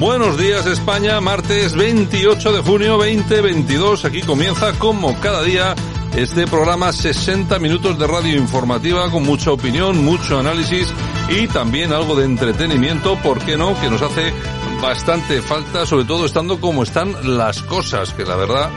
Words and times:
Buenos 0.00 0.38
días 0.38 0.64
España, 0.64 1.20
martes 1.20 1.76
28 1.76 2.54
de 2.54 2.62
junio 2.62 2.96
2022. 2.96 4.06
Aquí 4.06 4.22
comienza 4.22 4.72
como 4.78 5.20
cada 5.20 5.42
día 5.42 5.74
este 6.16 6.46
programa 6.46 6.90
60 6.90 7.58
minutos 7.58 7.98
de 7.98 8.06
radio 8.06 8.38
informativa 8.38 9.10
con 9.10 9.24
mucha 9.24 9.52
opinión, 9.52 10.02
mucho 10.02 10.38
análisis 10.38 10.90
y 11.28 11.46
también 11.48 11.92
algo 11.92 12.16
de 12.16 12.24
entretenimiento, 12.24 13.18
¿por 13.18 13.44
qué 13.44 13.58
no? 13.58 13.78
Que 13.78 13.90
nos 13.90 14.00
hace 14.00 14.32
bastante 14.80 15.42
falta, 15.42 15.84
sobre 15.84 16.06
todo 16.06 16.24
estando 16.24 16.58
como 16.62 16.82
están 16.82 17.36
las 17.36 17.60
cosas, 17.60 18.14
que 18.14 18.24
la 18.24 18.36
verdad 18.36 18.70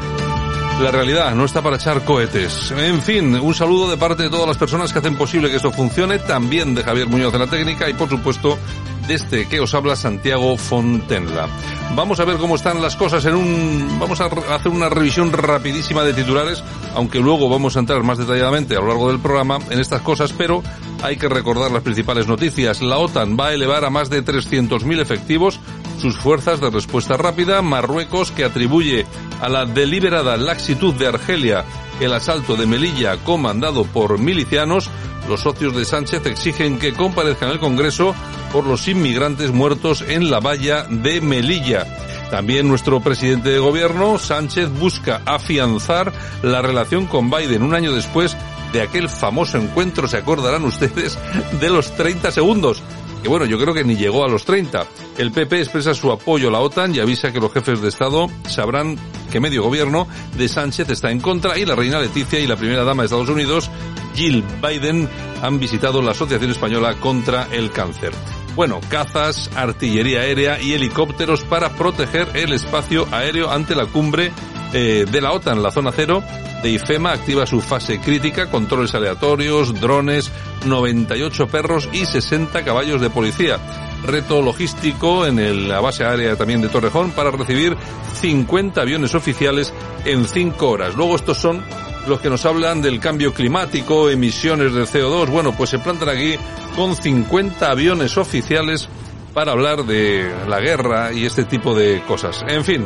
la 0.81 0.91
realidad 0.91 1.33
no 1.35 1.45
está 1.45 1.61
para 1.61 1.77
echar 1.77 2.03
cohetes. 2.03 2.71
En 2.71 3.01
fin, 3.01 3.33
un 3.35 3.53
saludo 3.53 3.89
de 3.89 3.95
parte 3.95 4.23
de 4.23 4.29
todas 4.29 4.47
las 4.47 4.57
personas 4.57 4.91
que 4.91 4.99
hacen 4.99 5.15
posible 5.15 5.49
que 5.49 5.55
esto 5.55 5.71
funcione, 5.71 6.19
también 6.19 6.75
de 6.75 6.83
Javier 6.83 7.07
Muñoz 7.07 7.31
de 7.31 7.39
la 7.39 7.47
técnica 7.47 7.89
y 7.89 7.93
por 7.93 8.09
supuesto 8.09 8.59
desde 9.07 9.47
que 9.47 9.59
os 9.59 9.73
habla 9.73 9.95
Santiago 9.95 10.57
Fontenla. 10.57 11.47
Vamos 11.95 12.19
a 12.19 12.25
ver 12.25 12.37
cómo 12.37 12.55
están 12.55 12.81
las 12.81 12.95
cosas 12.95 13.25
en 13.25 13.35
un... 13.35 13.97
Vamos 13.99 14.19
a 14.21 14.25
hacer 14.25 14.71
una 14.71 14.89
revisión 14.89 15.31
rapidísima 15.31 16.03
de 16.03 16.13
titulares, 16.13 16.63
aunque 16.95 17.19
luego 17.19 17.49
vamos 17.49 17.75
a 17.75 17.79
entrar 17.79 18.03
más 18.03 18.17
detalladamente 18.17 18.75
a 18.75 18.79
lo 18.79 18.87
largo 18.87 19.09
del 19.09 19.19
programa 19.19 19.59
en 19.69 19.79
estas 19.79 20.01
cosas, 20.01 20.33
pero 20.33 20.63
hay 21.03 21.17
que 21.17 21.29
recordar 21.29 21.71
las 21.71 21.83
principales 21.83 22.27
noticias. 22.27 22.81
La 22.81 22.97
OTAN 22.97 23.37
va 23.39 23.47
a 23.47 23.53
elevar 23.53 23.85
a 23.85 23.89
más 23.89 24.09
de 24.09 24.23
300.000 24.23 24.99
efectivos 24.99 25.59
sus 25.99 26.17
fuerzas 26.17 26.59
de 26.59 26.69
respuesta 26.69 27.15
rápida. 27.15 27.61
Marruecos, 27.61 28.31
que 28.31 28.43
atribuye 28.43 29.05
a 29.41 29.49
la 29.49 29.65
deliberada 29.65 30.37
laxitud 30.37 30.93
de 30.95 31.07
Argelia 31.07 31.65
el 31.99 32.13
asalto 32.13 32.55
de 32.55 32.65
Melilla 32.65 33.17
comandado 33.17 33.85
por 33.85 34.19
milicianos, 34.19 34.89
los 35.27 35.41
socios 35.41 35.75
de 35.75 35.85
Sánchez 35.85 36.25
exigen 36.25 36.79
que 36.79 36.93
comparezcan 36.93 37.49
al 37.49 37.59
Congreso 37.59 38.13
por 38.51 38.65
los 38.65 38.87
inmigrantes 38.87 39.51
muertos 39.51 40.03
en 40.07 40.29
la 40.29 40.39
valla 40.39 40.83
de 40.83 41.21
Melilla. 41.21 41.85
También 42.29 42.67
nuestro 42.67 42.99
presidente 42.99 43.49
de 43.49 43.59
gobierno, 43.59 44.17
Sánchez, 44.17 44.69
busca 44.79 45.21
afianzar 45.25 46.11
la 46.41 46.61
relación 46.61 47.05
con 47.05 47.29
Biden 47.29 47.63
un 47.63 47.75
año 47.75 47.93
después 47.93 48.35
de 48.73 48.81
aquel 48.81 49.07
famoso 49.07 49.57
encuentro, 49.59 50.07
se 50.07 50.17
acordarán 50.17 50.65
ustedes, 50.65 51.17
de 51.61 51.69
los 51.69 51.95
30 51.95 52.31
segundos 52.31 52.81
que 53.23 53.29
bueno, 53.29 53.45
yo 53.45 53.57
creo 53.57 53.73
que 53.73 53.85
ni 53.85 53.95
llegó 53.95 54.25
a 54.25 54.27
los 54.27 54.43
30. 54.43 54.85
El 55.17 55.31
PP 55.31 55.61
expresa 55.61 55.93
su 55.93 56.11
apoyo 56.11 56.49
a 56.49 56.51
la 56.51 56.59
OTAN 56.59 56.93
y 56.93 56.99
avisa 56.99 57.31
que 57.31 57.39
los 57.39 57.53
jefes 57.53 57.81
de 57.81 57.87
Estado 57.87 58.27
sabrán 58.49 58.97
que 59.33 59.39
medio 59.39 59.63
gobierno 59.63 60.07
de 60.37 60.47
Sánchez 60.47 60.91
está 60.91 61.09
en 61.09 61.19
contra 61.19 61.57
y 61.57 61.65
la 61.65 61.73
reina 61.73 61.99
Leticia 61.99 62.39
y 62.39 62.45
la 62.45 62.55
primera 62.55 62.83
dama 62.83 63.01
de 63.01 63.07
Estados 63.07 63.29
Unidos, 63.29 63.71
Jill 64.13 64.43
Biden, 64.61 65.09
han 65.41 65.59
visitado 65.59 66.03
la 66.03 66.11
Asociación 66.11 66.51
Española 66.51 66.93
contra 66.99 67.47
el 67.51 67.71
Cáncer. 67.71 68.13
Bueno, 68.55 68.79
cazas, 68.89 69.49
artillería 69.55 70.19
aérea 70.19 70.61
y 70.61 70.73
helicópteros 70.73 71.43
para 71.45 71.69
proteger 71.69 72.29
el 72.35 72.53
espacio 72.53 73.07
aéreo 73.11 73.49
ante 73.49 73.73
la 73.73 73.87
cumbre 73.87 74.31
eh, 74.71 75.07
de 75.11 75.21
la 75.21 75.31
OTAN, 75.31 75.63
la 75.63 75.71
zona 75.71 75.91
cero 75.91 76.23
de 76.61 76.69
IFEMA 76.69 77.11
activa 77.11 77.47
su 77.47 77.59
fase 77.59 77.99
crítica, 77.99 78.51
controles 78.51 78.93
aleatorios, 78.93 79.81
drones, 79.81 80.31
98 80.65 81.47
perros 81.47 81.89
y 81.91 82.05
60 82.05 82.63
caballos 82.63 83.01
de 83.01 83.09
policía. 83.09 83.57
Reto 84.05 84.41
logístico 84.41 85.25
en 85.25 85.67
la 85.67 85.79
base 85.79 86.03
aérea 86.03 86.35
también 86.35 86.61
de 86.61 86.69
Torrejón 86.69 87.11
para 87.11 87.31
recibir 87.31 87.75
50 88.13 88.81
aviones 88.81 89.15
oficiales 89.15 89.73
en 90.05 90.25
5 90.25 90.69
horas. 90.69 90.95
Luego 90.95 91.15
estos 91.15 91.37
son 91.37 91.63
los 92.07 92.19
que 92.19 92.29
nos 92.29 92.45
hablan 92.45 92.81
del 92.81 92.99
cambio 92.99 93.33
climático, 93.33 94.09
emisiones 94.09 94.73
de 94.73 94.83
CO2. 94.83 95.29
Bueno, 95.29 95.53
pues 95.55 95.69
se 95.69 95.79
plantan 95.79 96.09
aquí 96.09 96.35
con 96.75 96.95
50 96.95 97.69
aviones 97.69 98.17
oficiales 98.17 98.89
para 99.33 99.53
hablar 99.53 99.85
de 99.85 100.31
la 100.47 100.59
guerra 100.59 101.11
y 101.13 101.25
este 101.25 101.45
tipo 101.45 101.73
de 101.73 102.01
cosas. 102.07 102.43
En 102.47 102.63
fin, 102.63 102.85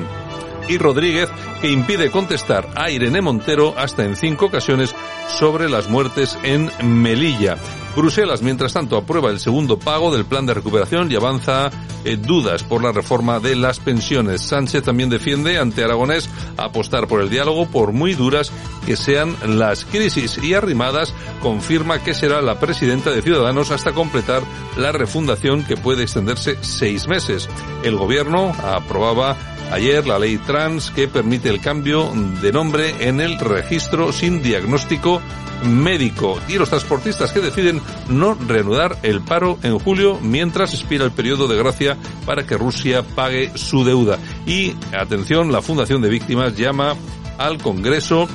y 0.70 0.78
Rodríguez, 0.78 1.30
que 1.62 1.72
impide 1.72 2.12
contestar 2.12 2.68
a 2.76 2.90
Irene 2.90 3.22
Montero 3.22 3.74
hasta 3.78 4.04
en 4.06 4.16
cinco 4.16 4.46
ocasiones 4.46 4.94
sobre 5.28 5.70
las 5.70 5.90
muertes 5.90 6.38
en 6.44 6.72
Melilla. 6.84 7.58
Bruselas, 7.98 8.44
mientras 8.44 8.74
tanto, 8.74 8.96
aprueba 8.96 9.32
el 9.32 9.40
segundo 9.40 9.80
pago 9.80 10.16
del 10.16 10.24
plan 10.24 10.46
de 10.46 10.54
recuperación 10.54 11.12
y 11.12 11.16
avanza 11.16 11.72
dudas 12.16 12.64
por 12.64 12.84
la 12.84 12.92
reforma 12.92 13.40
de 13.40 13.56
las 13.56 13.80
pensiones. 13.80 14.42
Sánchez 14.42 14.84
también 14.84 15.10
defiende 15.10 15.58
ante 15.58 15.84
Aragonés 15.84 16.30
apostar 16.56 17.08
por 17.08 17.22
el 17.22 17.30
diálogo 17.30 17.66
por 17.66 17.92
muy 17.92 18.14
duras 18.14 18.52
que 18.86 18.96
sean 18.96 19.36
las 19.46 19.84
crisis 19.84 20.40
y 20.42 20.54
Arrimadas 20.54 21.14
confirma 21.42 22.04
que 22.04 22.14
será 22.14 22.42
la 22.42 22.60
presidenta 22.60 23.10
de 23.10 23.22
Ciudadanos 23.22 23.72
hasta 23.72 23.92
completar 23.92 24.44
la 24.78 24.92
refundación 24.92 25.64
que 25.64 25.76
puede 25.76 26.04
extenderse 26.04 26.58
seis 26.62 27.08
meses. 27.08 27.50
El 27.84 27.98
gobierno 27.98 28.54
aprobaba 28.64 29.36
ayer 29.72 30.08
la 30.08 30.20
ley 30.20 30.38
trans 30.38 30.92
que 30.92 31.08
permite 31.08 31.50
el 31.50 31.60
cambio 31.60 32.12
de 32.42 32.52
nombre 32.52 32.94
en 33.00 33.20
el 33.20 33.40
registro 33.40 34.14
sin 34.14 34.42
diagnóstico 34.42 35.20
médico 35.66 36.40
y 36.48 36.54
los 36.54 36.70
transportistas 36.70 37.32
que 37.32 37.40
deciden 37.40 37.82
no 38.10 38.34
reanudar 38.36 38.98
el 39.04 39.22
paro 39.22 39.58
en 39.64 39.78
julio 39.80 40.20
mientras 40.22 40.74
expira 40.74 41.06
el 41.06 41.12
periodo 41.12 41.48
de 41.48 41.58
gracia 41.58 41.98
para 42.26 42.46
que 42.46 42.58
Rusia 42.58 43.04
pague 43.04 43.52
su 43.56 43.84
deuda. 43.84 44.18
Y 44.46 44.74
atención, 44.98 45.52
la 45.52 45.62
Fundación 45.62 46.02
de 46.02 46.10
Víctimas 46.10 46.56
llama 46.56 46.96
al 47.38 47.58
Congreso 47.58 48.28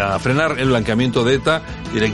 a 0.00 0.18
frenar 0.18 0.58
el 0.58 0.68
blanqueamiento 0.68 1.24
de 1.24 1.34
ETA, 1.34 1.62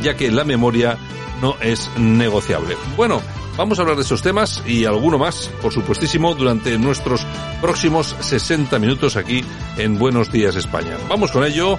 ya 0.02 0.16
que 0.16 0.30
la 0.30 0.44
memoria 0.44 0.96
no 1.40 1.56
es 1.60 1.90
negociable. 1.98 2.76
Bueno, 2.96 3.20
Vamos 3.56 3.78
a 3.78 3.82
hablar 3.82 3.96
de 3.96 4.02
esos 4.02 4.22
temas 4.22 4.62
y 4.66 4.86
alguno 4.86 5.19
más, 5.19 5.50
por 5.60 5.74
supuestísimo, 5.74 6.34
durante 6.34 6.78
nuestros 6.78 7.26
próximos 7.60 8.16
60 8.20 8.78
minutos 8.78 9.16
aquí 9.16 9.44
en 9.76 9.98
Buenos 9.98 10.32
Días 10.32 10.56
España. 10.56 10.96
Vamos 11.06 11.30
con 11.32 11.44
ello, 11.44 11.78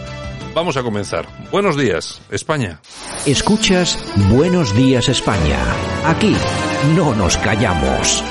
vamos 0.54 0.78
a 0.78 0.84
comenzar. 0.84 1.28
Buenos 1.52 1.78
días, 1.78 2.22
España. 2.30 2.80
Escuchas 3.26 3.98
Buenos 4.30 4.76
Días 4.76 5.10
España. 5.10 5.60
Aquí 6.06 6.36
no 6.96 7.16
nos 7.16 7.38
callamos. 7.38 8.24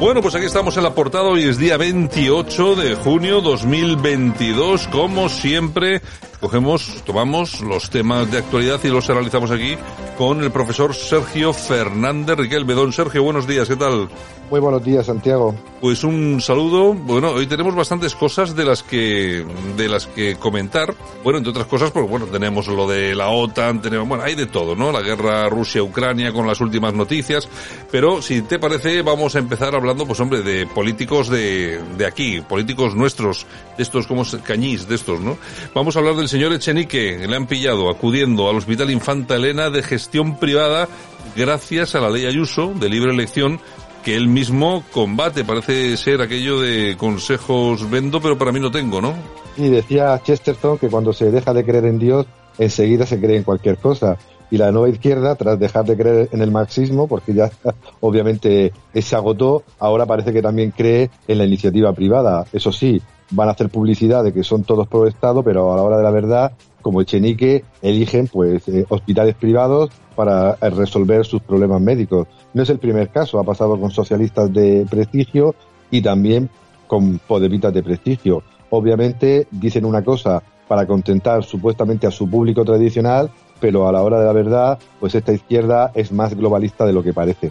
Bueno, 0.00 0.22
pues 0.22 0.34
aquí 0.34 0.46
estamos 0.46 0.76
en 0.76 0.82
la 0.82 0.94
portada. 0.94 1.28
Hoy 1.28 1.44
es 1.44 1.58
día 1.58 1.76
28 1.76 2.74
de 2.74 2.94
junio 2.96 3.40
2022. 3.42 4.88
Como 4.88 5.28
siempre, 5.28 6.00
cogemos, 6.40 7.02
tomamos 7.04 7.60
los 7.60 7.90
temas 7.90 8.30
de 8.30 8.38
actualidad 8.38 8.80
y 8.82 8.88
los 8.88 9.08
analizamos 9.10 9.50
aquí 9.50 9.76
con 10.16 10.42
el 10.42 10.50
profesor 10.50 10.94
Sergio 10.94 11.52
Fernández 11.52 12.36
Riquelme. 12.36 12.74
Don 12.74 12.92
Sergio, 12.92 13.22
buenos 13.22 13.46
días, 13.46 13.68
¿qué 13.68 13.76
tal? 13.76 14.08
Muy 14.50 14.58
buenos 14.58 14.82
días, 14.82 15.06
Santiago. 15.06 15.54
Pues 15.80 16.02
un 16.02 16.40
saludo. 16.40 16.92
Bueno, 16.92 17.30
hoy 17.30 17.46
tenemos 17.46 17.72
bastantes 17.74 18.16
cosas 18.16 18.56
de 18.56 18.64
las 18.64 18.82
que 18.82 19.46
de 19.76 19.88
las 19.88 20.08
que 20.08 20.34
comentar. 20.34 20.92
Bueno, 21.22 21.38
entre 21.38 21.50
otras 21.50 21.66
cosas, 21.66 21.92
porque 21.92 22.08
bueno, 22.08 22.26
tenemos 22.26 22.66
lo 22.66 22.88
de 22.88 23.14
la 23.14 23.28
OTAN, 23.28 23.80
tenemos, 23.80 24.08
bueno, 24.08 24.24
hay 24.24 24.34
de 24.34 24.46
todo, 24.46 24.74
¿no? 24.74 24.90
La 24.90 25.02
guerra 25.02 25.48
Rusia-Ucrania 25.48 26.32
con 26.32 26.48
las 26.48 26.60
últimas 26.60 26.92
noticias. 26.92 27.48
Pero 27.92 28.20
si 28.22 28.42
te 28.42 28.58
parece, 28.58 29.02
vamos 29.02 29.36
a 29.36 29.38
empezar 29.38 29.76
hablando, 29.76 30.04
pues 30.04 30.18
hombre, 30.18 30.42
de 30.42 30.66
políticos 30.66 31.28
de, 31.28 31.80
de 31.96 32.06
aquí, 32.06 32.40
políticos 32.40 32.96
nuestros, 32.96 33.46
de 33.76 33.84
estos 33.84 34.08
como 34.08 34.24
cañís, 34.44 34.88
de 34.88 34.96
estos, 34.96 35.20
¿no? 35.20 35.38
Vamos 35.74 35.94
a 35.94 36.00
hablar 36.00 36.16
del 36.16 36.28
señor 36.30 36.52
Echenique. 36.52 37.26
Le 37.26 37.34
han 37.34 37.48
pillado 37.48 37.90
acudiendo 37.90 38.48
al 38.48 38.56
Hospital 38.56 38.92
Infanta 38.92 39.34
Elena 39.34 39.68
de 39.68 39.82
gestión 39.82 40.38
privada 40.38 40.86
gracias 41.34 41.96
a 41.96 42.00
la 42.00 42.08
ley 42.08 42.24
Ayuso 42.24 42.72
de 42.72 42.88
libre 42.88 43.12
elección 43.12 43.58
que 44.04 44.14
él 44.14 44.28
mismo 44.28 44.84
combate. 44.92 45.44
Parece 45.44 45.96
ser 45.96 46.22
aquello 46.22 46.60
de 46.60 46.96
consejos 46.96 47.90
vendo, 47.90 48.20
pero 48.20 48.38
para 48.38 48.52
mí 48.52 48.60
no 48.60 48.70
tengo, 48.70 49.00
¿no? 49.00 49.14
Y 49.56 49.70
decía 49.70 50.20
Chesterton 50.22 50.78
que 50.78 50.86
cuando 50.86 51.12
se 51.12 51.32
deja 51.32 51.52
de 51.52 51.64
creer 51.64 51.86
en 51.86 51.98
Dios, 51.98 52.26
enseguida 52.58 53.06
se 53.06 53.18
cree 53.18 53.36
en 53.36 53.42
cualquier 53.42 53.78
cosa. 53.78 54.16
Y 54.52 54.56
la 54.56 54.70
nueva 54.70 54.88
izquierda, 54.88 55.34
tras 55.34 55.58
dejar 55.58 55.84
de 55.84 55.96
creer 55.96 56.28
en 56.30 56.42
el 56.42 56.52
marxismo, 56.52 57.08
porque 57.08 57.34
ya 57.34 57.50
obviamente 58.00 58.72
se 58.94 59.16
agotó, 59.16 59.64
ahora 59.80 60.06
parece 60.06 60.32
que 60.32 60.42
también 60.42 60.70
cree 60.70 61.10
en 61.26 61.38
la 61.38 61.44
iniciativa 61.44 61.92
privada. 61.92 62.46
Eso 62.52 62.70
sí, 62.70 63.02
van 63.30 63.48
a 63.48 63.52
hacer 63.52 63.68
publicidad 63.68 64.24
de 64.24 64.32
que 64.32 64.42
son 64.42 64.64
todos 64.64 64.88
pro 64.88 65.06
Estado, 65.06 65.42
pero 65.42 65.72
a 65.72 65.76
la 65.76 65.82
hora 65.82 65.96
de 65.96 66.02
la 66.02 66.10
verdad, 66.10 66.52
como 66.82 67.00
Echenique, 67.00 67.64
eligen 67.82 68.28
pues 68.28 68.66
eh, 68.68 68.86
hospitales 68.88 69.34
privados 69.34 69.90
para 70.14 70.56
eh, 70.60 70.70
resolver 70.70 71.24
sus 71.24 71.42
problemas 71.42 71.80
médicos. 71.80 72.26
No 72.54 72.62
es 72.62 72.70
el 72.70 72.78
primer 72.78 73.10
caso, 73.10 73.38
ha 73.38 73.44
pasado 73.44 73.78
con 73.78 73.90
socialistas 73.90 74.52
de 74.52 74.86
prestigio 74.88 75.54
y 75.90 76.02
también 76.02 76.50
con 76.86 77.18
podemitas 77.18 77.72
de 77.72 77.82
prestigio. 77.82 78.42
Obviamente 78.70 79.46
dicen 79.50 79.84
una 79.84 80.02
cosa 80.02 80.42
para 80.68 80.86
contentar 80.86 81.44
supuestamente 81.44 82.06
a 82.06 82.10
su 82.10 82.28
público 82.28 82.64
tradicional, 82.64 83.30
pero 83.60 83.88
a 83.88 83.92
la 83.92 84.02
hora 84.02 84.20
de 84.20 84.26
la 84.26 84.32
verdad, 84.32 84.78
pues 84.98 85.14
esta 85.14 85.32
izquierda 85.32 85.90
es 85.94 86.12
más 86.12 86.34
globalista 86.34 86.86
de 86.86 86.92
lo 86.92 87.02
que 87.02 87.12
parece. 87.12 87.50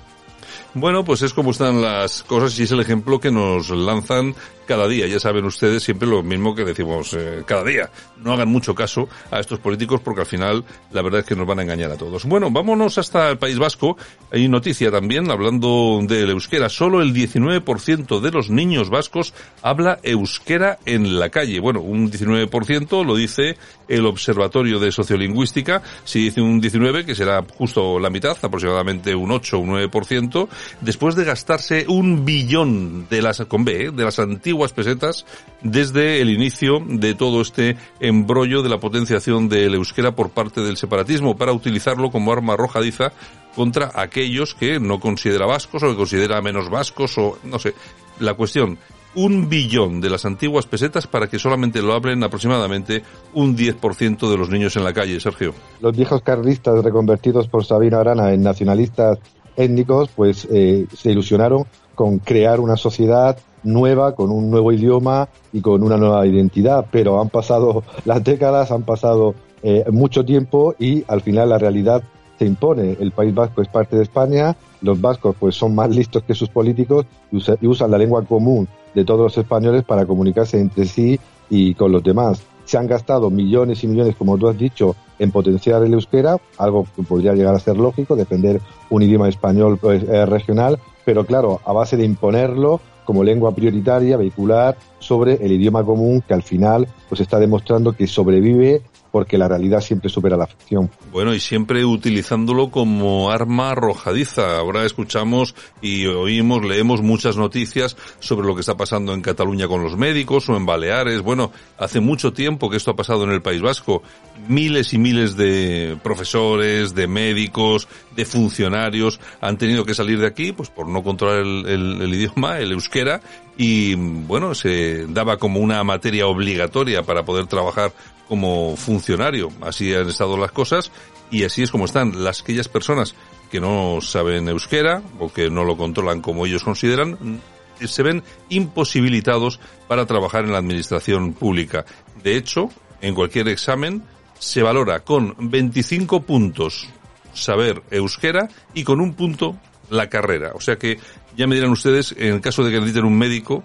Bueno, 0.74 1.04
pues 1.04 1.22
es 1.22 1.34
como 1.34 1.52
están 1.52 1.81
las 1.81 2.24
cosas 2.24 2.58
y 2.60 2.64
es 2.64 2.72
el 2.72 2.80
ejemplo 2.80 3.20
que 3.20 3.31
nos 3.31 3.70
lanzan 3.70 4.36
cada 4.69 4.88
día. 4.88 5.07
Ya 5.07 5.19
saben 5.19 5.45
ustedes 5.45 5.81
siempre 5.81 6.07
lo 6.07 6.21
mismo 6.21 6.54
que 6.54 6.63
decimos 6.63 7.16
eh, 7.16 7.42
cada 7.48 7.63
día. 7.63 7.89
No 8.24 8.33
hagan 8.33 8.50
mucho 8.50 8.75
caso 8.75 9.10
a 9.31 9.39
estos 9.39 9.57
políticos 9.57 10.00
porque 10.00 10.21
al 10.21 10.27
final 10.27 10.63
la 10.92 11.01
verdad 11.01 11.21
es 11.21 11.25
que 11.25 11.36
nos 11.36 11.48
van 11.48 11.57
a 11.57 11.63
engañar 11.63 11.89
a 11.89 11.98
todos. 11.98 12.25
Bueno, 12.25 12.51
vámonos 12.51 13.00
hasta 13.00 13.31
el 13.31 13.39
País 13.39 13.57
Vasco. 13.57 13.98
Hay 14.31 14.48
noticia 14.48 14.92
también 14.92 15.31
hablando 15.31 16.01
del 16.04 16.30
euskera. 16.30 16.69
Solo 16.69 17.01
el 17.01 17.16
19% 17.16 18.19
de 18.19 18.31
los 18.31 18.51
niños 18.51 18.92
vascos 18.92 19.33
habla 19.63 19.98
euskera 20.04 20.77
en 20.86 21.18
la 21.18 21.30
calle. 21.30 21.60
Bueno, 21.60 21.81
un 21.81 22.12
19% 22.12 23.04
lo 23.04 23.16
dice 23.16 23.57
el 23.88 24.06
Observatorio 24.06 24.77
de 24.77 24.92
Sociolingüística. 24.92 25.81
Si 26.04 26.25
dice 26.25 26.42
un 26.42 26.62
19, 26.62 27.07
que 27.07 27.16
será 27.16 27.44
justo 27.57 27.98
la 27.98 28.12
mitad, 28.12 28.38
aproximadamente 28.39 29.16
un 29.16 29.31
8 29.31 29.57
o 29.57 29.62
un 29.62 29.69
9%, 29.71 30.48
después 30.81 31.16
de 31.16 31.25
gastarse 31.25 31.86
un 31.88 32.24
billón 32.24 33.07
de 33.10 33.24
las, 33.24 33.42
con 33.45 33.66
B, 33.66 33.86
¿eh? 33.86 33.92
de 33.92 34.04
las 34.04 34.19
antiguas 34.19 34.59
pesetas 34.68 35.26
desde 35.62 36.22
el 36.22 36.30
inicio 36.30 36.80
de 36.86 37.16
todo 37.16 37.42
este 37.42 37.78
embrollo 38.00 38.62
de 38.62 38.70
la 38.70 38.80
potenciación 38.80 39.50
del 39.50 39.76
euskera 39.76 40.16
por 40.16 40.30
parte 40.30 40.62
del 40.62 40.78
separatismo 40.78 41.38
para 41.38 41.54
utilizarlo 41.54 42.12
como 42.12 42.32
arma 42.32 42.54
arrojadiza 42.54 43.12
contra 43.56 43.92
aquellos 43.96 44.54
que 44.54 44.80
no 44.80 45.00
considera 45.00 45.46
vascos 45.46 45.84
o 45.84 45.90
que 45.90 45.96
considera 45.96 46.42
menos 46.42 46.70
vascos 46.70 47.18
o 47.18 47.40
no 47.44 47.58
sé. 47.60 47.74
La 48.20 48.34
cuestión, 48.34 48.78
un 49.16 49.50
billón 49.50 50.02
de 50.02 50.10
las 50.10 50.26
antiguas 50.26 50.66
pesetas 50.66 51.08
para 51.08 51.28
que 51.28 51.40
solamente 51.40 51.82
lo 51.82 51.94
hablen 51.94 52.24
aproximadamente 52.24 53.04
un 53.34 53.58
10% 53.58 54.30
de 54.30 54.38
los 54.38 54.50
niños 54.50 54.76
en 54.76 54.84
la 54.84 54.94
calle, 54.94 55.20
Sergio. 55.20 55.54
Los 55.82 55.96
viejos 55.96 56.22
carlistas 56.22 56.84
reconvertidos 56.84 57.48
por 57.48 57.66
Sabino 57.66 57.98
Arana 57.98 58.34
en 58.34 58.44
nacionalistas 58.44 59.20
étnicos, 59.56 60.10
pues 60.16 60.48
eh, 60.52 60.86
se 60.96 61.12
ilusionaron 61.12 61.66
con 61.96 62.20
crear 62.20 62.60
una 62.60 62.78
sociedad 62.78 63.38
nueva, 63.64 64.16
con 64.16 64.32
un 64.32 64.50
nuevo 64.50 64.72
idioma 64.72 65.30
y 65.54 65.62
con 65.62 65.84
una 65.84 65.98
nueva 65.98 66.26
identidad, 66.26 66.86
pero 66.92 67.22
han 67.22 67.30
pasado 67.30 67.84
las 68.06 68.24
décadas, 68.24 68.72
han 68.72 68.84
pasado 68.84 69.36
eh, 69.64 69.86
mucho 69.92 70.24
tiempo 70.24 70.76
y 70.80 71.04
al 71.08 71.22
final 71.22 71.50
la 71.50 71.58
realidad 71.58 72.04
se 72.38 72.46
impone. 72.46 72.98
El 73.00 73.12
País 73.12 73.36
Vasco 73.36 73.62
es 73.62 73.68
parte 73.68 73.98
de 73.98 74.04
España, 74.04 74.56
los 74.82 75.00
vascos 75.00 75.36
pues 75.40 75.56
son 75.56 75.76
más 75.76 75.90
listos 75.96 76.24
que 76.24 76.34
sus 76.34 76.50
políticos 76.50 77.06
y, 77.32 77.68
usan 77.68 77.92
la 77.92 77.98
lengua 77.98 78.24
común 78.24 78.68
de 78.96 79.06
todos 79.06 79.20
los 79.20 79.38
españoles 79.38 79.84
para 79.84 80.06
comunicarse 80.06 80.60
entre 80.60 80.86
sí 80.86 81.20
y 81.50 81.74
con 81.76 81.92
los 81.92 82.04
demás. 82.04 82.42
Se 82.66 82.78
han 82.78 82.88
gastado 82.88 83.30
millones 83.30 83.84
y 83.84 83.88
millones, 83.88 84.16
como 84.16 84.38
tú 84.38 84.48
has 84.48 84.58
dicho, 84.58 84.96
en 85.18 85.32
potenciar 85.32 85.84
el 85.84 85.94
euskera, 85.94 86.38
algo 86.58 86.86
que 86.96 87.04
podría 87.04 87.34
llegar 87.34 87.56
a 87.56 87.60
ser 87.60 87.78
lógico, 87.78 88.16
defender 88.16 88.62
un 88.92 89.02
idioma 89.02 89.28
español 89.28 89.80
pues, 89.82 90.04
eh, 90.04 90.26
regional, 90.26 90.80
pero 91.04 91.26
claro, 91.26 91.60
a 91.66 91.74
base 91.74 91.98
de 91.98 92.06
imponerlo, 92.06 92.80
como 93.10 93.24
lengua 93.24 93.56
prioritaria, 93.56 94.18
vehicular, 94.18 94.78
sobre 95.00 95.44
el 95.44 95.52
idioma 95.54 95.84
común 95.84 96.22
que 96.22 96.36
al 96.36 96.44
final 96.44 96.88
pues 97.08 97.20
está 97.22 97.40
demostrando 97.40 97.94
que 97.94 98.06
sobrevive 98.06 98.84
porque 99.12 99.38
la 99.38 99.48
realidad 99.48 99.82
siempre 99.82 100.10
supera 100.10 100.38
la 100.38 100.48
ficción. 100.48 100.90
Bueno, 101.12 101.34
y 101.34 101.40
siempre 101.40 101.86
utilizándolo 101.86 102.70
como 102.70 103.32
arma 103.32 103.72
arrojadiza. 103.72 104.58
Ahora 104.58 104.86
escuchamos 104.86 105.56
y 105.82 106.06
oímos, 106.06 106.66
leemos 106.66 107.02
muchas 107.02 107.38
noticias 107.38 107.98
sobre 108.20 108.48
lo 108.48 108.56
que 108.56 108.62
está 108.62 108.78
pasando 108.78 109.14
en 109.14 109.22
Cataluña 109.22 109.68
con 109.68 109.84
los 109.84 109.98
médicos 109.98 110.50
o 110.50 110.56
en 110.56 110.66
Baleares. 110.66 111.22
Bueno, 111.22 111.52
hace 111.78 112.00
mucho 112.00 112.34
tiempo 112.34 112.70
que 112.70 112.78
esto 112.78 112.92
ha 112.92 112.96
pasado 112.96 113.24
en 113.24 113.32
el 113.32 113.42
País 113.42 113.62
Vasco. 113.62 114.02
Miles 114.48 114.94
y 114.94 114.98
miles 114.98 115.36
de 115.36 115.98
profesores, 116.04 116.96
de 116.96 117.08
médicos, 117.08 117.88
de 118.16 118.26
funcionarios 118.26 119.20
han 119.42 119.58
tenido 119.58 119.86
que 119.86 119.94
salir 119.94 120.20
de 120.20 120.28
aquí 120.28 120.52
pues 120.52 120.70
por 120.70 120.88
no 120.88 121.04
controlar 121.04 121.40
el, 121.40 122.02
el 122.02 122.14
idioma, 122.14 122.60
el 122.60 122.72
euskera, 122.72 123.22
y 123.58 123.96
bueno, 123.96 124.56
se 124.56 125.06
daba 125.08 125.38
como 125.38 125.60
una 125.60 125.84
materia 125.84 126.28
obligatoria 126.28 127.04
para 127.04 127.26
poder 127.26 127.48
trabajar 127.48 127.92
como 128.30 128.78
funcionario. 128.78 129.50
Así 129.62 129.94
han 129.94 130.08
estado 130.08 130.38
las 130.38 130.54
cosas 130.54 130.92
y 131.30 131.44
así 131.44 131.64
es 131.64 131.72
como 131.72 131.86
están 131.86 132.24
las 132.24 132.42
aquellas 132.42 132.70
personas 132.70 133.16
que 133.52 133.60
no 133.60 134.00
saben 134.02 134.48
euskera 134.48 135.02
o 135.20 135.34
que 135.34 135.50
no 135.50 135.66
lo 135.66 135.76
controlan 135.76 136.22
como 136.22 136.46
ellos 136.46 136.64
consideran 136.64 137.42
se 137.88 138.04
ven 138.04 138.24
imposibilitados 138.50 139.60
para 139.88 140.06
trabajar 140.06 140.44
en 140.44 140.52
la 140.52 140.58
administración 140.58 141.34
pública. 141.34 141.86
De 142.24 142.36
hecho, 142.36 142.70
en 143.02 143.16
cualquier 143.16 143.48
examen 143.48 144.04
se 144.38 144.62
valora 144.62 145.02
con 145.02 145.36
25 145.40 146.22
puntos 146.24 146.88
saber 147.34 147.84
euskera 147.92 148.50
y 148.74 148.84
con 148.84 149.00
un 149.00 149.14
punto 149.14 149.58
la 149.90 150.10
carrera. 150.10 150.52
O 150.56 150.62
sea 150.62 150.78
que 150.78 151.00
ya 151.36 151.48
me 151.48 151.56
dirán 151.56 151.72
ustedes, 151.72 152.14
en 152.18 152.34
el 152.36 152.42
caso 152.42 152.64
de 152.64 152.72
que 152.72 152.80
necesiten 152.80 153.06
un 153.06 153.18
médico, 153.18 153.64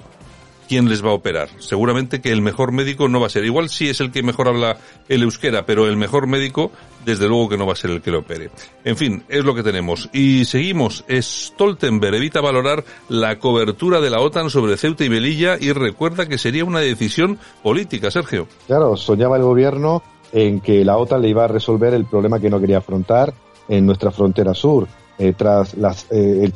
quién 0.69 0.89
les 0.89 1.05
va 1.05 1.11
a 1.11 1.15
operar. 1.15 1.49
Seguramente 1.59 2.21
que 2.21 2.33
el 2.33 2.43
mejor 2.43 2.73
médico 2.73 3.09
no 3.09 3.21
va 3.21 3.27
a 3.27 3.31
ser. 3.31 3.45
Igual 3.45 3.69
sí 3.69 3.89
es 3.89 4.01
el 4.01 4.11
que 4.11 4.23
mejor 4.23 4.49
habla 4.49 4.77
el 5.09 5.23
euskera, 5.23 5.67
pero 5.67 5.87
el 5.87 5.97
mejor 5.97 6.27
médico, 6.27 6.71
desde 7.05 7.29
luego 7.29 7.49
que 7.49 7.57
no 7.57 7.67
va 7.67 7.73
a 7.73 7.77
ser 7.77 7.91
el 7.91 8.03
que 8.03 8.11
lo 8.11 8.21
opere. 8.21 8.51
En 8.85 8.97
fin, 8.97 9.25
es 9.29 9.45
lo 9.45 9.55
que 9.55 9.63
tenemos. 9.63 10.09
Y 10.13 10.45
seguimos. 10.45 11.05
Stoltenberg 11.09 12.15
evita 12.17 12.41
valorar 12.41 12.85
la 13.09 13.39
cobertura 13.39 14.01
de 14.01 14.11
la 14.11 14.21
OTAN 14.21 14.51
sobre 14.51 14.77
Ceuta 14.77 15.05
y 15.05 15.11
Melilla 15.11 15.57
y 15.61 15.73
recuerda 15.73 16.27
que 16.27 16.39
sería 16.39 16.65
una 16.65 16.81
decisión 16.81 17.39
política, 17.63 18.11
Sergio. 18.11 18.47
Claro, 18.67 18.97
soñaba 18.97 19.37
el 19.37 19.43
gobierno 19.43 20.03
en 20.33 20.61
que 20.61 20.85
la 20.85 20.97
OTAN 20.97 21.23
le 21.23 21.29
iba 21.29 21.45
a 21.45 21.49
resolver 21.49 21.95
el 21.95 22.07
problema 22.07 22.41
que 22.41 22.51
no 22.51 22.61
quería 22.61 22.79
afrontar 22.79 23.33
en 23.69 23.87
nuestra 23.87 24.11
frontera 24.11 24.55
sur. 24.55 24.87
Eh, 25.17 25.33
tras 25.37 25.77
las, 25.77 26.11
eh, 26.11 26.45
el 26.45 26.55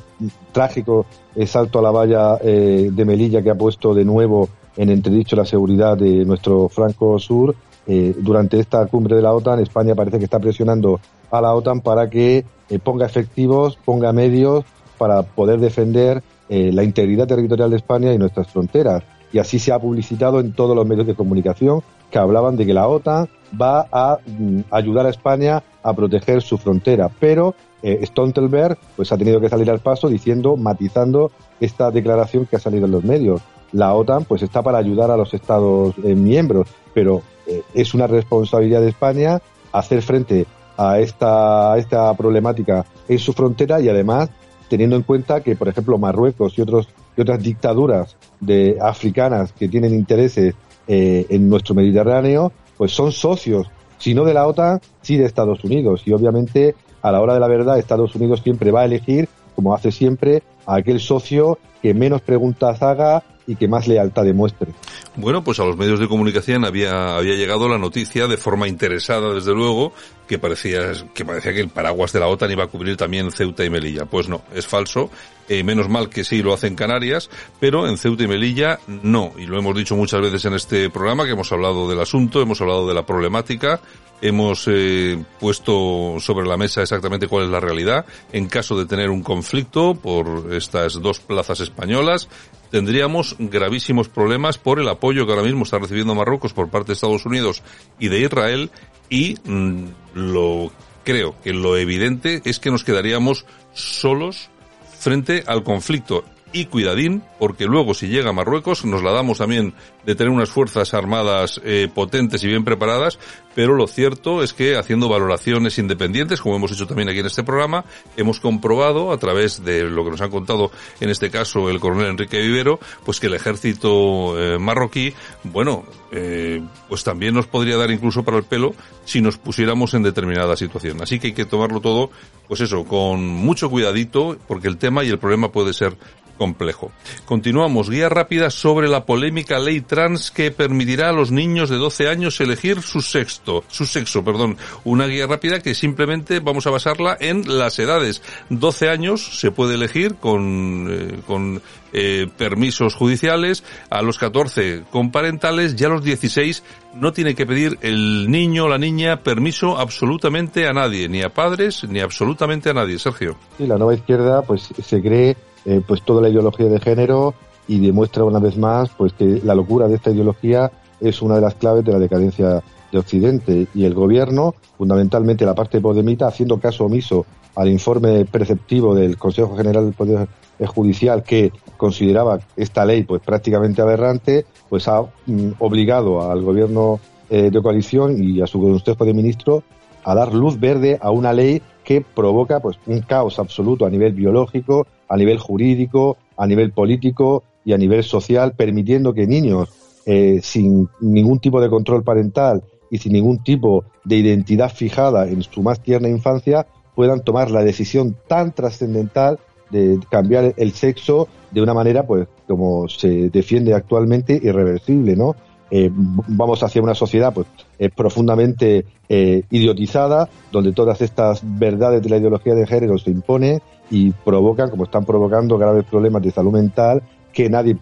trágico 0.51 1.07
salto 1.47 1.79
a 1.79 1.83
la 1.83 1.91
valla 1.91 2.39
eh, 2.43 2.91
de 2.93 3.05
Melilla 3.05 3.43
que 3.43 3.51
ha 3.51 3.55
puesto 3.55 3.95
de 3.95 4.05
nuevo 4.05 4.49
en 4.77 4.91
entredicho 4.91 5.37
la 5.37 5.45
seguridad 5.45 5.97
de 5.97 6.25
nuestro 6.25 6.69
franco 6.69 7.19
sur. 7.19 7.55
durante 7.87 8.61
esta 8.61 8.85
cumbre 8.87 9.17
de 9.17 9.23
la 9.23 9.33
OTAN, 9.33 9.61
España 9.61 9.95
parece 9.95 10.19
que 10.19 10.25
está 10.25 10.39
presionando 10.39 11.01
a 11.31 11.41
la 11.41 11.55
OTAN 11.55 11.81
para 11.81 12.09
que 12.11 12.45
ponga 12.85 13.07
efectivos, 13.07 13.79
ponga 13.83 14.13
medios 14.13 14.65
para 14.99 15.23
poder 15.23 15.59
defender 15.59 16.23
la 16.49 16.85
integridad 16.85 17.27
territorial 17.27 17.71
de 17.71 17.77
España 17.77 18.13
y 18.13 18.19
nuestras 18.19 18.49
fronteras. 18.49 19.03
Y 19.33 19.39
así 19.39 19.59
se 19.59 19.73
ha 19.73 19.79
publicitado 19.79 20.39
en 20.41 20.53
todos 20.53 20.77
los 20.77 20.87
medios 20.87 21.07
de 21.07 21.15
comunicación 21.15 21.83
que 22.11 22.19
hablaban 22.19 22.57
de 22.57 22.67
que 22.67 22.75
la 22.75 22.89
OTAN 22.89 23.29
va 23.61 23.87
a 23.93 24.19
mm, 24.27 24.61
ayudar 24.71 25.07
a 25.07 25.11
España 25.11 25.63
a 25.83 25.93
proteger 25.93 26.43
su 26.43 26.59
frontera. 26.59 27.11
Pero 27.21 27.55
eh, 27.83 28.05
Stoltenberg 28.07 28.77
pues 28.97 29.13
ha 29.13 29.19
tenido 29.19 29.41
que 29.41 29.49
salir 29.49 29.71
al 29.71 29.81
paso 29.81 30.09
diciendo, 30.09 30.57
matizando 30.57 31.31
esta 31.61 31.91
declaración 31.91 32.47
que 32.47 32.57
ha 32.57 32.61
salido 32.61 32.87
en 32.87 32.93
los 32.93 33.05
medios. 33.05 33.41
La 33.73 33.95
OTAN 33.95 34.25
pues 34.25 34.43
está 34.43 34.63
para 34.63 34.79
ayudar 34.79 35.11
a 35.11 35.17
los 35.17 35.33
Estados 35.35 35.95
eh, 36.03 36.15
miembros, 36.15 36.69
pero 36.95 37.23
eh, 37.47 37.63
es 37.75 37.95
una 37.95 38.07
responsabilidad 38.07 38.81
de 38.81 38.89
España 38.89 39.41
hacer 39.73 40.03
frente 40.03 40.47
a 40.77 40.99
esta, 40.99 41.73
a 41.73 41.79
esta 41.79 42.15
problemática 42.15 42.87
en 43.09 43.19
su 43.19 43.33
frontera 43.33 43.81
y 43.81 43.89
además 43.89 44.31
teniendo 44.69 44.97
en 44.97 45.03
cuenta 45.03 45.43
que, 45.43 45.57
por 45.57 45.69
ejemplo, 45.69 45.99
Marruecos 45.99 46.59
y 46.59 46.63
otros 46.63 46.89
y 47.17 47.21
otras 47.21 47.43
dictaduras 47.43 48.17
de 48.39 48.79
africanas 48.81 49.53
que 49.53 49.69
tienen 49.69 49.93
intereses 49.93 50.55
en 50.87 51.51
nuestro 51.51 51.75
Mediterráneo, 51.75 52.53
pues 52.77 52.93
son 52.93 53.13
socios, 53.13 53.69
si 53.99 54.15
no 54.15 54.25
de 54.25 54.33
la 54.33 54.47
OTAN, 54.47 54.81
sí 55.03 55.17
de 55.17 55.25
Estados 55.27 55.63
Unidos. 55.65 56.03
Y 56.07 56.13
obviamente 56.13 56.77
a 57.09 57.13
la 57.13 57.21
hora 57.21 57.35
de 57.35 57.41
la 57.41 57.49
verdad 57.49 57.79
Estados 57.79 58.15
Unidos 58.15 58.41
siempre 58.43 58.71
va 58.71 58.83
a 58.83 58.85
elegir, 58.85 59.29
como 59.55 59.75
hace 59.75 59.91
siempre, 59.91 60.43
a 60.67 60.77
aquel 60.77 61.01
socio 61.01 61.59
que 61.83 61.95
menos 61.95 62.21
preguntas 62.21 62.83
haga 62.83 63.23
y 63.49 63.57
que 63.57 63.67
más 63.67 63.89
lealtad 63.89 64.25
demuestre. 64.25 64.73
Bueno, 65.17 65.43
pues 65.43 65.59
a 65.59 65.65
los 65.65 65.77
medios 65.77 65.99
de 65.99 66.07
comunicación 66.07 66.67
había, 66.67 67.17
había 67.17 67.35
llegado 67.35 67.67
la 67.67 67.79
noticia 67.79 68.27
de 68.29 68.37
forma 68.37 68.69
interesada, 68.69 69.33
desde 69.33 69.55
luego, 69.55 69.95
que 70.29 70.39
parecía, 70.39 70.93
que 71.15 71.25
parecía 71.25 71.55
que 71.55 71.61
el 71.61 71.71
paraguas 71.71 72.13
de 72.13 72.21
la 72.21 72.29
OTAN 72.29 72.53
iba 72.53 72.65
a 72.65 72.67
cubrir 72.67 72.99
también 72.99 73.33
Ceuta 73.33 73.65
y 73.65 73.71
Melilla. 73.71 74.05
Pues 74.05 74.29
no, 74.29 74.43
es 74.55 74.67
falso. 74.67 75.11
Eh, 75.49 75.65
menos 75.65 75.89
mal 75.89 76.11
que 76.11 76.25
sí 76.25 76.43
lo 76.43 76.53
hacen 76.53 76.75
Canarias, 76.75 77.31
pero 77.59 77.89
en 77.89 77.97
Ceuta 77.97 78.25
y 78.25 78.29
Melilla 78.29 78.81
no. 78.87 79.33
Y 79.39 79.47
lo 79.47 79.59
hemos 79.59 79.75
dicho 79.75 79.97
muchas 79.97 80.21
veces 80.21 80.45
en 80.45 80.53
este 80.53 80.91
programa, 80.91 81.25
que 81.25 81.31
hemos 81.33 81.51
hablado 81.51 81.89
del 81.89 82.01
asunto, 82.01 82.43
hemos 82.43 82.61
hablado 82.61 82.87
de 82.87 82.93
la 82.93 83.07
problemática, 83.07 83.81
hemos 84.21 84.69
eh, 84.69 85.19
puesto 85.41 86.17
sobre 86.21 86.47
la 86.47 86.59
mesa 86.59 86.83
exactamente 86.83 87.29
cuál 87.29 87.45
es 87.45 87.51
la 87.51 87.61
realidad. 87.61 88.05
En 88.31 88.47
caso 88.47 88.79
de 88.79 88.85
tener 88.85 89.09
un 89.09 89.23
conflicto 89.23 89.95
por 89.95 90.53
estas 90.53 91.01
dos 91.01 91.21
plazas 91.21 91.61
españolas, 91.61 92.29
tendríamos 92.71 93.37
gravísimos 93.39 94.09
problemas 94.09 94.59
por 94.59 94.81
el 94.81 94.89
apoyo 94.89 95.27
que 95.27 95.33
ahora 95.33 95.45
mismo 95.45 95.65
está 95.65 95.79
recibiendo 95.79 96.15
Marruecos 96.15 96.53
por 96.53 96.69
parte 96.69 96.89
de 96.89 96.93
Estados 96.95 97.27
Unidos 97.27 97.63
y 97.99 98.09
de 98.09 98.21
Israel. 98.21 98.71
Y 99.11 99.37
mm, 99.45 99.85
lo 100.15 100.71
creo 101.05 101.35
que 101.43 101.53
lo 101.53 101.77
evidente 101.77 102.43
es 102.45 102.61
que 102.61 102.71
nos 102.71 102.85
quedaríamos 102.85 103.47
solos 103.73 104.51
frente 104.99 105.45
al 105.47 105.63
conflicto 105.63 106.25
y 106.53 106.67
cuidadín, 106.67 107.23
porque 107.39 107.67
luego 107.67 107.95
si 107.95 108.09
llega 108.09 108.31
a 108.31 108.33
Marruecos 108.33 108.85
nos 108.85 109.03
la 109.03 109.13
damos 109.13 109.39
también 109.39 109.75
de 110.05 110.15
tener 110.15 110.33
unas 110.33 110.49
fuerzas 110.49 110.95
armadas 110.95 111.61
eh, 111.65 111.89
potentes 111.95 112.43
y 112.43 112.49
bien 112.49 112.65
preparadas, 112.65 113.19
pero 113.55 113.75
lo 113.75 113.87
cierto 113.87 114.43
es 114.43 114.53
que 114.53 114.77
haciendo 114.77 115.09
valoraciones 115.09 115.79
independientes, 115.79 116.41
como 116.41 116.57
hemos 116.57 116.73
hecho 116.73 116.87
también 116.87 117.09
aquí 117.09 117.19
en 117.19 117.27
este 117.27 117.43
programa, 117.43 117.85
hemos 118.17 118.41
comprobado 118.41 119.13
a 119.13 119.19
través 119.19 119.65
de 119.65 119.85
lo 119.85 120.05
que 120.05 120.13
nos 120.13 120.21
han 120.21 120.31
contado 120.31 120.71
en 121.01 121.11
este 121.11 121.31
caso 121.31 121.69
el 121.69 121.81
coronel 121.81 122.07
Enrique 122.07 122.41
Vivero, 122.41 122.79
pues 123.05 123.21
que 123.21 123.27
el 123.27 123.35
ejército 123.35 124.39
eh, 124.39 124.59
marroquí, 124.59 125.13
bueno, 125.45 125.85
eh, 126.11 126.63
pues 126.89 127.05
también 127.05 127.35
nos 127.35 127.47
podría 127.47 127.77
dar 127.77 127.91
incluso 127.91 128.23
para 128.23 128.39
el 128.39 128.45
pelo 128.45 128.75
si 129.05 129.21
nos 129.21 129.37
pusiéramos 129.37 129.93
en 129.95 130.03
determinada 130.03 130.57
situación. 130.57 131.03
Así 131.03 131.19
que 131.19 131.29
hay 131.29 131.33
que 131.35 131.45
tomarlo 131.45 131.81
todo, 131.81 132.11
pues 132.47 132.61
eso, 132.61 132.85
con 132.85 133.27
mucho 133.27 133.69
cuidadito, 133.69 134.39
porque 134.47 134.69
el 134.69 134.79
tema 134.79 135.05
y 135.05 135.09
el 135.09 135.19
problema 135.19 135.53
puede 135.53 135.73
ser 135.73 135.97
complejo. 136.39 136.93
Continuamos. 137.27 137.91
Guía 137.91 138.09
rápida 138.09 138.49
sobre 138.49 138.89
la 138.89 139.05
polémica 139.05 139.59
ley 139.59 139.83
trans 139.83 140.31
que 140.31 140.51
permitirá 140.51 141.11
a 141.11 141.13
los 141.13 141.31
niños 141.31 141.69
de 141.69 141.77
12 141.77 142.09
años 142.09 142.41
elegir 142.41 142.81
su 142.81 143.03
sexto, 143.03 143.65
su 143.69 143.85
sexo, 143.85 144.25
perdón. 144.25 144.57
Una 144.85 145.07
guía 145.07 145.27
rápida 145.27 145.61
que 145.61 145.75
simplemente 145.75 146.41
vamos 146.41 146.67
a 146.67 146.71
basarla 146.71 147.17
en 147.21 147.59
las 147.59 147.79
edades. 147.79 148.23
12 148.49 148.89
años 148.89 149.39
se 149.39 149.51
puede 149.51 149.75
elegir 149.75 150.15
con, 150.15 150.89
eh, 150.91 151.21
con 151.27 151.61
eh, 151.93 152.27
permisos 152.37 152.95
judiciales, 152.95 153.65
a 153.89 154.03
los 154.03 154.19
14 154.19 154.85
con 154.91 155.11
parentales, 155.11 155.75
ya 155.75 155.87
a 155.87 155.91
los 155.91 156.05
16 156.05 156.63
no 156.95 157.13
tiene 157.13 157.35
que 157.35 157.47
pedir 157.47 157.79
el 157.81 158.31
niño 158.31 158.65
o 158.65 158.69
la 158.69 158.77
niña 158.77 159.23
permiso 159.23 159.79
absolutamente 159.79 160.67
a 160.67 160.75
nadie, 160.75 161.09
ni 161.09 161.23
a 161.23 161.31
padres, 161.31 161.85
ni 161.89 162.01
absolutamente 162.01 162.69
a 162.69 162.75
nadie. 162.75 162.99
Sergio. 162.99 163.37
Sí, 163.57 163.67
la 163.67 163.79
nueva 163.79 163.95
izquierda 163.95 164.43
pues 164.43 164.69
se 164.85 165.01
cree 165.01 165.37
eh, 165.69 165.83
pues 165.87 166.01
toda 166.03 166.23
la 166.23 166.31
ideología 166.31 166.67
de 166.67 166.81
género 166.81 167.35
y 167.67 167.79
demuestra 167.79 168.25
una 168.25 168.39
vez 168.39 168.57
más 168.57 168.89
pues 168.97 169.13
que 169.13 169.43
la 169.45 169.55
locura 169.55 169.87
de 169.87 169.97
esta 169.97 170.11
ideología 170.11 170.73
es 170.99 171.21
una 171.21 171.35
de 171.35 171.43
las 171.43 171.57
claves 171.57 171.85
de 171.85 171.93
la 171.93 171.99
decadencia 171.99 172.63
de 172.91 172.99
Occidente. 172.99 173.67
Y 173.75 173.85
el 173.85 173.93
gobierno, 173.93 174.55
fundamentalmente 174.79 175.45
la 175.45 175.55
parte 175.55 175.83
podemita, 175.83 176.27
haciendo 176.27 176.59
caso 176.59 176.87
omiso 176.87 177.27
al 177.55 177.69
informe 177.69 178.25
preceptivo 178.25 178.95
del 178.95 179.19
Consejo 179.19 179.55
General 179.59 179.85
del 179.85 179.93
Poder 179.93 180.29
Judicial 180.67 181.23
que 181.23 181.53
consideraba 181.77 182.41
esta 182.57 182.87
ley 182.87 183.03
pues 183.03 183.21
prácticamente 183.21 183.83
aberrante, 183.83 184.47
pues 184.71 184.89
ha 184.89 185.03
mm, 185.03 185.51
obligado 185.59 186.31
al 186.31 186.41
gobierno 186.41 186.99
eh, 187.29 187.51
de 187.51 187.61
coalición 187.61 188.17
y 188.23 188.41
a 188.41 188.47
su 188.47 188.59
Consejo 188.59 189.05
de 189.05 189.13
Ministros 189.13 189.65
a 190.03 190.15
dar 190.15 190.33
luz 190.33 190.59
verde 190.59 190.99
a 190.99 191.11
una 191.11 191.35
ley 191.35 191.61
que 191.85 192.01
provoca 192.01 192.61
pues 192.61 192.79
un 192.87 193.01
caos 193.03 193.39
absoluto 193.39 193.85
a 193.85 193.91
nivel 193.91 194.15
biológico, 194.15 194.87
a 195.09 195.17
nivel 195.17 195.39
jurídico, 195.39 196.17
a 196.37 196.47
nivel 196.47 196.73
político 196.73 197.45
y 197.65 197.73
a 197.73 197.79
nivel 197.79 198.05
social, 198.05 198.53
permitiendo 198.57 199.13
que 199.13 199.27
niños 199.27 199.69
eh, 200.07 200.41
sin 200.43 200.89
ningún 201.01 201.39
tipo 201.39 201.61
de 201.61 201.69
control 201.69 202.03
parental 202.03 202.63
y 202.91 202.97
sin 202.97 203.13
ningún 203.13 203.43
tipo 203.43 203.85
de 204.05 204.17
identidad 204.17 204.73
fijada 204.73 205.29
en 205.29 205.43
su 205.43 205.63
más 205.63 205.83
tierna 205.83 206.09
infancia 206.09 206.67
puedan 206.95 207.23
tomar 207.23 207.51
la 207.51 207.63
decisión 207.63 208.17
tan 208.27 208.55
trascendental 208.55 209.39
de 209.71 210.01
cambiar 210.11 210.55
el 210.57 210.73
sexo 210.73 211.29
de 211.51 211.61
una 211.61 211.75
manera, 211.75 212.07
pues, 212.07 212.27
como 212.47 212.89
se 212.89 213.29
defiende 213.29 213.75
actualmente, 213.75 214.41
irreversible, 214.43 215.15
¿no? 215.15 215.37
Eh, 215.71 215.91
vamos 215.93 216.63
hacia 216.63 216.81
una 216.81 216.95
sociedad 216.95 217.35
pues 217.35 217.47
eh, 217.79 217.91
profundamente 217.95 218.87
idiotizada, 219.11 220.29
donde 220.51 220.73
todas 220.73 221.03
estas 221.03 221.41
verdades 221.43 222.03
de 222.03 222.09
la 222.09 222.17
ideología 222.17 222.55
de 222.55 222.67
género 222.67 222.97
se 222.99 223.11
imponen 223.11 223.61
y 223.91 224.11
provocan, 224.11 224.71
como 224.71 224.85
están 224.85 225.05
provocando, 225.05 225.59
graves 225.59 225.85
problemas 225.85 226.23
de 226.23 226.31
salud 226.31 226.53
mental 226.53 227.03
que 227.33 227.49
nadie 227.49 227.77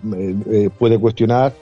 puede 0.78 0.98
cuestionar 0.98 1.54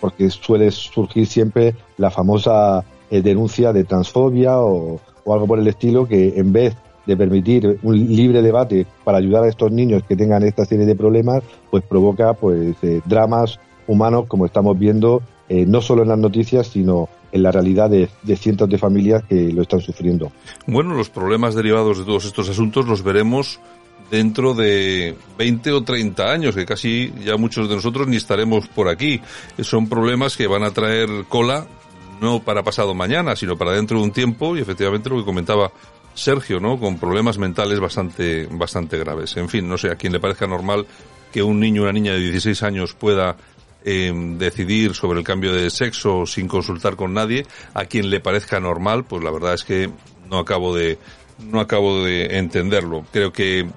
porque 0.00 0.28
suele 0.28 0.70
surgir 0.70 1.26
siempre 1.26 1.74
la 1.96 2.10
famosa 2.10 2.84
denuncia 3.10 3.72
de 3.72 3.84
transfobia 3.84 4.58
o, 4.58 5.00
o 5.24 5.34
algo 5.34 5.46
por 5.46 5.58
el 5.58 5.66
estilo 5.66 6.06
que 6.06 6.34
en 6.36 6.52
vez 6.52 6.76
de 7.06 7.16
permitir 7.16 7.78
un 7.82 7.96
libre 7.96 8.42
debate 8.42 8.86
para 9.02 9.18
ayudar 9.18 9.44
a 9.44 9.48
estos 9.48 9.72
niños 9.72 10.02
que 10.06 10.14
tengan 10.14 10.42
esta 10.42 10.66
serie 10.66 10.84
de 10.84 10.94
problemas, 10.94 11.42
pues 11.70 11.82
provoca 11.84 12.34
pues 12.34 12.76
dramas 13.06 13.58
humanos 13.86 14.26
como 14.28 14.44
estamos 14.44 14.78
viendo 14.78 15.22
eh, 15.48 15.64
no 15.66 15.80
solo 15.80 16.02
en 16.02 16.08
las 16.08 16.18
noticias, 16.18 16.66
sino 16.66 17.08
en 17.32 17.42
la 17.42 17.50
realidad 17.50 17.88
de, 17.88 18.08
cientos 18.36 18.68
de 18.68 18.76
familias 18.76 19.24
que 19.24 19.50
lo 19.50 19.62
están 19.62 19.80
sufriendo. 19.80 20.30
Bueno, 20.66 20.94
los 20.94 21.08
problemas 21.08 21.54
derivados 21.54 21.98
de 21.98 22.04
todos 22.04 22.26
estos 22.26 22.50
asuntos 22.50 22.86
los 22.86 23.02
veremos 23.02 23.58
dentro 24.10 24.54
de 24.54 25.16
20 25.36 25.72
o 25.72 25.82
30 25.82 26.30
años, 26.30 26.54
que 26.54 26.64
casi 26.64 27.12
ya 27.24 27.36
muchos 27.36 27.68
de 27.68 27.76
nosotros 27.76 28.08
ni 28.08 28.16
estaremos 28.16 28.68
por 28.68 28.88
aquí. 28.88 29.20
Son 29.60 29.88
problemas 29.88 30.36
que 30.36 30.46
van 30.46 30.62
a 30.62 30.70
traer 30.70 31.08
cola 31.28 31.66
no 32.20 32.40
para 32.40 32.62
pasado 32.62 32.94
mañana, 32.94 33.36
sino 33.36 33.56
para 33.56 33.72
dentro 33.72 33.98
de 33.98 34.04
un 34.04 34.12
tiempo 34.12 34.56
y 34.56 34.60
efectivamente 34.60 35.08
lo 35.08 35.18
que 35.18 35.24
comentaba 35.24 35.70
Sergio, 36.14 36.58
¿no? 36.58 36.78
Con 36.78 36.98
problemas 36.98 37.38
mentales 37.38 37.78
bastante, 37.78 38.48
bastante 38.50 38.98
graves. 38.98 39.36
En 39.36 39.48
fin, 39.48 39.68
no 39.68 39.78
sé, 39.78 39.90
a 39.90 39.96
quien 39.96 40.12
le 40.12 40.20
parezca 40.20 40.46
normal 40.46 40.86
que 41.32 41.42
un 41.42 41.60
niño 41.60 41.82
o 41.82 41.84
una 41.84 41.92
niña 41.92 42.12
de 42.12 42.20
16 42.20 42.62
años 42.64 42.94
pueda 42.94 43.36
eh, 43.84 44.12
decidir 44.36 44.94
sobre 44.94 45.20
el 45.20 45.24
cambio 45.24 45.52
de 45.52 45.70
sexo 45.70 46.26
sin 46.26 46.48
consultar 46.48 46.96
con 46.96 47.14
nadie, 47.14 47.46
a 47.74 47.84
quien 47.84 48.10
le 48.10 48.20
parezca 48.20 48.58
normal, 48.58 49.04
pues 49.04 49.22
la 49.22 49.30
verdad 49.30 49.54
es 49.54 49.64
que 49.64 49.90
no 50.28 50.38
acabo 50.38 50.74
de, 50.74 50.98
no 51.38 51.60
acabo 51.60 52.02
de 52.02 52.38
entenderlo. 52.38 53.04
Creo 53.12 53.32
que 53.32 53.68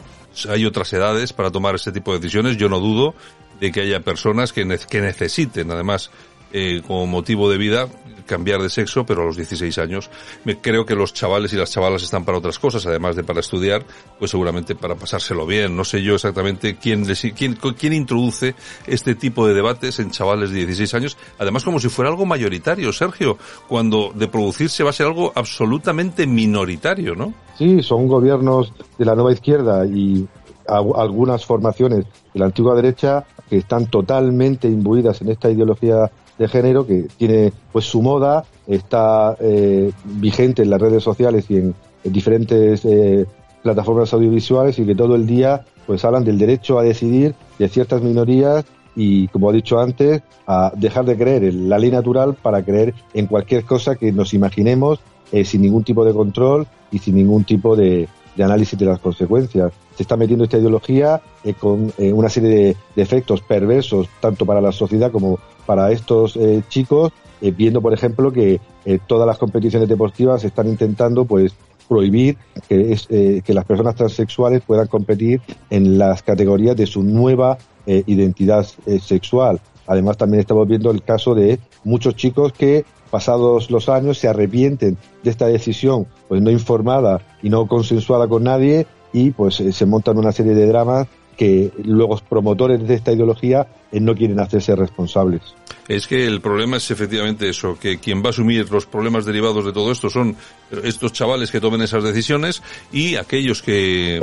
hay 0.50 0.66
otras 0.66 0.92
edades 0.94 1.34
para 1.34 1.52
tomar 1.52 1.76
este 1.76 1.92
tipo 1.92 2.14
de 2.14 2.20
decisiones. 2.20 2.58
Yo 2.58 2.70
no 2.70 2.80
dudo 2.80 3.14
de 3.60 3.72
que 3.72 3.82
haya 3.82 4.00
personas 4.00 4.54
que, 4.54 4.66
que 4.90 5.02
necesiten, 5.02 5.72
además, 5.72 6.12
eh, 6.54 6.82
como 6.86 7.08
motivo 7.08 7.50
de 7.50 7.58
vida 7.58 7.88
cambiar 8.32 8.62
de 8.62 8.70
sexo, 8.70 9.06
pero 9.06 9.24
a 9.24 9.26
los 9.26 9.36
16 9.36 9.78
años. 9.80 10.10
Me 10.46 10.58
creo 10.62 10.86
que 10.86 10.96
los 10.96 11.14
chavales 11.14 11.52
y 11.52 11.58
las 11.58 11.70
chavalas 11.70 12.02
están 12.02 12.24
para 12.24 12.38
otras 12.38 12.58
cosas, 12.60 12.86
además 12.86 13.18
de 13.18 13.26
para 13.26 13.42
estudiar, 13.42 13.84
pues 14.18 14.32
seguramente 14.32 14.74
para 14.74 14.96
pasárselo 14.96 15.46
bien. 15.46 15.76
No 15.76 15.84
sé 15.84 16.02
yo 16.02 16.16
exactamente 16.16 16.78
quién, 16.78 17.04
quién, 17.36 17.58
quién 17.78 17.92
introduce 17.92 18.56
este 18.88 19.16
tipo 19.16 19.46
de 19.46 19.54
debates 19.54 20.00
en 20.00 20.12
chavales 20.12 20.52
de 20.52 20.60
16 20.60 20.94
años, 20.94 21.18
además 21.40 21.66
como 21.66 21.78
si 21.82 21.90
fuera 21.90 22.10
algo 22.10 22.26
mayoritario, 22.26 22.94
Sergio, 22.94 23.38
cuando 23.68 24.14
de 24.16 24.30
producirse 24.30 24.82
va 24.82 24.92
a 24.92 24.94
ser 24.94 25.08
algo 25.08 25.34
absolutamente 25.36 26.26
minoritario, 26.26 27.14
¿no? 27.14 27.34
Sí, 27.58 27.84
son 27.84 28.08
gobiernos 28.08 28.72
de 28.98 29.04
la 29.04 29.14
nueva 29.14 29.34
izquierda 29.34 29.86
y 29.86 30.26
algunas 30.68 31.46
formaciones 31.46 32.06
de 32.34 32.40
la 32.40 32.46
antigua 32.46 32.76
derecha 32.76 33.26
que 33.50 33.58
están 33.58 33.88
totalmente 33.88 34.70
imbuidas 34.70 35.22
en 35.22 35.32
esta 35.32 35.50
ideología 35.50 36.10
de 36.42 36.48
género 36.48 36.88
que 36.88 37.06
tiene 37.18 37.54
pues 37.72 37.86
su 37.86 38.02
moda, 38.02 38.44
está 38.66 39.38
eh, 39.40 39.92
vigente 40.04 40.64
en 40.64 40.72
las 40.72 40.82
redes 40.82 41.04
sociales 41.04 41.46
y 41.50 41.58
en, 41.58 41.76
diferentes 42.04 42.84
eh, 42.84 43.28
plataformas 43.62 44.12
audiovisuales 44.12 44.80
y 44.80 44.86
que 44.88 44.96
todo 44.96 45.16
el 45.16 45.28
día 45.28 45.64
pues 45.86 46.04
hablan 46.04 46.24
del 46.24 46.40
derecho 46.40 46.80
a 46.80 46.84
decidir 46.84 47.36
de 47.60 47.70
ciertas 47.70 48.02
minorías 48.02 48.66
y 48.96 49.28
como 49.28 49.52
he 49.52 49.54
dicho 49.54 49.80
antes, 49.80 50.24
a 50.48 50.74
dejar 50.76 51.06
de 51.06 51.16
creer 51.16 51.44
en 51.44 51.70
la 51.70 51.78
ley 51.78 51.92
natural 51.92 52.34
para 52.34 52.64
creer 52.64 52.96
en 53.14 53.28
cualquier 53.28 53.64
cosa 53.64 53.96
que 53.96 54.12
nos 54.12 54.34
imaginemos 54.34 55.00
eh, 55.32 55.46
sin 55.46 55.62
ningún 55.62 55.84
tipo 55.84 56.04
de 56.04 56.14
control 56.14 56.66
y 56.92 56.98
sin 56.98 57.18
ningún 57.18 57.44
tipo 57.44 57.76
de, 57.76 58.10
de 58.36 58.44
análisis 58.44 58.80
de 58.80 58.88
las 58.88 59.00
consecuencias. 59.00 59.72
Se 59.96 60.02
está 60.02 60.18
metiendo 60.18 60.46
esta 60.46 60.58
ideología 60.58 61.22
con 61.60 61.94
una 62.00 62.30
serie 62.30 62.50
de, 62.50 62.78
de, 62.96 63.02
efectos 63.02 63.42
perversos 63.42 64.08
tanto 64.20 64.46
para 64.46 64.60
la 64.60 64.72
sociedad 64.72 65.12
como 65.12 65.38
para 65.66 65.92
estos 65.92 66.36
eh, 66.36 66.64
chicos, 66.70 67.12
eh, 67.42 67.52
viendo, 67.52 67.82
por 67.82 67.94
ejemplo, 67.94 68.32
que 68.32 68.60
eh, 68.86 69.00
todas 69.08 69.28
las 69.28 69.38
competiciones 69.38 69.88
deportivas 69.88 70.44
están 70.44 70.68
intentando, 70.68 71.26
pues, 71.26 71.54
prohibir 71.88 72.38
que, 72.70 72.94
es, 72.94 73.06
que 73.08 73.54
las 73.54 73.66
personas 73.66 73.96
transexuales 73.96 74.62
puedan 74.62 74.88
competir 74.88 75.42
en 75.70 75.98
las 75.98 76.24
categorías 76.24 76.78
de 76.78 76.88
su 76.88 77.04
nueva 77.04 77.58
identidad 77.86 78.66
sexual. 79.02 79.60
Además, 79.88 80.16
también 80.16 80.40
estamos 80.40 80.66
viendo 80.70 80.90
el 80.90 81.04
caso 81.04 81.36
de 81.36 81.60
muchos 81.84 82.16
chicos 82.16 82.54
que 82.54 82.86
pasados 83.10 83.70
los 83.70 83.90
años 83.90 84.20
se 84.20 84.30
arrepienten 84.30 84.98
de 85.22 85.30
esta 85.30 85.48
decisión 85.48 86.08
pues 86.30 86.42
no 86.42 86.50
informada 86.50 87.20
y 87.44 87.50
no 87.50 87.68
consensuada 87.68 88.26
con 88.30 88.44
nadie 88.46 88.88
y 89.12 89.32
pues 89.32 89.56
se 89.56 89.86
montan 89.86 90.18
una 90.18 90.32
serie 90.32 90.54
de 90.54 90.68
dramas 90.68 91.10
que 91.38 91.72
los 91.84 92.22
promotores 92.22 92.88
de 92.88 92.96
esta 92.96 93.12
ideología 93.12 93.68
eh, 93.92 94.00
no 94.00 94.16
quieren 94.16 94.40
hacerse 94.40 94.76
responsables. 94.76 95.42
Es 95.88 96.08
que 96.08 96.26
el 96.26 96.42
problema 96.42 96.78
es 96.78 96.92
efectivamente 96.92 97.50
eso, 97.50 97.78
que 97.80 98.00
quien 98.00 98.22
va 98.22 98.28
a 98.28 98.30
asumir 98.30 98.70
los 98.72 98.86
problemas 98.86 99.26
derivados 99.26 99.66
de 99.66 99.74
todo 99.74 99.92
esto 99.92 100.10
son 100.10 100.36
estos 100.84 101.12
chavales 101.14 101.52
que 101.52 101.60
tomen 101.60 101.82
esas 101.82 102.04
decisiones 102.04 102.62
y 102.92 103.16
aquellos 103.16 103.62
que 103.62 104.22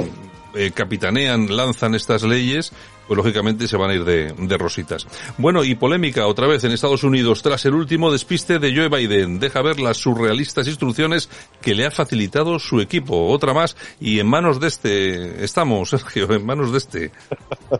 eh, 0.54 0.70
capitanean, 0.74 1.54
lanzan 1.54 1.94
estas 1.94 2.22
leyes, 2.22 2.72
pues 3.06 3.16
lógicamente 3.16 3.66
se 3.66 3.76
van 3.76 3.90
a 3.90 3.94
ir 3.94 4.04
de, 4.04 4.32
de, 4.32 4.58
rositas. 4.58 5.06
Bueno, 5.38 5.64
y 5.64 5.74
polémica 5.74 6.26
otra 6.26 6.46
vez 6.46 6.62
en 6.64 6.72
Estados 6.72 7.04
Unidos 7.04 7.42
tras 7.42 7.64
el 7.64 7.74
último 7.74 8.12
despiste 8.12 8.58
de 8.58 8.74
Joe 8.74 8.88
Biden. 8.88 9.40
Deja 9.40 9.62
ver 9.62 9.80
las 9.80 9.96
surrealistas 9.96 10.68
instrucciones 10.68 11.28
que 11.60 11.74
le 11.74 11.86
ha 11.86 11.90
facilitado 11.90 12.58
su 12.58 12.80
equipo. 12.80 13.28
Otra 13.28 13.54
más 13.54 13.76
y 14.00 14.20
en 14.20 14.26
manos 14.26 14.60
de 14.60 14.68
este 14.68 15.44
estamos, 15.44 15.88
Sergio, 15.90 16.30
en 16.32 16.44
manos 16.44 16.72
de 16.72 16.78
este. 16.78 17.10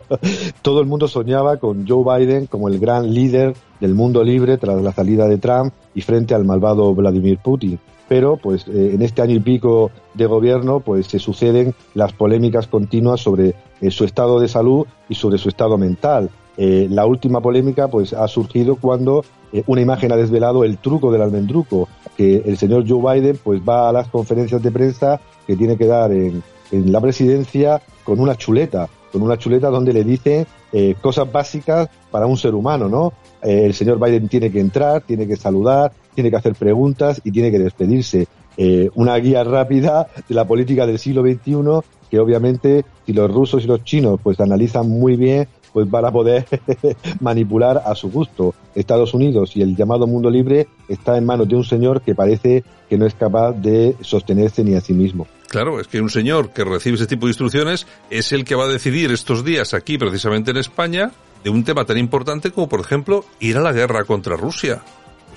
Todo 0.61 0.81
el 0.81 0.87
mundo 0.87 1.07
soñaba 1.07 1.57
con 1.57 1.87
Joe 1.87 2.19
Biden 2.19 2.47
como 2.47 2.67
el 2.67 2.79
gran 2.79 3.13
líder 3.13 3.55
del 3.79 3.93
mundo 3.93 4.23
libre 4.23 4.57
tras 4.57 4.81
la 4.81 4.91
salida 4.91 5.27
de 5.27 5.37
Trump 5.37 5.73
y 5.93 6.01
frente 6.01 6.33
al 6.33 6.45
malvado 6.45 6.93
Vladimir 6.93 7.37
Putin 7.37 7.79
pero 8.09 8.37
pues 8.37 8.67
eh, 8.67 8.91
en 8.95 9.01
este 9.03 9.21
año 9.21 9.35
y 9.35 9.39
pico 9.39 9.91
de 10.15 10.25
gobierno 10.25 10.81
pues 10.81 11.05
se 11.05 11.19
suceden 11.19 11.75
las 11.93 12.11
polémicas 12.11 12.67
continuas 12.67 13.21
sobre 13.21 13.53
eh, 13.79 13.91
su 13.91 14.03
estado 14.03 14.39
de 14.39 14.49
salud 14.49 14.85
y 15.07 15.15
sobre 15.15 15.37
su 15.37 15.47
estado 15.47 15.77
mental. 15.77 16.29
Eh, 16.57 16.87
la 16.89 17.05
última 17.05 17.39
polémica 17.39 17.87
pues 17.87 18.11
ha 18.11 18.27
surgido 18.27 18.75
cuando 18.75 19.23
una 19.65 19.81
imagen 19.81 20.11
ha 20.11 20.15
desvelado 20.15 20.63
el 20.63 20.77
truco 20.77 21.11
del 21.11 21.23
almendruco, 21.23 21.87
que 22.15 22.43
el 22.45 22.57
señor 22.57 22.85
Joe 22.87 23.19
Biden 23.19 23.39
pues 23.43 23.61
va 23.67 23.89
a 23.89 23.91
las 23.91 24.07
conferencias 24.09 24.61
de 24.61 24.69
prensa 24.69 25.19
que 25.47 25.55
tiene 25.55 25.75
que 25.75 25.87
dar 25.87 26.11
en, 26.11 26.43
en 26.71 26.91
la 26.91 27.01
presidencia 27.01 27.81
con 28.03 28.19
una 28.19 28.35
chuleta, 28.35 28.87
con 29.11 29.23
una 29.23 29.37
chuleta 29.37 29.69
donde 29.69 29.93
le 29.93 30.03
dice 30.03 30.45
cosas 31.01 31.31
básicas 31.31 31.89
para 32.11 32.27
un 32.27 32.37
ser 32.37 32.53
humano, 32.53 32.87
¿no? 32.87 33.13
el 33.41 33.73
señor 33.73 33.99
Biden 33.99 34.27
tiene 34.27 34.51
que 34.51 34.59
entrar, 34.59 35.01
tiene 35.01 35.25
que 35.25 35.35
saludar, 35.35 35.91
tiene 36.13 36.29
que 36.29 36.35
hacer 36.37 36.55
preguntas 36.55 37.21
y 37.23 37.31
tiene 37.31 37.51
que 37.51 37.59
despedirse. 37.59 38.27
Eh, 38.57 38.89
una 38.95 39.15
guía 39.17 39.43
rápida 39.43 40.07
de 40.27 40.35
la 40.35 40.45
política 40.45 40.85
del 40.85 40.99
siglo 40.99 41.21
XXI 41.21 41.53
que 42.09 42.19
obviamente 42.19 42.83
si 43.05 43.13
los 43.13 43.31
rusos 43.31 43.63
y 43.63 43.67
los 43.67 43.83
chinos 43.83 44.19
pues 44.21 44.39
analizan 44.39 44.89
muy 44.89 45.15
bien 45.15 45.47
pues 45.71 45.89
van 45.89 46.05
a 46.05 46.11
poder 46.11 46.45
manipular 47.19 47.81
a 47.85 47.95
su 47.95 48.09
gusto. 48.09 48.55
Estados 48.75 49.13
Unidos 49.13 49.55
y 49.55 49.61
el 49.61 49.75
llamado 49.75 50.07
mundo 50.07 50.29
libre 50.29 50.67
está 50.87 51.17
en 51.17 51.25
manos 51.25 51.47
de 51.47 51.55
un 51.55 51.63
señor 51.63 52.01
que 52.01 52.15
parece 52.15 52.63
que 52.89 52.97
no 52.97 53.05
es 53.05 53.13
capaz 53.13 53.53
de 53.53 53.95
sostenerse 54.01 54.63
ni 54.63 54.75
a 54.75 54.81
sí 54.81 54.93
mismo. 54.93 55.27
Claro, 55.47 55.79
es 55.79 55.87
que 55.87 56.01
un 56.01 56.09
señor 56.09 56.51
que 56.51 56.63
recibe 56.63 56.95
ese 56.95 57.07
tipo 57.07 57.25
de 57.25 57.31
instrucciones 57.31 57.87
es 58.09 58.31
el 58.31 58.45
que 58.45 58.55
va 58.55 58.65
a 58.65 58.67
decidir 58.67 59.11
estos 59.11 59.43
días 59.43 59.73
aquí, 59.73 59.97
precisamente 59.97 60.51
en 60.51 60.57
España, 60.57 61.11
de 61.43 61.49
un 61.49 61.63
tema 61.63 61.85
tan 61.85 61.97
importante 61.97 62.51
como, 62.51 62.69
por 62.69 62.79
ejemplo, 62.79 63.25
ir 63.39 63.57
a 63.57 63.61
la 63.61 63.71
guerra 63.71 64.03
contra 64.03 64.35
Rusia. 64.35 64.81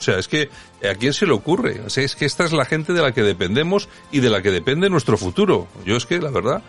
O 0.03 0.05
sea, 0.05 0.19
es 0.19 0.27
que 0.27 0.51
¿a 0.89 0.95
quién 0.97 1.13
se 1.13 1.27
le 1.27 1.33
ocurre? 1.33 1.81
O 1.87 1.91
sea, 1.91 2.03
es 2.03 2.17
que 2.17 2.25
esta 2.25 2.45
es 2.45 2.53
la 2.53 2.65
gente 2.65 2.93
de 2.93 3.01
la 3.01 3.13
que 3.13 3.23
dependemos 3.23 3.89
y 4.11 4.19
de 4.19 4.31
la 4.31 4.43
que 4.43 4.51
depende 4.51 4.91
nuestro 4.91 5.17
futuro. 5.17 5.69
Yo 5.87 5.97
es 5.97 6.07
que, 6.07 6.19
la 6.19 6.31
verdad, 6.31 6.61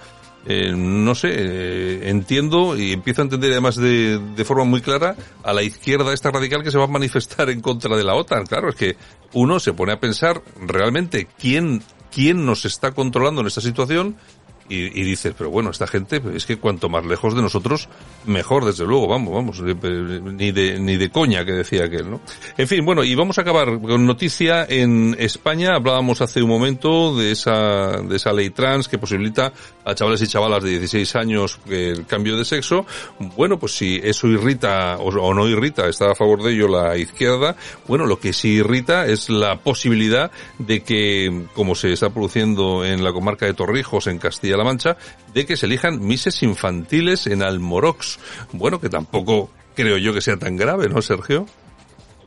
eh, 0.46 0.72
no 0.75 1.16
sé, 1.16 1.30
eh, 1.32 2.10
entiendo 2.10 2.78
y 2.78 2.92
empiezo 2.92 3.22
a 3.22 3.24
entender 3.24 3.52
además 3.52 3.75
de, 3.75 4.20
de, 4.20 4.46
forma 4.46 4.66
muy 4.66 4.82
clara 4.82 5.16
a 5.42 5.52
la 5.52 5.63
izquierda 5.63 6.13
esta 6.13 6.30
radical 6.30 6.62
que 6.62 6.70
se 6.70 6.78
va 6.78 6.84
a 6.84 6.88
manifestar 6.88 7.50
en 7.50 7.60
contra 7.60 7.98
de 7.98 8.04
la 8.04 8.13
OTAN. 8.13 8.46
Claro, 8.46 8.70
es 8.70 8.75
que 8.75 8.98
uno 9.34 9.60
se 9.60 9.74
pone 9.74 9.94
a 9.94 10.00
pensar 10.00 10.44
realmente 10.60 11.28
quién, 11.40 11.82
quién 12.12 12.46
nos 12.46 12.66
está 12.66 12.92
controlando 12.92 13.42
en 13.42 13.48
esta 13.48 13.62
situación 13.62 14.16
y, 14.70 15.03
dices, 15.03 15.34
pero 15.38 15.50
bueno, 15.50 15.70
esta 15.70 15.88
gente 15.88 16.22
es 16.34 16.46
que 16.46 16.58
cuanto 16.58 16.89
más 16.89 17.05
lejos 17.05 17.36
de 17.36 17.41
nosotros, 17.41 17.89
mejor, 18.25 18.65
desde 18.65 18.86
luego, 18.86 19.08
vamos, 19.08 19.34
vamos, 19.34 19.62
ni 19.62 20.51
de, 20.51 20.79
ni 20.79 20.98
de 20.98 21.10
coña 21.10 21.46
que 21.46 21.51
decía 21.51 21.86
aquel, 21.86 22.10
¿no? 22.10 22.22
En 22.58 22.67
fin, 22.67 22.86
bueno, 22.86 23.03
y 23.03 23.13
vamos 23.13 23.38
a 23.38 23.41
acabar 23.41 23.79
con 23.82 24.05
noticia 24.05 24.65
en 24.67 25.15
España. 25.20 25.75
Hablábamos 25.75 26.22
hace 26.22 26.41
un 26.41 26.50
momento 26.50 27.15
de 27.15 27.32
esa, 27.32 28.02
de 28.02 28.15
esa 28.15 28.32
ley 28.32 28.49
trans 28.52 28.88
que 28.88 28.97
posibilita 28.97 29.52
a 29.86 29.93
chavales 29.95 30.21
y 30.21 30.28
chavalas 30.28 30.63
de 30.63 30.71
16 30.71 31.15
años 31.17 31.60
el 31.69 32.06
cambio 32.06 32.38
de 32.38 32.45
sexo. 32.45 32.86
Bueno, 33.19 33.60
pues 33.60 33.73
si 33.73 33.99
eso 34.04 34.28
irrita 34.28 34.97
o, 34.97 35.10
o 35.10 35.34
no 35.34 35.47
irrita, 35.47 35.88
está 35.88 36.12
a 36.12 36.15
favor 36.15 36.41
de 36.41 36.54
ello 36.54 36.67
la 36.67 36.97
izquierda. 36.97 37.56
Bueno, 37.88 38.06
lo 38.06 38.19
que 38.19 38.34
sí 38.34 38.56
irrita 38.56 39.06
es 39.06 39.30
la 39.30 39.60
posibilidad 39.60 40.32
de 40.58 40.84
que, 40.84 41.47
como 41.54 41.76
se 41.76 41.91
está 41.91 42.10
produciendo 42.10 42.86
en 42.86 43.04
la 43.04 43.12
comarca 43.12 43.45
de 43.45 43.54
Torrijos, 43.54 44.08
en 44.08 44.19
Castilla 44.19 44.53
la 44.58 44.63
Mancha, 44.63 44.98
de 45.34 45.46
que 45.46 45.58
se 45.58 45.66
elijan 45.66 46.00
mises 46.00 46.44
infantiles 46.44 47.28
en 47.28 47.44
Almorox. 47.44 48.20
Bueno, 48.52 48.80
que 48.80 48.89
tampoco 48.89 49.50
creo 49.76 49.98
yo 49.98 50.13
que 50.13 50.22
sea 50.22 50.38
tan 50.38 50.58
grave, 50.58 50.89
¿no, 50.89 51.02
Sergio? 51.02 51.46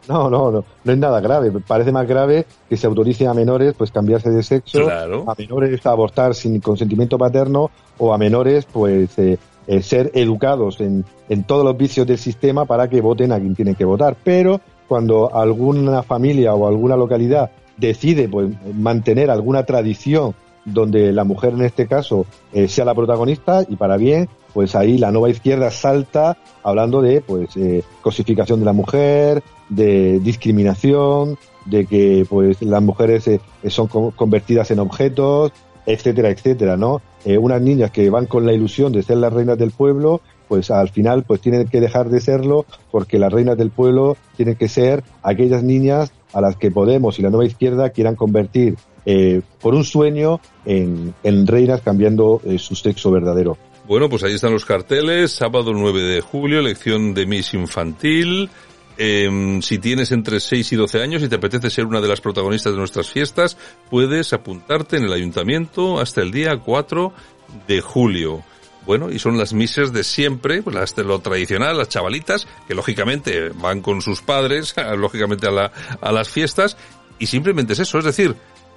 No, 0.09 0.31
no, 0.31 0.51
no, 0.51 0.65
no 0.85 0.93
es 0.93 0.99
nada 0.99 1.21
grave. 1.21 1.51
Parece 1.67 1.93
más 1.93 2.07
grave 2.07 2.47
que 2.69 2.77
se 2.77 2.87
autorice 2.87 3.27
a 3.27 3.35
menores 3.35 3.75
pues 3.77 3.91
cambiarse 3.91 4.31
de 4.31 4.43
sexo, 4.43 4.85
claro. 4.85 5.25
a 5.27 5.35
menores 5.37 5.85
a 5.85 5.91
abortar 5.91 6.35
sin 6.35 6.61
consentimiento 6.61 7.19
paterno 7.19 7.71
o 7.99 8.15
a 8.15 8.19
menores 8.19 8.67
pues 8.67 9.19
eh, 9.19 9.39
eh, 9.67 9.83
ser 9.83 10.13
educados 10.15 10.81
en, 10.81 11.05
en 11.29 11.45
todos 11.45 11.65
los 11.65 11.77
vicios 11.77 12.07
del 12.07 12.19
sistema 12.19 12.65
para 12.67 12.89
que 12.89 13.01
voten 13.01 13.33
a 13.33 13.39
quien 13.41 13.55
tienen 13.55 13.75
que 13.75 13.85
votar. 13.85 14.17
Pero 14.23 14.61
cuando 14.87 15.35
alguna 15.35 16.03
familia 16.03 16.55
o 16.55 16.69
alguna 16.69 16.97
localidad 16.97 17.51
decide 17.77 18.29
pues 18.29 18.51
mantener 18.75 19.31
alguna 19.31 19.65
tradición 19.65 20.35
donde 20.67 21.13
la 21.13 21.25
mujer 21.25 21.55
en 21.55 21.63
este 21.63 21.87
caso 21.87 22.27
eh, 22.53 22.69
sea 22.69 22.85
la 22.85 22.95
protagonista 22.95 23.65
y 23.67 23.77
para 23.77 23.97
bien, 23.97 24.29
pues 24.53 24.75
ahí 24.75 24.99
la 24.99 25.13
nueva 25.13 25.31
izquierda 25.31 25.71
salta 25.71 26.37
hablando 26.63 27.01
de 27.01 27.21
pues 27.21 27.57
eh, 27.57 27.83
cosificación 28.03 28.59
de 28.59 28.67
la 28.67 28.73
mujer, 28.73 29.43
de 29.69 30.19
discriminación, 30.21 31.39
de 31.65 31.87
que 31.87 32.27
pues 32.29 32.61
las 32.63 32.83
mujeres 32.83 33.29
eh, 33.29 33.41
son 33.69 33.87
convertidas 33.87 34.71
en 34.73 34.81
objetos, 34.81 35.53
etcétera, 35.87 36.31
etcétera, 36.31 36.77
¿no? 36.77 37.01
Unas 37.41 37.61
niñas 37.61 37.91
que 37.91 38.09
van 38.09 38.27
con 38.27 38.47
la 38.47 38.53
ilusión 38.53 38.93
de 38.93 39.03
ser 39.03 39.17
las 39.17 39.33
reinas 39.33 39.59
del 39.59 39.73
pueblo, 39.73 40.21
pues 40.47 40.71
al 40.71 40.91
final 40.91 41.25
pues 41.25 41.41
tienen 41.41 41.67
que 41.67 41.81
dejar 41.81 42.09
de 42.09 42.21
serlo 42.21 42.67
porque 42.93 43.19
las 43.19 43.33
reinas 43.33 43.57
del 43.57 43.71
pueblo 43.71 44.17
tienen 44.37 44.55
que 44.55 44.69
ser 44.69 45.03
aquellas 45.23 45.65
niñas 45.65 46.13
a 46.33 46.41
las 46.41 46.57
que 46.57 46.71
Podemos 46.71 47.19
y 47.19 47.23
la 47.23 47.31
nueva 47.31 47.47
izquierda 47.47 47.91
quieran 47.91 48.15
convertir 48.15 48.77
eh, 49.07 49.41
por 49.61 49.75
un 49.75 49.85
sueño 49.85 50.41
en, 50.65 51.15
en 51.23 51.47
reinas 51.47 51.81
cambiando 51.81 52.43
eh, 52.45 52.59
su 52.59 52.75
sexo 52.75 53.11
verdadero. 53.11 53.57
Bueno, 53.87 54.09
pues 54.09 54.25
ahí 54.25 54.35
están 54.35 54.53
los 54.53 54.65
carteles. 54.65 55.31
Sábado 55.31 55.73
9 55.73 56.03
de 56.03 56.21
julio, 56.21 56.59
elección 56.59 57.15
de 57.15 57.25
Miss 57.25 57.55
Infantil. 57.55 58.51
Eh, 58.99 59.59
si 59.63 59.79
tienes 59.79 60.11
entre 60.11 60.41
6 60.41 60.73
y 60.73 60.77
12 60.77 61.03
años 61.03 61.23
y 61.23 61.29
te 61.29 61.37
apetece 61.37 61.71
ser 61.71 61.85
una 61.87 62.01
de 62.01 62.09
las 62.09 62.21
protagonistas 62.21 62.73
de 62.73 62.79
nuestras 62.79 63.09
fiestas, 63.09 63.57
puedes 63.91 64.33
apuntarte 64.33 64.97
en 64.97 65.05
el 65.05 65.13
ayuntamiento 65.13 66.01
hasta 66.01 66.23
el 66.23 66.33
día 66.33 66.57
4 66.57 67.13
de 67.69 67.81
julio. 67.81 68.43
Bueno, 68.87 69.11
y 69.11 69.19
son 69.19 69.37
las 69.37 69.53
mises 69.53 69.93
de 69.93 70.03
siempre, 70.03 70.63
pues 70.63 70.75
las 70.75 70.97
lo 70.97 71.19
tradicional, 71.19 71.77
las 71.77 71.89
chavalitas, 71.89 72.47
que 72.67 72.75
lógicamente 72.75 73.51
van 73.51 73.83
con 73.83 74.01
sus 74.01 74.23
padres, 74.23 74.75
lógicamente 74.97 75.47
a, 75.47 75.51
la, 75.51 75.73
a 76.01 76.13
las 76.13 76.29
fiestas, 76.29 76.77
y 77.19 77.27
simplemente 77.27 77.73
es 77.75 77.81
eso, 77.81 77.99
es 77.99 78.05
decir, 78.05 78.37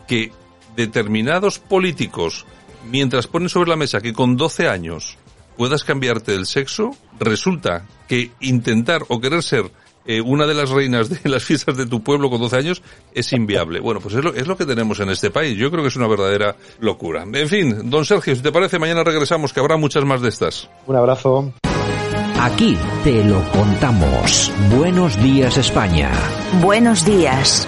que 0.09 0.31
determinados 0.75 1.59
políticos, 1.59 2.45
mientras 2.89 3.27
ponen 3.27 3.47
sobre 3.47 3.69
la 3.69 3.75
mesa 3.75 4.01
que 4.01 4.11
con 4.11 4.35
12 4.35 4.67
años 4.67 5.17
puedas 5.55 5.83
cambiarte 5.83 6.33
el 6.33 6.45
sexo, 6.45 6.91
resulta 7.19 7.85
que 8.07 8.31
intentar 8.39 9.03
o 9.07 9.21
querer 9.21 9.43
ser 9.43 9.71
eh, 10.05 10.21
una 10.21 10.47
de 10.47 10.55
las 10.55 10.71
reinas 10.71 11.09
de 11.09 11.29
las 11.29 11.43
fiestas 11.43 11.77
de 11.77 11.85
tu 11.85 12.01
pueblo 12.01 12.29
con 12.29 12.41
12 12.41 12.57
años 12.57 12.81
es 13.13 13.31
inviable. 13.31 13.79
Bueno, 13.89 14.01
pues 14.01 14.15
es 14.15 14.23
lo, 14.23 14.33
es 14.33 14.47
lo 14.47 14.57
que 14.57 14.65
tenemos 14.65 14.99
en 14.99 15.09
este 15.09 15.29
país. 15.29 15.57
Yo 15.57 15.69
creo 15.69 15.83
que 15.83 15.89
es 15.89 15.95
una 15.95 16.07
verdadera 16.07 16.55
locura. 16.79 17.23
En 17.31 17.47
fin, 17.47 17.89
don 17.89 18.05
Sergio, 18.05 18.35
si 18.35 18.41
te 18.41 18.51
parece, 18.51 18.79
mañana 18.79 19.03
regresamos, 19.03 19.53
que 19.53 19.59
habrá 19.59 19.77
muchas 19.77 20.05
más 20.05 20.21
de 20.21 20.29
estas. 20.29 20.69
Un 20.87 20.95
abrazo. 20.95 21.53
Aquí 22.39 22.77
te 23.03 23.23
lo 23.23 23.43
contamos. 23.51 24.51
Buenos 24.75 25.21
días, 25.21 25.57
España. 25.57 26.11
Buenos 26.61 27.05
días. 27.05 27.67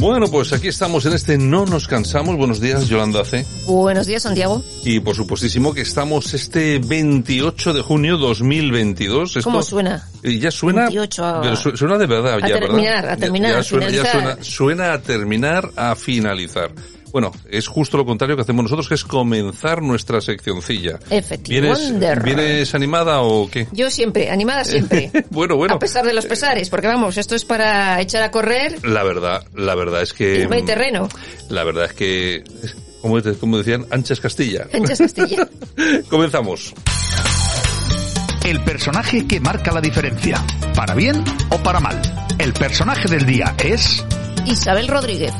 Bueno, 0.00 0.28
pues 0.28 0.52
aquí 0.52 0.68
estamos 0.68 1.04
en 1.06 1.12
este 1.14 1.36
No 1.38 1.66
nos 1.66 1.88
cansamos. 1.88 2.36
Buenos 2.36 2.60
días, 2.60 2.86
Yolanda 2.88 3.24
C. 3.24 3.44
Buenos 3.66 4.06
días, 4.06 4.22
Santiago. 4.22 4.62
Y 4.84 5.00
por 5.00 5.16
supuestísimo 5.16 5.74
que 5.74 5.80
estamos 5.80 6.34
este 6.34 6.78
28 6.78 7.72
de 7.72 7.82
junio 7.82 8.16
2022. 8.16 9.36
Esto, 9.36 9.50
¿Cómo 9.50 9.62
suena? 9.62 10.08
eh, 10.22 10.38
Ya 10.38 10.52
suena, 10.52 10.82
28 10.82 11.24
a- 11.24 11.40
pero 11.42 11.56
su- 11.56 11.76
suena 11.76 11.98
de 11.98 12.06
verdad 12.06 12.34
a 12.34 12.48
ya, 12.48 12.60
terminar, 12.60 12.94
¿verdad? 13.02 13.12
a 13.12 13.16
terminar, 13.16 13.52
Ya, 13.54 13.58
a 13.58 13.62
suena, 13.64 13.90
ya 13.90 14.38
suena 14.42 14.92
a 14.92 15.02
terminar, 15.02 15.70
a 15.74 15.96
finalizar. 15.96 16.70
Bueno, 17.12 17.32
es 17.50 17.66
justo 17.66 17.96
lo 17.96 18.04
contrario 18.04 18.36
que 18.36 18.42
hacemos 18.42 18.64
nosotros, 18.64 18.88
que 18.88 18.94
es 18.94 19.04
comenzar 19.04 19.82
nuestra 19.82 20.20
seccioncilla. 20.20 20.98
Effective 21.10 21.60
¿Vienes, 21.60 21.90
Wonder. 21.90 22.22
¿Vienes 22.22 22.74
animada 22.74 23.22
o 23.22 23.48
qué? 23.50 23.66
Yo 23.72 23.90
siempre, 23.90 24.30
animada 24.30 24.64
siempre. 24.64 25.10
Bueno, 25.30 25.56
bueno. 25.56 25.74
A 25.74 25.78
pesar 25.78 26.04
de 26.04 26.12
los 26.12 26.26
pesares, 26.26 26.70
porque 26.70 26.86
vamos, 26.86 27.16
esto 27.16 27.34
es 27.34 27.44
para 27.44 28.00
echar 28.00 28.22
a 28.22 28.30
correr 28.30 28.84
La 28.84 29.02
verdad, 29.02 29.44
la 29.54 29.74
verdad 29.74 30.02
es 30.02 30.12
que... 30.12 30.42
y 30.42 30.46
no 30.46 30.54
hay 30.54 30.62
terreno. 30.62 31.08
La 31.48 31.64
verdad 31.64 31.86
es 31.86 31.92
que, 31.92 32.44
como, 33.02 33.18
como 33.38 33.58
decían, 33.58 33.86
ancha 33.90 34.14
es 34.14 34.20
Castilla. 34.20 34.66
Anchas 34.72 34.98
Castilla. 34.98 35.48
Comenzamos. 36.08 36.74
El 38.44 38.62
personaje 38.62 39.26
que 39.26 39.40
marca 39.40 39.72
la 39.72 39.80
diferencia, 39.80 40.42
para 40.74 40.94
bien 40.94 41.22
o 41.50 41.58
para 41.58 41.80
mal. 41.80 42.00
El 42.38 42.52
personaje 42.52 43.08
del 43.08 43.26
día 43.26 43.54
es... 43.62 44.04
Isabel 44.46 44.88
Rodríguez. 44.88 45.34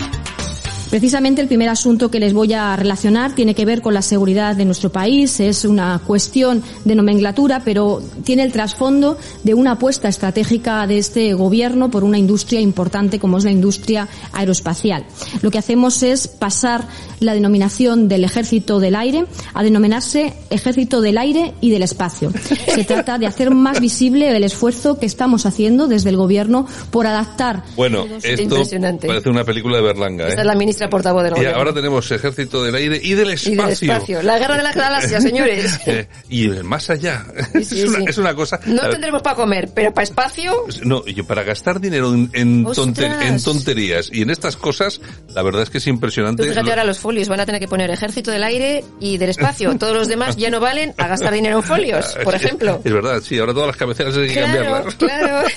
Precisamente 0.90 1.42
el 1.42 1.48
primer 1.48 1.68
asunto 1.68 2.10
que 2.10 2.18
les 2.18 2.32
voy 2.32 2.54
a 2.54 2.74
relacionar 2.74 3.34
tiene 3.34 3.54
que 3.54 3.66
ver 3.66 3.82
con 3.82 3.92
la 3.92 4.00
seguridad 4.00 4.56
de 4.56 4.64
nuestro 4.64 4.90
país. 4.90 5.38
Es 5.38 5.64
una 5.64 6.00
cuestión 6.06 6.62
de 6.84 6.94
nomenclatura, 6.94 7.62
pero 7.64 8.00
tiene 8.24 8.42
el 8.42 8.52
trasfondo 8.52 9.18
de 9.44 9.52
una 9.52 9.72
apuesta 9.72 10.08
estratégica 10.08 10.86
de 10.86 10.98
este 10.98 11.34
gobierno 11.34 11.90
por 11.90 12.04
una 12.04 12.16
industria 12.16 12.60
importante 12.60 13.18
como 13.18 13.36
es 13.36 13.44
la 13.44 13.50
industria 13.50 14.08
aeroespacial. 14.32 15.04
Lo 15.42 15.50
que 15.50 15.58
hacemos 15.58 16.02
es 16.02 16.26
pasar 16.26 16.86
la 17.20 17.34
denominación 17.34 18.08
del 18.08 18.24
ejército 18.24 18.80
del 18.80 18.96
aire 18.96 19.26
a 19.54 19.62
denominarse 19.62 20.32
ejército 20.50 21.00
del 21.00 21.18
aire 21.18 21.54
y 21.60 21.70
del 21.70 21.82
espacio. 21.82 22.32
Se 22.74 22.84
trata 22.84 23.18
de 23.18 23.26
hacer 23.26 23.54
más 23.54 23.80
visible 23.80 24.34
el 24.34 24.44
esfuerzo 24.44 24.98
que 24.98 25.06
estamos 25.06 25.44
haciendo 25.46 25.86
desde 25.86 26.10
el 26.10 26.16
gobierno 26.16 26.66
por 26.90 27.06
adaptar 27.06 27.64
Bueno, 27.76 28.06
esto 28.22 28.42
Impresionante. 28.42 29.06
parece 29.06 29.28
una 29.28 29.44
película 29.44 29.76
de 29.76 29.82
Berlanga, 29.82 30.28
Esta 30.28 30.40
¿eh? 30.40 30.42
es 30.42 30.46
la 30.46 30.54
ministra 30.54 30.77
portavoz 30.88 31.24
del 31.24 31.32
Y 31.32 31.36
gobierno. 31.36 31.58
ahora 31.58 31.72
tenemos 31.72 32.10
ejército 32.12 32.62
del 32.62 32.74
aire 32.76 33.00
y 33.02 33.14
del 33.14 33.30
Y 33.30 33.32
espacio. 33.32 33.56
del 33.62 33.70
espacio. 33.72 34.22
La 34.22 34.38
guerra 34.38 34.56
de 34.56 34.62
las 34.62 34.76
galaxias, 34.76 35.22
señores. 35.22 35.80
Eh, 35.88 36.06
y 36.28 36.44
el 36.46 36.64
más 36.64 36.90
allá. 36.90 37.24
Sí, 37.54 37.64
sí, 37.64 37.80
es, 37.82 37.88
una, 37.88 37.98
sí. 37.98 38.04
es 38.08 38.18
una 38.18 38.34
cosa... 38.34 38.60
No 38.66 38.82
ver, 38.82 38.90
tendremos 38.92 39.22
para 39.22 39.36
comer, 39.36 39.70
pero 39.74 39.92
para 39.94 40.04
espacio, 40.04 40.64
No, 40.84 41.04
yo 41.06 41.26
para 41.26 41.42
gastar 41.42 41.80
dinero 41.80 42.12
en, 42.14 42.30
en, 42.34 42.66
Ostras. 42.66 42.86
tonte- 42.88 43.26
en 43.26 43.42
tonterías 43.42 44.10
y 44.12 44.22
en 44.22 44.30
estas 44.30 44.56
cosas, 44.56 45.00
la 45.34 45.42
verdad 45.42 45.62
es 45.62 45.70
que 45.70 45.78
es 45.78 45.86
impresionante. 45.86 46.42
Tú 46.42 46.48
fíjate 46.50 46.66
Lo- 46.66 46.70
ahora 46.72 46.84
los 46.84 46.98
folios, 46.98 47.28
van 47.28 47.40
a 47.40 47.46
tener 47.46 47.60
que 47.60 47.68
poner 47.68 47.90
ejército 47.90 48.30
del 48.30 48.44
aire 48.44 48.84
y 49.00 49.16
del 49.18 49.30
espacio. 49.30 49.74
Todos 49.78 49.94
los 49.96 50.08
demás 50.08 50.36
ya 50.36 50.50
no 50.50 50.60
valen 50.60 50.94
a 50.98 51.06
gastar 51.08 51.32
dinero 51.32 51.56
en 51.58 51.62
folios, 51.62 52.14
por 52.24 52.34
ejemplo. 52.34 52.80
Es 52.84 52.92
verdad, 52.92 53.22
sí, 53.24 53.38
ahora 53.38 53.52
todas 53.54 53.68
las 53.68 53.76
cabeceras 53.76 54.16
hay 54.16 54.26
que 54.28 54.34
Claro, 54.34 54.52
cambiarlas. 54.52 54.94
claro. 54.96 55.48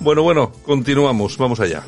Bueno, 0.00 0.22
bueno, 0.22 0.52
continuamos, 0.64 1.36
vamos 1.36 1.60
allá. 1.60 1.82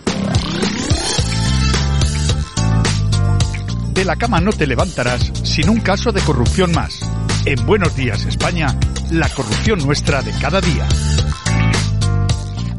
De 3.92 4.06
la 4.06 4.16
cama 4.16 4.40
no 4.40 4.52
te 4.52 4.66
levantarás 4.66 5.30
sin 5.44 5.68
un 5.68 5.78
caso 5.80 6.12
de 6.12 6.22
corrupción 6.22 6.72
más. 6.72 7.00
En 7.44 7.66
Buenos 7.66 7.94
Días 7.94 8.24
España, 8.24 8.74
la 9.10 9.28
corrupción 9.28 9.80
nuestra 9.84 10.22
de 10.22 10.32
cada 10.40 10.62
día. 10.62 10.88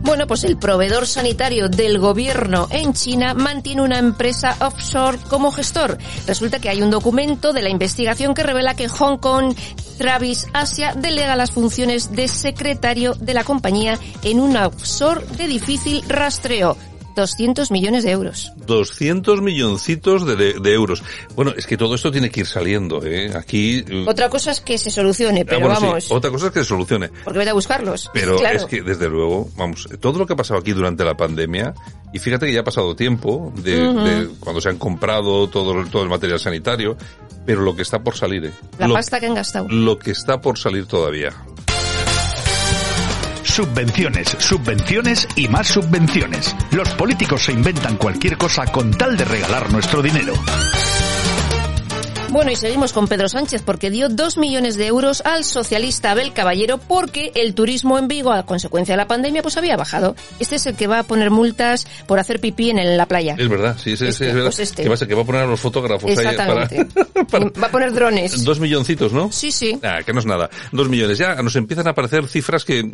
Bueno, 0.02 0.26
pues 0.26 0.43
el 0.43 0.58
proveedor 0.58 1.06
sanitario 1.06 1.69
del 1.69 1.99
gobierno 1.99 2.67
en 2.71 2.93
China 2.93 3.36
mantiene 3.36 3.84
una 3.84 3.99
empresa 3.99 4.58
offshore 4.60 5.19
como 5.30 5.52
gestor. 5.52 5.99
Resulta 6.26 6.60
que 6.60 6.69
hay 6.69 6.82
un 6.82 6.89
documento 6.89 7.54
de 7.54 7.62
la 7.62 7.69
investigación 7.69 8.34
que 8.34 8.43
revela 8.43 8.76
que 8.76 8.89
Hong 8.89 9.17
Kong 9.17 9.56
Travis 9.99 10.47
Asia 10.52 10.93
delega 10.95 11.36
las 11.36 11.52
funciones 11.52 12.12
de 12.12 12.28
secretario 12.28 13.13
de 13.13 13.36
la 13.36 13.43
compañía 13.43 13.99
en 14.23 14.39
un 14.39 14.58
offshore 14.58 15.23
de 15.38 15.47
difícil 15.47 16.04
rastreo. 16.08 16.76
200 17.15 17.71
millones 17.71 18.04
de 18.04 18.12
euros. 18.12 18.52
200 18.65 19.41
milloncitos 19.41 20.26
de, 20.26 20.36
de- 20.36 20.54
de 20.60 20.73
euros. 20.73 21.04
Bueno, 21.36 21.54
es 21.56 21.67
que 21.67 21.78
todo 21.78 21.95
esto 21.95 22.12
tiene 22.12 22.30
que 22.30 22.41
ir 22.41 22.45
saliendo, 22.47 23.04
¿eh? 23.06 23.32
Aquí... 23.36 23.84
eh, 23.88 24.06
Otra 24.08 24.30
cosa 24.30 24.52
es 24.52 24.62
que 24.62 24.78
se 24.78 24.89
solucione, 24.89 25.41
ah, 25.41 25.45
pero 25.47 25.76
sí, 25.76 25.84
vamos, 25.86 26.12
otra 26.12 26.32
cosa 26.32 26.47
es 26.47 26.52
que 26.54 26.60
se 26.60 26.65
solucione. 26.65 27.10
porque 27.23 27.39
vete 27.39 27.52
a 27.52 27.54
buscarlos. 27.54 28.10
Pero 28.13 28.38
claro. 28.38 28.58
es 28.58 28.65
que, 28.65 28.82
desde 28.82 29.10
luego, 29.10 29.49
vamos, 29.58 29.88
todo 29.99 30.19
lo 30.19 30.26
que 30.26 30.34
ha 30.34 30.38
pasado 30.38 30.60
aquí 30.60 30.71
durante 30.73 31.04
la 31.04 31.15
pandemia, 31.15 31.73
y 32.13 32.19
fíjate 32.19 32.45
que 32.47 32.54
ya 32.54 32.62
ha 32.62 32.63
pasado 32.63 32.95
tiempo 32.95 33.52
de, 33.58 34.30
cuando 34.39 34.62
se 34.62 34.69
han 34.69 34.78
comprado 34.78 35.47
todo, 35.49 35.80
el- 35.80 35.89
todo 35.89 36.04
el 36.04 36.10
material 36.10 36.39
sanitario, 36.39 36.95
pero 37.45 37.62
lo 37.62 37.76
que 37.76 37.82
está 37.82 38.02
por 38.04 38.15
salir, 38.15 38.45
¿eh? 38.45 38.52
La 38.78 38.88
lo, 38.88 38.93
pasta 38.93 39.19
que 39.19 39.26
han 39.26 39.36
gastado. 39.36 39.67
lo 39.69 39.99
que 39.99 40.12
está 40.12 40.39
por 40.41 40.58
salir 40.58 40.86
todavía. 40.86 41.34
Subvenciones, 43.53 44.29
subvenciones 44.39 45.27
y 45.35 45.47
más 45.47 45.67
subvenciones. 45.67 46.55
Los 46.71 46.89
políticos 46.95 47.43
se 47.43 47.51
inventan 47.51 47.97
cualquier 47.97 48.35
cosa 48.35 48.65
con 48.65 48.89
tal 48.89 49.15
de 49.15 49.25
regalar 49.25 49.71
nuestro 49.71 50.01
dinero. 50.01 50.33
Bueno, 52.33 52.49
y 52.49 52.55
seguimos 52.55 52.93
con 52.93 53.07
Pedro 53.07 53.29
Sánchez 53.29 53.61
porque 53.61 53.91
dio 53.91 54.09
dos 54.09 54.37
millones 54.39 54.75
de 54.75 54.87
euros 54.87 55.21
al 55.23 55.43
socialista 55.43 56.11
Abel 56.11 56.33
Caballero 56.33 56.79
porque 56.79 57.31
el 57.35 57.53
turismo 57.53 57.99
en 57.99 58.07
Vigo, 58.07 58.31
a 58.33 58.43
consecuencia 58.43 58.93
de 58.93 58.97
la 58.97 59.07
pandemia, 59.07 59.43
pues 59.43 59.55
había 59.55 59.77
bajado. 59.77 60.15
Este 60.39 60.55
es 60.55 60.65
el 60.65 60.75
que 60.75 60.87
va 60.87 60.97
a 60.99 61.03
poner 61.03 61.29
multas 61.29 61.85
por 62.07 62.17
hacer 62.17 62.39
pipí 62.39 62.71
en 62.71 62.97
la 62.97 63.05
playa. 63.05 63.35
Es 63.37 63.47
verdad, 63.47 63.77
sí, 63.77 63.91
sí, 63.91 63.97
sí, 63.97 64.05
Este, 64.07 64.27
es 64.29 64.33
verdad. 64.33 64.47
pues 64.47 64.59
este. 64.59 64.81
Que, 64.81 64.89
va 64.89 64.95
a 64.95 64.97
ser- 64.97 65.07
que 65.07 65.13
va 65.13 65.21
a 65.21 65.25
poner 65.25 65.41
a 65.43 65.45
los 65.45 65.59
fotógrafos 65.59 66.05
ahí 66.09 66.11
Exactamente. 66.25 66.85
para, 66.85 67.25
para- 67.27 67.45
Va 67.61 67.67
a 67.67 67.71
poner 67.71 67.93
drones. 67.93 68.43
Dos 68.43 68.59
milloncitos, 68.59 69.13
¿no? 69.13 69.31
Sí, 69.31 69.51
sí. 69.51 69.79
Ah, 69.83 69.99
que 70.03 70.11
no 70.11 70.19
es 70.19 70.25
nada. 70.25 70.49
Dos 70.71 70.89
millones. 70.89 71.19
Ya 71.19 71.35
nos 71.35 71.55
empiezan 71.55 71.85
a 71.87 71.91
aparecer 71.91 72.27
cifras 72.27 72.65
que, 72.65 72.89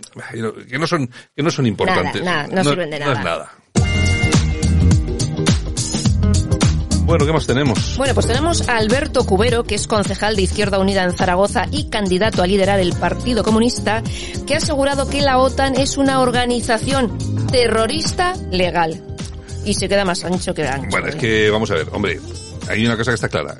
que 0.69 0.77
no 0.77 0.85
son, 0.85 1.09
que 1.33 1.41
no 1.43 1.49
son 1.49 1.65
importantes. 1.65 2.21
Nada, 2.23 2.43
nada, 2.47 2.55
no 2.63 2.69
sirven 2.69 2.89
de 2.89 2.99
No 2.99 3.05
nada. 3.05 3.17
es 3.19 3.25
nada. 3.25 3.51
Bueno, 7.09 7.25
¿qué 7.25 7.33
más 7.33 7.47
tenemos? 7.47 7.97
Bueno, 7.97 8.13
pues 8.13 8.27
tenemos 8.27 8.69
a 8.69 8.77
Alberto 8.77 9.25
Cubero, 9.25 9.63
que 9.63 9.73
es 9.73 9.87
concejal 9.87 10.35
de 10.35 10.43
Izquierda 10.43 10.77
Unida 10.77 11.03
en 11.03 11.11
Zaragoza 11.13 11.65
y 11.71 11.89
candidato 11.89 12.43
a 12.43 12.45
liderar 12.45 12.79
el 12.79 12.93
Partido 12.93 13.43
Comunista, 13.43 14.03
que 14.45 14.53
ha 14.53 14.57
asegurado 14.57 15.09
que 15.09 15.23
la 15.23 15.39
OTAN 15.39 15.75
es 15.75 15.97
una 15.97 16.21
organización 16.21 17.17
terrorista 17.51 18.35
legal. 18.51 19.03
Y 19.65 19.73
se 19.73 19.89
queda 19.89 20.05
más 20.05 20.23
ancho 20.23 20.53
que 20.53 20.67
ancho. 20.67 20.89
Bueno, 20.91 21.07
es 21.07 21.15
¿eh? 21.15 21.17
que, 21.17 21.49
vamos 21.49 21.71
a 21.71 21.73
ver, 21.73 21.87
hombre, 21.93 22.19
hay 22.69 22.85
una 22.85 22.95
cosa 22.95 23.09
que 23.09 23.15
está 23.15 23.27
clara. 23.27 23.57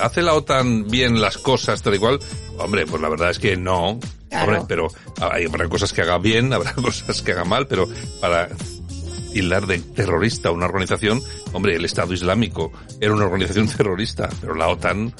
¿Hace 0.00 0.22
la 0.22 0.34
OTAN 0.34 0.86
bien 0.86 1.20
las 1.20 1.36
cosas 1.36 1.82
tal 1.82 1.96
y 1.96 1.98
cual? 1.98 2.20
Hombre, 2.58 2.86
pues 2.86 3.02
la 3.02 3.08
verdad 3.08 3.30
es 3.30 3.40
que 3.40 3.56
no. 3.56 3.98
Claro. 4.28 4.52
Hombre, 4.52 4.64
pero 4.68 4.86
hay, 5.20 5.46
habrá 5.46 5.68
cosas 5.68 5.92
que 5.92 6.02
haga 6.02 6.18
bien, 6.18 6.52
habrá 6.52 6.74
cosas 6.74 7.22
que 7.22 7.32
haga 7.32 7.44
mal, 7.44 7.66
pero 7.66 7.88
para 8.20 8.48
tildar 9.38 9.68
de 9.68 9.78
terrorista 9.78 10.50
una 10.50 10.66
organización, 10.66 11.22
hombre, 11.52 11.76
el 11.76 11.84
Estado 11.84 12.12
Islámico 12.12 12.72
era 13.00 13.14
una 13.14 13.24
organización 13.26 13.68
terrorista, 13.76 14.28
pero 14.40 14.56
la 14.56 14.66
OTAN... 14.66 15.14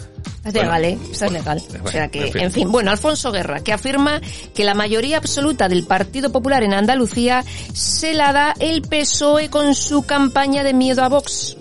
Es 0.44 0.54
legal, 0.54 0.84
¿eh? 0.84 0.98
Es 1.12 1.20
bueno, 1.20 1.38
legal. 1.38 1.62
O 1.84 1.88
sea 1.88 2.08
que, 2.08 2.26
en 2.26 2.32
fin. 2.32 2.42
en 2.42 2.52
fin. 2.52 2.72
Bueno, 2.72 2.90
Alfonso 2.90 3.30
Guerra, 3.30 3.60
que 3.60 3.72
afirma 3.72 4.20
que 4.56 4.64
la 4.64 4.74
mayoría 4.74 5.18
absoluta 5.18 5.68
del 5.68 5.84
Partido 5.84 6.32
Popular 6.32 6.64
en 6.64 6.74
Andalucía 6.74 7.44
se 7.72 8.12
la 8.12 8.32
da 8.32 8.54
el 8.58 8.82
PSOE 8.82 9.50
con 9.50 9.76
su 9.76 10.02
campaña 10.04 10.64
de 10.64 10.74
miedo 10.74 11.04
a 11.04 11.08
Vox. 11.08 11.56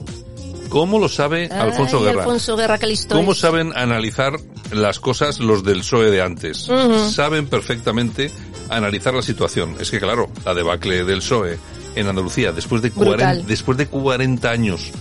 ¿Cómo 0.69 0.97
lo 0.97 1.09
sabe 1.09 1.47
Alfonso 1.51 1.99
Ay, 1.99 2.05
Guerra? 2.05 2.21
Alfonso 2.21 2.57
Guerra, 2.57 2.79
¿Cómo 3.09 3.35
saben 3.35 3.71
analizar 3.75 4.33
las 4.71 4.99
cosas 4.99 5.39
los 5.39 5.63
del 5.63 5.79
PSOE 5.79 6.09
de 6.09 6.21
antes? 6.23 6.67
Ujú. 6.69 7.09
Saben 7.11 7.45
perfectamente 7.47 8.31
analizar 8.69 9.13
la 9.13 9.21
situación. 9.21 9.75
Es 9.79 9.91
que 9.91 9.99
claro, 9.99 10.29
la 10.43 10.55
debacle 10.55 11.03
del 11.03 11.19
PSOE 11.19 11.59
en 11.99 12.07
Andalucía, 12.07 12.51
después 12.51 12.81
de, 12.81 12.89
Brutal. 12.89 13.17
40, 13.17 13.47
después 13.47 13.77
de 13.77 13.87
40 13.87 14.49
años 14.49 14.91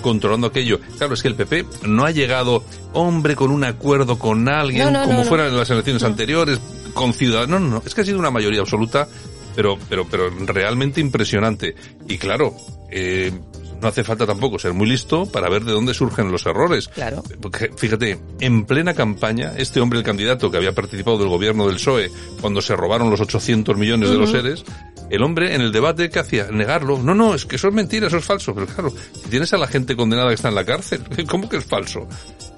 controlando 0.00 0.46
aquello. 0.46 0.80
Claro, 0.98 1.14
es 1.14 1.22
que 1.22 1.28
el 1.28 1.34
PP 1.34 1.66
no 1.86 2.04
ha 2.04 2.10
llegado, 2.10 2.64
hombre, 2.92 3.36
con 3.36 3.50
un 3.50 3.64
acuerdo 3.64 4.18
con 4.18 4.48
alguien, 4.48 4.84
No, 4.84 4.90
no, 4.90 5.04
como 5.04 5.20
no, 5.20 5.24
fueran 5.24 5.48
en 5.48 5.56
las 5.56 5.70
elecciones 5.70 6.02
anteriores, 6.02 6.60
con 6.94 7.12
ciudadanos. 7.12 7.60
No, 7.60 7.60
no, 7.60 7.74
no. 7.76 7.82
Es 7.84 7.94
que 7.94 8.00
ha 8.00 8.04
sido 8.04 8.18
una 8.18 8.30
mayoría 8.30 8.60
absoluta, 8.60 9.08
pero, 9.54 9.78
pero, 9.88 10.06
pero 10.08 10.30
realmente 10.46 11.00
impresionante. 11.00 11.74
Y 12.08 12.18
claro, 12.18 12.54
eh, 12.90 13.32
no 13.80 13.88
hace 13.88 14.04
falta 14.04 14.26
tampoco 14.26 14.58
ser 14.58 14.72
muy 14.72 14.88
listo 14.88 15.26
para 15.26 15.48
ver 15.48 15.64
de 15.64 15.72
dónde 15.72 15.94
surgen 15.94 16.30
los 16.30 16.46
errores. 16.46 16.88
Claro. 16.88 17.22
Porque, 17.40 17.70
fíjate, 17.76 18.18
en 18.40 18.64
plena 18.64 18.94
campaña, 18.94 19.52
este 19.56 19.80
hombre, 19.80 19.98
el 19.98 20.04
candidato 20.04 20.50
que 20.50 20.56
había 20.56 20.72
participado 20.72 21.18
del 21.18 21.28
gobierno 21.28 21.66
del 21.66 21.76
PSOE 21.76 22.10
cuando 22.40 22.60
se 22.62 22.76
robaron 22.76 23.10
los 23.10 23.20
800 23.20 23.76
millones 23.76 24.10
de 24.10 24.16
los 24.16 24.30
seres, 24.30 24.64
el 25.10 25.22
hombre 25.22 25.54
en 25.54 25.60
el 25.60 25.72
debate, 25.72 26.10
¿qué 26.10 26.18
hacía? 26.18 26.48
Negarlo. 26.50 26.98
No, 26.98 27.14
no, 27.14 27.34
es 27.34 27.46
que 27.46 27.56
eso 27.56 27.68
es 27.68 27.74
mentira, 27.74 28.08
eso 28.08 28.16
es 28.16 28.24
falso. 28.24 28.54
Pero 28.54 28.66
claro, 28.66 28.92
tienes 29.30 29.52
a 29.52 29.58
la 29.58 29.66
gente 29.66 29.96
condenada 29.96 30.28
que 30.28 30.34
está 30.34 30.48
en 30.48 30.54
la 30.54 30.64
cárcel, 30.64 31.02
¿cómo 31.28 31.48
que 31.48 31.58
es 31.58 31.64
falso? 31.64 32.08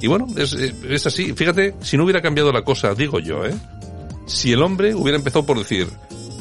Y 0.01 0.07
bueno, 0.07 0.27
es, 0.37 0.55
eh, 0.55 0.75
es 0.89 1.07
así. 1.07 1.33
Fíjate, 1.33 1.75
si 1.83 1.97
no 1.97 2.05
hubiera 2.05 2.23
cambiado 2.23 2.53
la 2.53 2.63
cosa, 2.63 2.95
digo 2.95 3.19
yo, 3.19 3.45
¿eh? 3.45 3.55
Si 4.27 4.53
el 4.53 4.63
hombre 4.63 4.95
hubiera 4.95 5.17
empezado 5.17 5.47
por 5.47 5.59
decir, 5.59 5.89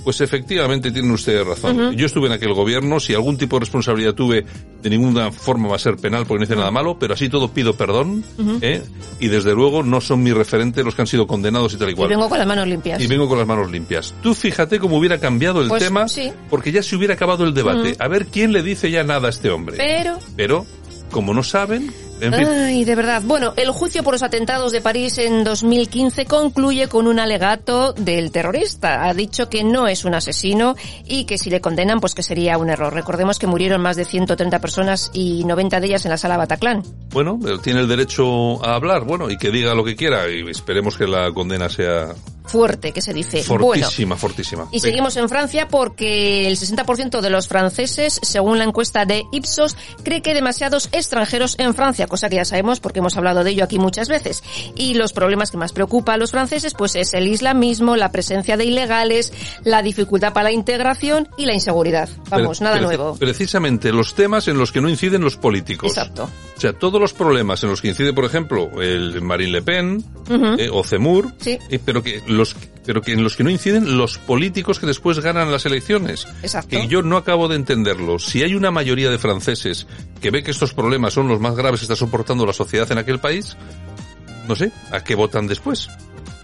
Pues 0.07 0.21
efectivamente 0.21 0.89
tiene 0.89 1.11
usted 1.11 1.43
razón. 1.43 1.91
Yo 1.97 2.05
estuve 2.05 2.27
en 2.27 2.31
aquel 2.31 2.53
gobierno, 2.53 2.97
si 2.97 3.13
algún 3.13 3.37
tipo 3.37 3.57
de 3.57 3.65
responsabilidad 3.65 4.13
tuve, 4.13 4.45
de 4.81 4.89
ninguna 4.89 5.33
forma 5.33 5.67
va 5.67 5.75
a 5.75 5.79
ser 5.79 5.97
penal 5.97 6.25
porque 6.25 6.39
no 6.39 6.43
hice 6.45 6.55
nada 6.55 6.71
malo, 6.71 6.97
pero 6.97 7.13
así 7.13 7.27
todo 7.27 7.51
pido 7.51 7.75
perdón, 7.75 8.23
¿eh? 8.61 8.81
y 9.19 9.27
desde 9.27 9.53
luego 9.53 9.83
no 9.83 9.99
son 9.99 10.23
mi 10.23 10.31
referente 10.31 10.81
los 10.81 10.95
que 10.95 11.01
han 11.01 11.07
sido 11.07 11.27
condenados 11.27 11.73
y 11.73 11.77
tal 11.77 11.89
y 11.89 11.93
cual. 11.93 12.09
Y 12.09 12.13
vengo 12.15 12.29
con 12.29 12.37
las 12.37 12.47
manos 12.47 12.65
limpias. 12.69 13.01
Y 13.03 13.07
vengo 13.07 13.27
con 13.27 13.37
las 13.37 13.45
manos 13.45 13.69
limpias. 13.69 14.13
Tú 14.23 14.33
fíjate 14.33 14.79
cómo 14.79 14.95
hubiera 14.97 15.19
cambiado 15.19 15.59
el 15.61 15.67
Pues, 15.67 15.83
tema, 15.83 16.07
sí. 16.07 16.31
porque 16.49 16.71
ya 16.71 16.81
se 16.81 16.95
hubiera 16.95 17.15
acabado 17.15 17.43
el 17.43 17.53
debate. 17.53 17.97
A 17.99 18.07
ver 18.07 18.27
quién 18.27 18.53
le 18.53 18.63
dice 18.63 18.89
ya 18.89 19.03
nada 19.03 19.27
a 19.27 19.31
este 19.31 19.49
hombre. 19.49 19.75
Pero 19.75 20.19
Pero, 20.37 20.65
como 21.11 21.33
no 21.33 21.43
saben, 21.43 21.91
en 22.21 22.33
fin. 22.33 22.47
Ay, 22.47 22.83
de 22.83 22.95
verdad. 22.95 23.21
Bueno, 23.23 23.53
el 23.55 23.71
juicio 23.71 24.03
por 24.03 24.13
los 24.13 24.23
atentados 24.23 24.71
de 24.71 24.81
París 24.81 25.17
en 25.17 25.43
2015 25.43 26.25
concluye 26.25 26.87
con 26.87 27.07
un 27.07 27.19
alegato 27.19 27.93
del 27.93 28.31
terrorista. 28.31 29.05
Ha 29.05 29.13
dicho 29.13 29.49
que 29.49 29.63
no 29.63 29.87
es 29.87 30.05
un 30.05 30.13
asesino 30.13 30.75
y 31.05 31.25
que 31.25 31.37
si 31.37 31.49
le 31.49 31.61
condenan, 31.61 31.99
pues 31.99 32.15
que 32.15 32.23
sería 32.23 32.57
un 32.57 32.69
error. 32.69 32.93
Recordemos 32.93 33.39
que 33.39 33.47
murieron 33.47 33.81
más 33.81 33.95
de 33.95 34.05
130 34.05 34.59
personas 34.59 35.11
y 35.13 35.43
90 35.43 35.79
de 35.79 35.87
ellas 35.87 36.05
en 36.05 36.11
la 36.11 36.17
sala 36.17 36.37
Bataclan. 36.37 36.83
Bueno, 37.11 37.39
pero 37.41 37.59
tiene 37.59 37.79
el 37.79 37.87
derecho 37.87 38.63
a 38.65 38.75
hablar, 38.75 39.03
bueno, 39.03 39.29
y 39.29 39.37
que 39.37 39.51
diga 39.51 39.73
lo 39.75 39.83
que 39.83 39.95
quiera, 39.95 40.29
y 40.29 40.49
esperemos 40.49 40.97
que 40.97 41.07
la 41.07 41.31
condena 41.33 41.69
sea 41.69 42.13
Fuerte, 42.47 42.91
que 42.91 43.01
se 43.01 43.13
dice. 43.13 43.43
Bueno, 43.47 43.83
fortísima, 43.85 44.15
fortísima. 44.15 44.67
Y 44.71 44.79
seguimos 44.79 45.15
en 45.17 45.27
Francia 45.29 45.67
porque 45.67 46.47
el 46.47 46.57
60% 46.57 47.21
de 47.21 47.29
los 47.29 47.47
franceses, 47.47 48.19
según 48.23 48.57
la 48.57 48.63
encuesta 48.63 49.05
de 49.05 49.23
Ipsos, 49.31 49.75
cree 50.03 50.21
que 50.21 50.29
hay 50.31 50.35
demasiados 50.35 50.89
extranjeros 50.91 51.55
en 51.59 51.73
Francia, 51.75 52.07
cosa 52.07 52.29
que 52.29 52.37
ya 52.37 52.45
sabemos 52.45 52.79
porque 52.79 52.99
hemos 52.99 53.17
hablado 53.17 53.43
de 53.43 53.51
ello 53.51 53.63
aquí 53.63 53.79
muchas 53.79 54.07
veces. 54.09 54.43
Y 54.75 54.93
los 54.93 55.13
problemas 55.13 55.51
que 55.51 55.57
más 55.57 55.73
preocupa 55.73 56.13
a 56.13 56.17
los 56.17 56.31
franceses 56.31 56.73
pues 56.73 56.95
es 56.95 57.13
el 57.13 57.27
islamismo, 57.27 57.95
la 57.95 58.11
presencia 58.11 58.57
de 58.57 58.65
ilegales, 58.65 59.33
la 59.63 59.81
dificultad 59.81 60.33
para 60.33 60.45
la 60.45 60.51
integración 60.51 61.27
y 61.37 61.45
la 61.45 61.53
inseguridad. 61.53 62.09
Vamos, 62.29 62.61
nada 62.61 62.79
nuevo. 62.79 63.15
Precisamente 63.17 63.91
los 63.91 64.13
temas 64.15 64.47
en 64.47 64.57
los 64.57 64.71
que 64.71 64.81
no 64.81 64.89
inciden 64.89 65.21
los 65.21 65.35
políticos. 65.37 65.89
Exacto. 65.91 66.29
O 66.55 66.59
sea, 66.59 66.73
todos 66.73 66.99
los 66.99 67.13
problemas 67.13 67.63
en 67.63 67.69
los 67.69 67.81
que 67.81 67.89
incide, 67.89 68.13
por 68.13 68.25
ejemplo, 68.25 68.81
el 68.81 69.21
Marine 69.21 69.51
Le 69.51 69.61
Pen 69.61 70.03
eh, 70.57 70.69
o 70.71 70.83
Zemmour, 70.83 71.33
Sí. 71.39 71.59
eh, 71.69 71.79
pero 71.83 72.01
que 72.01 72.21
los 72.37 72.55
pero 72.85 73.01
que 73.01 73.11
en 73.11 73.23
los 73.23 73.35
que 73.35 73.43
no 73.43 73.49
inciden 73.49 73.97
los 73.97 74.17
políticos 74.17 74.79
que 74.79 74.85
después 74.85 75.19
ganan 75.19 75.51
las 75.51 75.65
elecciones. 75.65 76.25
Exacto. 76.41 76.69
Que 76.69 76.87
yo 76.87 77.01
no 77.01 77.17
acabo 77.17 77.47
de 77.47 77.55
entenderlo. 77.57 78.17
Si 78.19 78.43
hay 78.43 78.55
una 78.55 78.71
mayoría 78.71 79.09
de 79.09 79.17
franceses 79.17 79.87
que 80.21 80.31
ve 80.31 80.43
que 80.43 80.51
estos 80.51 80.73
problemas 80.73 81.13
son 81.13 81.27
los 81.27 81.39
más 81.41 81.55
graves 81.55 81.81
que 81.81 81.85
está 81.85 81.95
soportando 81.95 82.45
la 82.45 82.53
sociedad 82.53 82.89
en 82.91 82.97
aquel 82.99 83.19
país, 83.19 83.57
no 84.47 84.55
sé, 84.55 84.71
¿a 84.91 85.03
qué 85.03 85.15
votan 85.15 85.47
después? 85.47 85.89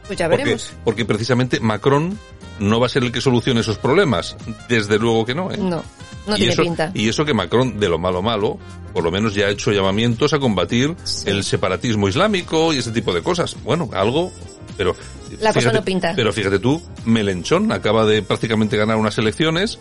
Pues 0.08 0.19
ya 0.19 0.27
Porque, 0.27 0.43
veremos. 0.43 0.73
porque 0.84 1.06
precisamente 1.06 1.62
Macron 1.62 2.19
no 2.60 2.79
va 2.79 2.88
a 2.88 2.89
ser 2.89 3.03
el 3.03 3.12
que 3.12 3.21
solucione 3.21 3.62
esos 3.62 3.77
problemas. 3.77 4.36
Desde 4.67 4.99
luego 4.99 5.25
que 5.25 5.34
no, 5.34 5.49
¿eh? 5.51 5.58
No, 5.58 5.82
no 6.27 6.34
y 6.36 6.39
tiene 6.39 6.53
eso, 6.53 6.62
pinta. 6.63 6.91
Y 6.93 7.08
eso 7.08 7.23
que 7.25 7.34
Macron, 7.34 7.79
de 7.79 7.88
lo 7.88 7.97
malo 7.97 8.21
malo, 8.21 8.60
por 8.93 9.03
lo 9.03 9.12
menos 9.12 9.34
ya 9.34 9.45
ha 9.45 9.49
hecho 9.49 9.71
llamamientos 9.71 10.34
a 10.34 10.39
combatir 10.39 10.95
el 11.25 11.43
separatismo 11.43 12.08
islámico 12.10 12.73
y 12.73 12.79
ese 12.79 12.91
tipo 12.91 13.13
de 13.13 13.21
cosas. 13.21 13.56
Bueno, 13.63 13.89
algo, 13.93 14.32
pero... 14.77 14.95
La 15.43 15.53
cosa 15.53 15.71
no 15.71 15.84
pinta. 15.84 16.13
Pero 16.15 16.32
fíjate 16.32 16.60
tú, 16.60 16.82
Melenchón 17.06 17.71
acaba 17.71 18.06
de 18.06 18.21
prácticamente 18.21 18.77
ganar 18.77 18.97
unas 18.97 19.17
elecciones 19.17 19.77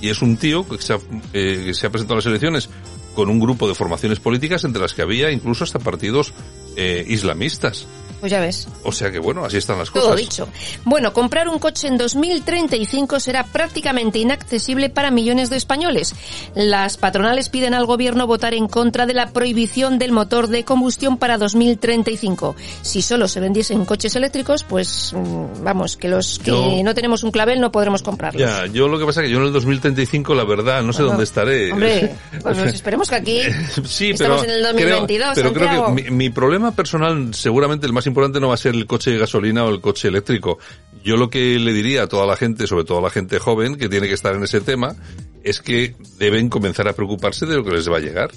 y 0.00 0.08
es 0.08 0.22
un 0.22 0.36
tío 0.36 0.66
que 0.66 0.78
se 0.78 0.94
ha, 0.94 0.98
eh, 1.32 1.62
que 1.66 1.74
se 1.74 1.86
ha 1.86 1.90
presentado 1.90 2.14
a 2.14 2.18
las 2.18 2.26
elecciones 2.26 2.68
con 3.14 3.28
un 3.28 3.38
grupo 3.38 3.68
de 3.68 3.74
formaciones 3.74 4.20
políticas 4.20 4.64
entre 4.64 4.80
las 4.80 4.94
que 4.94 5.02
había 5.02 5.30
incluso 5.30 5.64
hasta 5.64 5.78
partidos 5.78 6.32
eh, 6.76 7.04
islamistas. 7.06 7.86
Pues 8.22 8.30
ya 8.30 8.38
ves. 8.40 8.68
O 8.84 8.92
sea 8.92 9.10
que 9.10 9.18
bueno, 9.18 9.44
así 9.44 9.56
están 9.56 9.78
las 9.78 9.90
cosas. 9.90 10.06
Todo 10.06 10.14
dicho. 10.16 10.48
Bueno, 10.84 11.12
comprar 11.12 11.48
un 11.48 11.58
coche 11.58 11.88
en 11.88 11.98
2035 11.98 13.18
será 13.18 13.42
prácticamente 13.42 14.20
inaccesible 14.20 14.90
para 14.90 15.10
millones 15.10 15.50
de 15.50 15.56
españoles. 15.56 16.14
Las 16.54 16.98
patronales 16.98 17.48
piden 17.48 17.74
al 17.74 17.84
gobierno 17.84 18.28
votar 18.28 18.54
en 18.54 18.68
contra 18.68 19.06
de 19.06 19.14
la 19.14 19.32
prohibición 19.32 19.98
del 19.98 20.12
motor 20.12 20.46
de 20.46 20.62
combustión 20.62 21.16
para 21.16 21.36
2035. 21.36 22.54
Si 22.82 23.02
solo 23.02 23.26
se 23.26 23.40
vendiesen 23.40 23.84
coches 23.84 24.14
eléctricos, 24.14 24.62
pues 24.62 25.12
mm, 25.12 25.64
vamos, 25.64 25.96
que 25.96 26.06
los 26.06 26.38
que 26.38 26.52
Yo- 26.52 26.80
no 26.84 26.94
tenemos 26.94 27.24
un 27.24 27.32
clavel 27.32 27.60
no 27.60 27.72
podremos 27.72 28.04
comprarlos. 28.04 28.40
Ya, 28.40 28.66
yo 28.66 28.86
lo 28.86 29.00
que 29.00 29.04
pasa 29.04 29.20
es 29.22 29.26
que 29.26 29.32
yo 29.32 29.40
en 29.40 29.46
el 29.46 29.52
2035, 29.52 30.32
la 30.36 30.44
verdad, 30.44 30.84
no 30.84 30.92
sé 30.92 30.98
Bueno, 30.98 31.08
dónde 31.14 31.24
estaré. 31.24 31.72
Hombre, 31.72 32.14
pues 32.40 32.56
esperemos 32.58 33.08
que 33.08 33.16
aquí 33.16 33.40
Sí, 33.84 34.10
estamos 34.10 34.42
pero 34.42 34.52
en 34.52 34.58
el 34.58 34.62
2022, 34.62 35.32
creo, 35.34 35.52
pero 35.52 35.52
creo 35.66 35.86
que 35.86 36.02
mi, 36.04 36.10
mi 36.16 36.30
problema 36.30 36.70
personal, 36.70 37.34
seguramente 37.34 37.84
el 37.84 37.92
más 37.92 38.04
importante 38.06 38.11
no 38.12 38.48
va 38.48 38.54
a 38.54 38.58
ser 38.58 38.74
el 38.74 38.86
coche 38.86 39.10
de 39.10 39.18
gasolina 39.18 39.64
o 39.64 39.70
el 39.70 39.80
coche 39.80 40.08
eléctrico. 40.08 40.58
Yo 41.04 41.16
lo 41.16 41.30
que 41.30 41.58
le 41.58 41.72
diría 41.72 42.04
a 42.04 42.06
toda 42.06 42.26
la 42.26 42.36
gente, 42.36 42.66
sobre 42.66 42.84
todo 42.84 42.98
a 42.98 43.02
la 43.02 43.10
gente 43.10 43.38
joven 43.38 43.76
que 43.76 43.88
tiene 43.88 44.08
que 44.08 44.14
estar 44.14 44.34
en 44.34 44.42
ese 44.44 44.60
tema, 44.60 44.94
es 45.42 45.60
que 45.60 45.96
deben 46.18 46.48
comenzar 46.48 46.86
a 46.88 46.92
preocuparse 46.92 47.46
de 47.46 47.56
lo 47.56 47.64
que 47.64 47.72
les 47.72 47.90
va 47.90 47.96
a 47.96 48.00
llegar. 48.00 48.30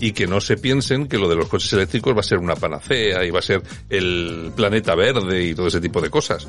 Y 0.00 0.12
que 0.12 0.26
no 0.26 0.40
se 0.40 0.56
piensen 0.56 1.06
que 1.06 1.16
lo 1.16 1.28
de 1.28 1.36
los 1.36 1.46
coches 1.46 1.72
eléctricos 1.74 2.14
va 2.16 2.20
a 2.20 2.24
ser 2.24 2.38
una 2.38 2.56
panacea 2.56 3.24
y 3.24 3.30
va 3.30 3.38
a 3.38 3.42
ser 3.42 3.62
el 3.88 4.50
planeta 4.56 4.96
verde 4.96 5.44
y 5.44 5.54
todo 5.54 5.68
ese 5.68 5.80
tipo 5.80 6.00
de 6.00 6.10
cosas. 6.10 6.48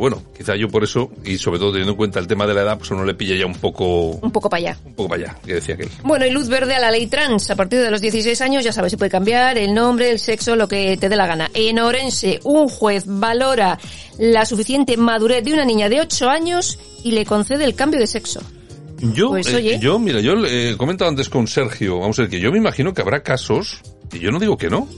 Pero 0.00 0.16
bueno, 0.16 0.32
quizá 0.34 0.56
yo 0.56 0.68
por 0.68 0.82
eso, 0.82 1.10
y 1.26 1.36
sobre 1.36 1.58
todo 1.58 1.72
teniendo 1.72 1.92
en 1.92 1.96
cuenta 1.98 2.18
el 2.20 2.26
tema 2.26 2.46
de 2.46 2.54
la 2.54 2.62
edad, 2.62 2.78
pues 2.78 2.90
uno 2.90 3.04
le 3.04 3.12
pilla 3.12 3.36
ya 3.36 3.44
un 3.44 3.52
poco, 3.54 4.12
Un 4.22 4.30
poco 4.30 4.48
para 4.48 4.70
allá. 4.70 4.78
un 4.86 4.94
poco 4.94 5.10
para 5.10 5.24
allá, 5.24 5.36
que 5.44 5.54
decía 5.54 5.74
aquel. 5.74 5.90
Bueno, 6.04 6.24
y 6.24 6.30
luz 6.30 6.48
verde 6.48 6.74
a 6.74 6.80
la 6.80 6.90
ley 6.90 7.06
trans. 7.06 7.50
A 7.50 7.54
partir 7.54 7.80
de 7.80 7.90
los 7.90 8.00
16 8.00 8.40
años 8.40 8.64
ya 8.64 8.72
sabes, 8.72 8.92
se 8.92 8.96
puede 8.96 9.10
cambiar 9.10 9.58
el 9.58 9.74
nombre, 9.74 10.10
el 10.10 10.18
sexo, 10.18 10.56
lo 10.56 10.68
que 10.68 10.96
te 10.96 11.10
dé 11.10 11.16
la 11.16 11.26
gana. 11.26 11.50
En 11.52 11.78
Orense, 11.80 12.40
un 12.44 12.68
juez 12.68 13.04
valora 13.06 13.78
la 14.18 14.46
suficiente 14.46 14.96
madurez 14.96 15.44
de 15.44 15.52
una 15.52 15.66
niña 15.66 15.90
de 15.90 16.00
8 16.00 16.30
años 16.30 16.78
y 17.04 17.10
le 17.10 17.26
concede 17.26 17.64
el 17.64 17.74
cambio 17.74 18.00
de 18.00 18.06
sexo. 18.06 18.40
Yo, 19.00 19.28
Pues, 19.28 19.48
eh, 19.48 19.78
yo, 19.82 19.98
mira, 19.98 20.20
yo 20.20 20.32
he 20.46 20.78
comentado 20.78 21.10
antes 21.10 21.28
con 21.28 21.46
Sergio, 21.46 21.98
vamos 21.98 22.18
a 22.18 22.22
ver, 22.22 22.30
que 22.30 22.40
yo 22.40 22.50
me 22.50 22.56
imagino 22.56 22.94
que 22.94 23.02
habrá 23.02 23.22
casos, 23.22 23.82
y 24.14 24.18
yo 24.18 24.30
no 24.30 24.38
digo 24.38 24.56
que 24.56 24.70
no, 24.70 24.88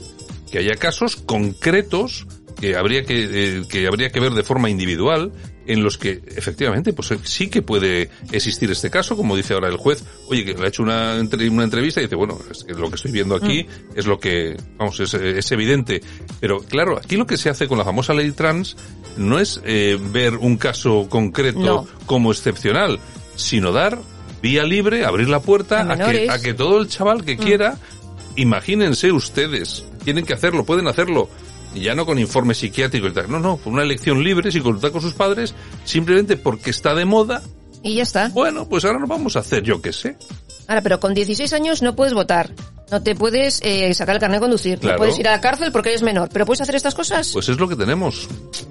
que 0.49 0.59
haya 0.59 0.75
casos 0.75 1.17
concretos 1.17 2.25
que 2.59 2.75
habría 2.75 3.03
que, 3.03 3.27
eh, 3.59 3.63
que 3.69 3.87
habría 3.87 4.09
que 4.09 4.19
ver 4.19 4.33
de 4.33 4.43
forma 4.43 4.69
individual, 4.69 5.31
en 5.65 5.81
los 5.83 5.97
que 5.97 6.21
efectivamente, 6.35 6.91
pues 6.93 7.11
eh, 7.11 7.19
sí 7.23 7.47
que 7.49 7.61
puede 7.61 8.09
existir 8.31 8.69
este 8.71 8.89
caso, 8.89 9.15
como 9.15 9.35
dice 9.35 9.53
ahora 9.53 9.69
el 9.69 9.77
juez, 9.77 10.03
oye, 10.27 10.43
que 10.43 10.53
le 10.53 10.65
ha 10.65 10.67
hecho 10.67 10.83
una, 10.83 11.15
entre- 11.17 11.49
una 11.49 11.63
entrevista 11.63 11.99
y 12.01 12.03
dice, 12.03 12.15
bueno, 12.15 12.37
es 12.51 12.63
que 12.63 12.73
lo 12.73 12.89
que 12.89 12.95
estoy 12.95 13.11
viendo 13.11 13.35
aquí 13.35 13.63
Mm. 13.63 13.97
es 13.99 14.05
lo 14.05 14.19
que, 14.19 14.55
vamos, 14.77 14.99
es, 14.99 15.13
es 15.13 15.51
evidente. 15.51 16.01
Pero 16.41 16.59
claro, 16.59 16.97
aquí 16.97 17.15
lo 17.15 17.25
que 17.25 17.37
se 17.37 17.49
hace 17.49 17.67
con 17.67 17.77
la 17.77 17.85
famosa 17.85 18.13
ley 18.13 18.31
trans 18.31 18.75
no 19.17 19.39
es 19.39 19.61
eh, 19.65 19.97
ver 20.11 20.35
un 20.35 20.57
caso 20.57 21.07
concreto 21.09 21.59
No. 21.59 21.87
como 22.05 22.31
excepcional, 22.31 22.99
sino 23.35 23.71
dar 23.71 23.99
vía 24.41 24.63
libre, 24.65 25.05
abrir 25.05 25.29
la 25.29 25.41
puerta 25.41 25.81
A 25.81 25.93
a, 25.93 26.11
que, 26.11 26.29
a 26.29 26.39
que 26.41 26.53
todo 26.53 26.81
el 26.81 26.89
chaval 26.89 27.23
que 27.23 27.37
quiera, 27.37 27.77
imagínense 28.35 29.11
ustedes, 29.11 29.85
tienen 30.03 30.25
que 30.25 30.33
hacerlo, 30.33 30.65
pueden 30.65 30.87
hacerlo. 30.87 31.29
Y 31.73 31.81
ya 31.81 31.95
no 31.95 32.05
con 32.05 32.19
informe 32.19 32.53
psiquiátrico 32.53 33.07
y 33.07 33.13
tal. 33.13 33.31
No, 33.31 33.39
no, 33.39 33.57
por 33.57 33.73
una 33.73 33.83
elección 33.83 34.23
libre, 34.23 34.51
sin 34.51 34.63
consultar 34.63 34.91
con 34.91 35.01
sus 35.01 35.13
padres, 35.13 35.55
simplemente 35.85 36.37
porque 36.37 36.69
está 36.69 36.93
de 36.93 37.05
moda. 37.05 37.41
Y 37.81 37.95
ya 37.95 38.03
está. 38.03 38.29
Bueno, 38.29 38.67
pues 38.69 38.85
ahora 38.85 38.99
lo 38.99 39.07
vamos 39.07 39.35
a 39.35 39.39
hacer, 39.39 39.63
yo 39.63 39.81
qué 39.81 39.91
sé. 39.91 40.15
Ahora, 40.67 40.81
pero 40.81 40.99
con 40.99 41.13
16 41.13 41.51
años 41.53 41.81
no 41.81 41.95
puedes 41.95 42.13
votar. 42.13 42.51
No 42.93 43.01
te 43.01 43.15
puedes 43.15 43.59
eh, 43.63 43.91
sacar 43.95 44.13
el 44.13 44.21
carnet 44.21 44.37
de 44.37 44.41
conducir. 44.41 44.77
Claro. 44.77 44.93
No 44.93 44.97
puedes 44.99 45.17
ir 45.17 45.27
a 45.27 45.31
la 45.31 45.41
cárcel 45.41 45.71
porque 45.71 45.89
eres 45.89 46.03
menor. 46.03 46.29
¿Pero 46.31 46.45
puedes 46.45 46.61
hacer 46.61 46.75
estas 46.75 46.93
cosas? 46.93 47.31
Pues 47.33 47.49
es 47.49 47.57
lo 47.59 47.67
que 47.67 47.75
tenemos, 47.75 48.27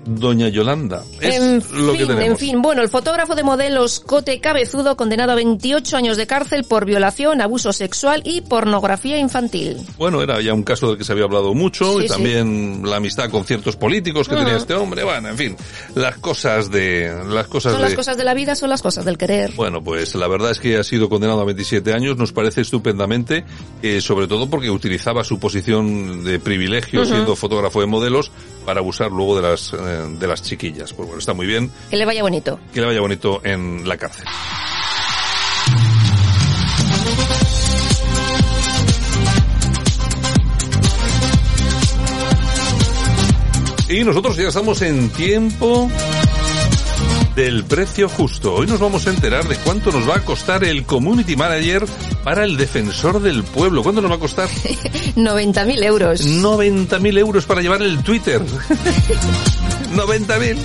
doña 0.07 0.49
Yolanda. 0.49 1.03
Es 1.21 1.35
en 1.39 1.57
lo 1.73 1.91
que 1.95 1.99
fin, 1.99 2.07
tenemos. 2.07 2.25
en 2.25 2.37
fin, 2.39 2.63
bueno, 2.63 2.83
el 2.83 2.89
fotógrafo 2.89 3.35
de 3.35 3.43
modelos 3.43 3.99
Cote 3.99 4.39
Cabezudo 4.39 4.97
condenado 4.97 5.33
a 5.33 5.35
28 5.35 5.97
años 5.97 6.17
de 6.17 6.29
cárcel 6.29 6.63
por 6.63 6.85
violación, 6.85 7.41
abuso 7.41 7.73
sexual 7.73 8.23
y 8.25 8.43
pornografía 8.43 9.19
infantil. 9.19 9.79
Bueno, 9.99 10.23
era 10.23 10.41
ya 10.41 10.55
un 10.55 10.63
caso 10.63 10.91
del 10.91 10.99
que 10.99 11.03
se 11.05 11.11
había 11.11 11.25
hablado 11.25 11.53
mucho 11.53 11.99
Sí, 11.99 12.05
y 12.05 12.09
sí. 12.09 12.09
también 12.15 12.83
la 12.85 12.99
amistad 12.99 13.29
con 13.29 13.45
ciertos 13.45 13.75
políticos 13.75 14.29
que 14.29 14.37
Ajá. 14.37 14.45
tenía 14.45 14.59
este 14.59 14.75
hombre. 14.75 15.03
Bueno, 15.03 15.31
en 15.31 15.37
fin, 15.37 15.57
las 15.97 16.17
cosas 16.19 16.71
de 16.71 17.13
las 17.29 17.49
cosas 17.49 17.73
Son 17.73 17.83
de 17.83 17.89
las 17.89 17.97
cosas 17.97 18.17
de 18.17 18.23
la 18.23 18.35
vida, 18.35 18.55
son 18.55 18.71
las 18.71 18.83
cosas 18.83 19.05
del 19.05 19.19
querer. 19.19 19.51
Bueno, 19.57 19.83
pues 19.83 20.15
la 20.15 20.29
verdad 20.29 20.53
es 20.53 20.61
que 20.61 20.77
ha 20.79 20.85
sido 20.85 21.09
condenado 21.09 21.41
a 21.41 21.45
27 21.45 21.93
años, 21.93 22.17
nos 22.17 22.33
parece 22.33 22.61
estupendamente, 22.61 23.45
eh, 23.83 24.01
sobre 24.13 24.27
todo 24.27 24.47
porque 24.51 24.71
utilizaba 24.71 25.25
su 25.25 25.39
posición 25.39 26.23
de 26.23 26.39
privilegio 26.39 27.03
siendo 27.07 27.35
fotógrafo 27.35 27.81
de 27.81 27.87
modelos 27.87 28.31
para 28.67 28.81
abusar 28.81 29.11
luego 29.11 29.37
de 29.37 29.41
las, 29.41 29.73
eh, 29.73 29.77
de 30.21 30.27
las 30.27 30.43
chiquillas. 30.43 30.93
Pues 30.93 31.07
bueno, 31.07 31.19
está 31.19 31.33
muy 31.33 31.47
bien, 31.47 31.71
Que 31.89 31.97
le 31.97 32.05
vaya 32.05 32.21
bonito. 32.21 32.61
que 32.75 32.81
le 32.83 32.89
vaya 32.89 33.01
bonito 33.01 33.41
en 33.43 33.89
la 33.89 33.97
cárcel. 33.97 34.27
Y 43.89 44.05
nosotros 44.05 44.37
ya 44.37 44.49
estamos 44.49 44.81
en 44.83 45.09
tiempo 45.11 45.91
del 47.35 47.65
precio 47.65 48.09
justo. 48.09 48.55
Hoy 48.55 48.67
nos 48.67 48.81
vamos 48.81 49.07
a 49.07 49.11
enterar 49.11 49.47
de 49.49 49.57
cuánto 49.57 49.91
nos 49.91 50.09
va 50.09 50.17
a 50.17 50.25
costar 50.25 50.65
el 50.65 50.85
Community 50.85 51.37
Manager 51.37 51.85
para 52.25 52.45
el 52.45 52.57
defensor 52.57 53.21
del 53.21 53.43
pueblo. 53.43 53.83
¿Cuánto 53.83 54.01
nos 54.03 54.11
va 54.11 54.17
a 54.17 54.21
costar? 54.21 54.49
90.000 55.17 55.85
euros. 55.85 56.27
90.000 56.27 57.19
euros 57.19 57.45
para 57.47 57.63
llevar 57.63 57.83
el 57.83 58.03
Twitter. 58.03 58.43
90.000. 59.95 60.57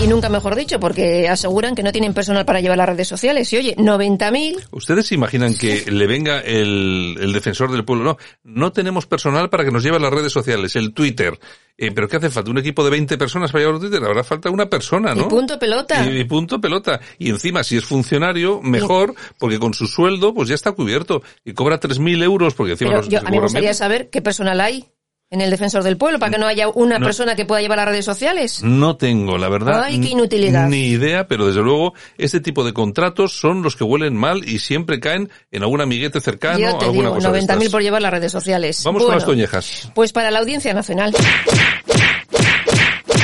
Y 0.00 0.06
nunca 0.08 0.28
mejor 0.28 0.56
dicho, 0.56 0.80
porque 0.80 1.28
aseguran 1.28 1.74
que 1.74 1.82
no 1.82 1.92
tienen 1.92 2.12
personal 2.12 2.44
para 2.44 2.60
llevar 2.60 2.78
las 2.78 2.88
redes 2.88 3.06
sociales. 3.06 3.52
Y 3.52 3.58
oye, 3.58 3.76
90.000. 3.76 4.68
¿Ustedes 4.72 5.06
se 5.06 5.14
imaginan 5.14 5.54
que 5.54 5.84
le 5.90 6.06
venga 6.06 6.40
el, 6.40 7.16
el 7.20 7.32
defensor 7.32 7.70
del 7.70 7.84
pueblo? 7.84 8.04
No, 8.04 8.16
no 8.42 8.72
tenemos 8.72 9.06
personal 9.06 9.48
para 9.48 9.64
que 9.64 9.70
nos 9.70 9.82
lleve 9.84 10.00
las 10.00 10.12
redes 10.12 10.32
sociales, 10.32 10.74
el 10.74 10.92
Twitter. 10.92 11.38
Eh, 11.78 11.90
¿Pero 11.92 12.08
qué 12.08 12.16
hace 12.16 12.30
falta? 12.30 12.50
¿Un 12.50 12.58
equipo 12.58 12.84
de 12.84 12.90
20 12.90 13.16
personas 13.16 13.52
para 13.52 13.64
llevar 13.64 13.80
Twitter? 13.80 14.02
Habrá 14.04 14.24
falta 14.24 14.50
una 14.50 14.68
persona, 14.68 15.14
¿no? 15.14 15.22
Y 15.22 15.28
punto 15.28 15.58
pelota. 15.58 16.04
Y, 16.04 16.20
y 16.20 16.24
punto 16.24 16.60
pelota. 16.60 17.00
Y 17.18 17.30
encima, 17.30 17.62
si 17.62 17.76
es 17.76 17.84
funcionario, 17.84 18.60
mejor, 18.60 19.14
porque 19.38 19.58
con 19.58 19.72
su 19.72 19.86
sueldo, 19.86 20.34
pues 20.34 20.48
ya 20.48 20.54
está 20.54 20.72
cubierto. 20.72 21.22
Y 21.44 21.52
cobra 21.52 21.80
3.000 21.80 22.22
euros, 22.22 22.54
porque 22.54 22.72
encima 22.72 22.90
Pero 22.90 23.08
yo, 23.08 23.20
a 23.20 23.30
mí 23.30 23.36
me 23.36 23.42
gustaría 23.42 23.74
saber 23.74 24.10
qué 24.10 24.20
personal 24.20 24.60
hay 24.60 24.86
en 25.32 25.40
el 25.40 25.50
defensor 25.50 25.82
del 25.82 25.96
pueblo 25.96 26.18
para 26.20 26.30
que 26.30 26.38
no 26.38 26.46
haya 26.46 26.68
una 26.68 26.98
No. 26.98 27.06
persona 27.06 27.34
que 27.34 27.44
pueda 27.46 27.60
llevar 27.60 27.78
las 27.78 27.88
redes 27.88 28.04
sociales. 28.04 28.62
No 28.62 28.96
tengo, 28.96 29.38
la 29.38 29.48
verdad. 29.48 29.82
Ay, 29.82 29.98
qué 29.98 30.10
inutilidad. 30.10 30.68
Ni 30.68 30.88
idea, 30.88 31.26
pero 31.26 31.46
desde 31.46 31.62
luego, 31.62 31.94
este 32.18 32.38
tipo 32.40 32.62
de 32.64 32.72
contratos 32.72 33.32
son 33.40 33.62
los 33.62 33.74
que 33.74 33.82
huelen 33.82 34.14
mal 34.14 34.46
y 34.48 34.58
siempre 34.60 35.00
caen 35.00 35.30
en 35.50 35.62
algún 35.62 35.80
amiguete 35.80 36.20
cercano, 36.20 36.58
Yo 36.58 36.76
te 36.78 36.84
alguna 36.84 37.08
digo, 37.08 37.14
cosa 37.16 37.32
de 37.32 37.40
90.000 37.40 37.52
estas. 37.56 37.68
por 37.72 37.82
llevar 37.82 38.02
las 38.02 38.12
redes 38.12 38.30
sociales. 38.30 38.82
Vamos 38.84 39.00
con 39.02 39.06
Bueno, 39.08 39.18
las 39.18 39.26
toñejas. 39.26 39.90
Pues 39.94 40.12
para 40.12 40.30
la 40.30 40.38
Audiencia 40.38 40.72
Nacional, 40.74 41.12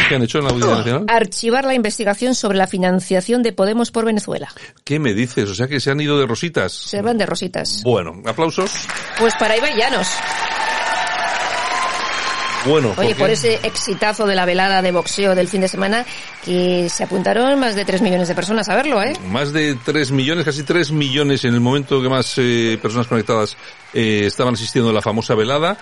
¿Qué 0.08 0.14
han 0.14 0.22
hecho 0.22 0.38
en 0.38 0.44
la 0.44 0.50
Audiencia 0.50 0.76
Nacional? 0.78 1.04
archivar 1.08 1.64
la 1.66 1.74
investigación 1.74 2.34
sobre 2.34 2.56
la 2.56 2.66
financiación 2.66 3.42
de 3.42 3.52
Podemos 3.52 3.90
por 3.90 4.06
Venezuela. 4.06 4.48
¿Qué 4.82 4.98
me 4.98 5.12
dices? 5.12 5.50
O 5.50 5.54
sea 5.54 5.66
que 5.68 5.80
se 5.80 5.90
han 5.90 6.00
ido 6.00 6.18
de 6.18 6.26
rositas. 6.26 6.72
Se 6.72 7.02
van 7.02 7.18
de 7.18 7.26
rositas. 7.26 7.82
Bueno, 7.84 8.22
aplausos. 8.24 8.70
Pues 9.18 9.34
para 9.38 9.58
Ibai 9.58 9.76
Llanos. 9.76 10.08
Bueno, 12.68 12.94
Oye, 12.96 13.10
¿por 13.10 13.28
por 13.28 13.30
ese 13.30 13.60
exitazo 13.62 14.26
de 14.26 14.34
la 14.34 14.44
velada 14.44 14.82
de 14.82 14.90
boxeo 14.90 15.34
del 15.34 15.48
fin 15.48 15.60
de 15.60 15.68
semana, 15.68 16.04
que 16.44 16.88
se 16.88 17.04
apuntaron 17.04 17.58
más 17.58 17.74
de 17.74 17.84
3 17.84 18.00
millones 18.02 18.28
de 18.28 18.34
personas 18.34 18.68
a 18.68 18.76
verlo, 18.76 19.02
¿eh? 19.02 19.12
Más 19.30 19.52
de 19.52 19.74
3 19.74 20.10
millones, 20.12 20.44
casi 20.44 20.62
3 20.62 20.92
millones 20.92 21.44
en 21.44 21.54
el 21.54 21.60
momento 21.60 22.02
que 22.02 22.08
más 22.08 22.34
eh, 22.38 22.78
personas 22.80 23.06
conectadas 23.06 23.56
eh, 23.92 24.22
estaban 24.24 24.54
asistiendo 24.54 24.90
a 24.90 24.92
la 24.92 25.02
famosa 25.02 25.34
velada. 25.34 25.76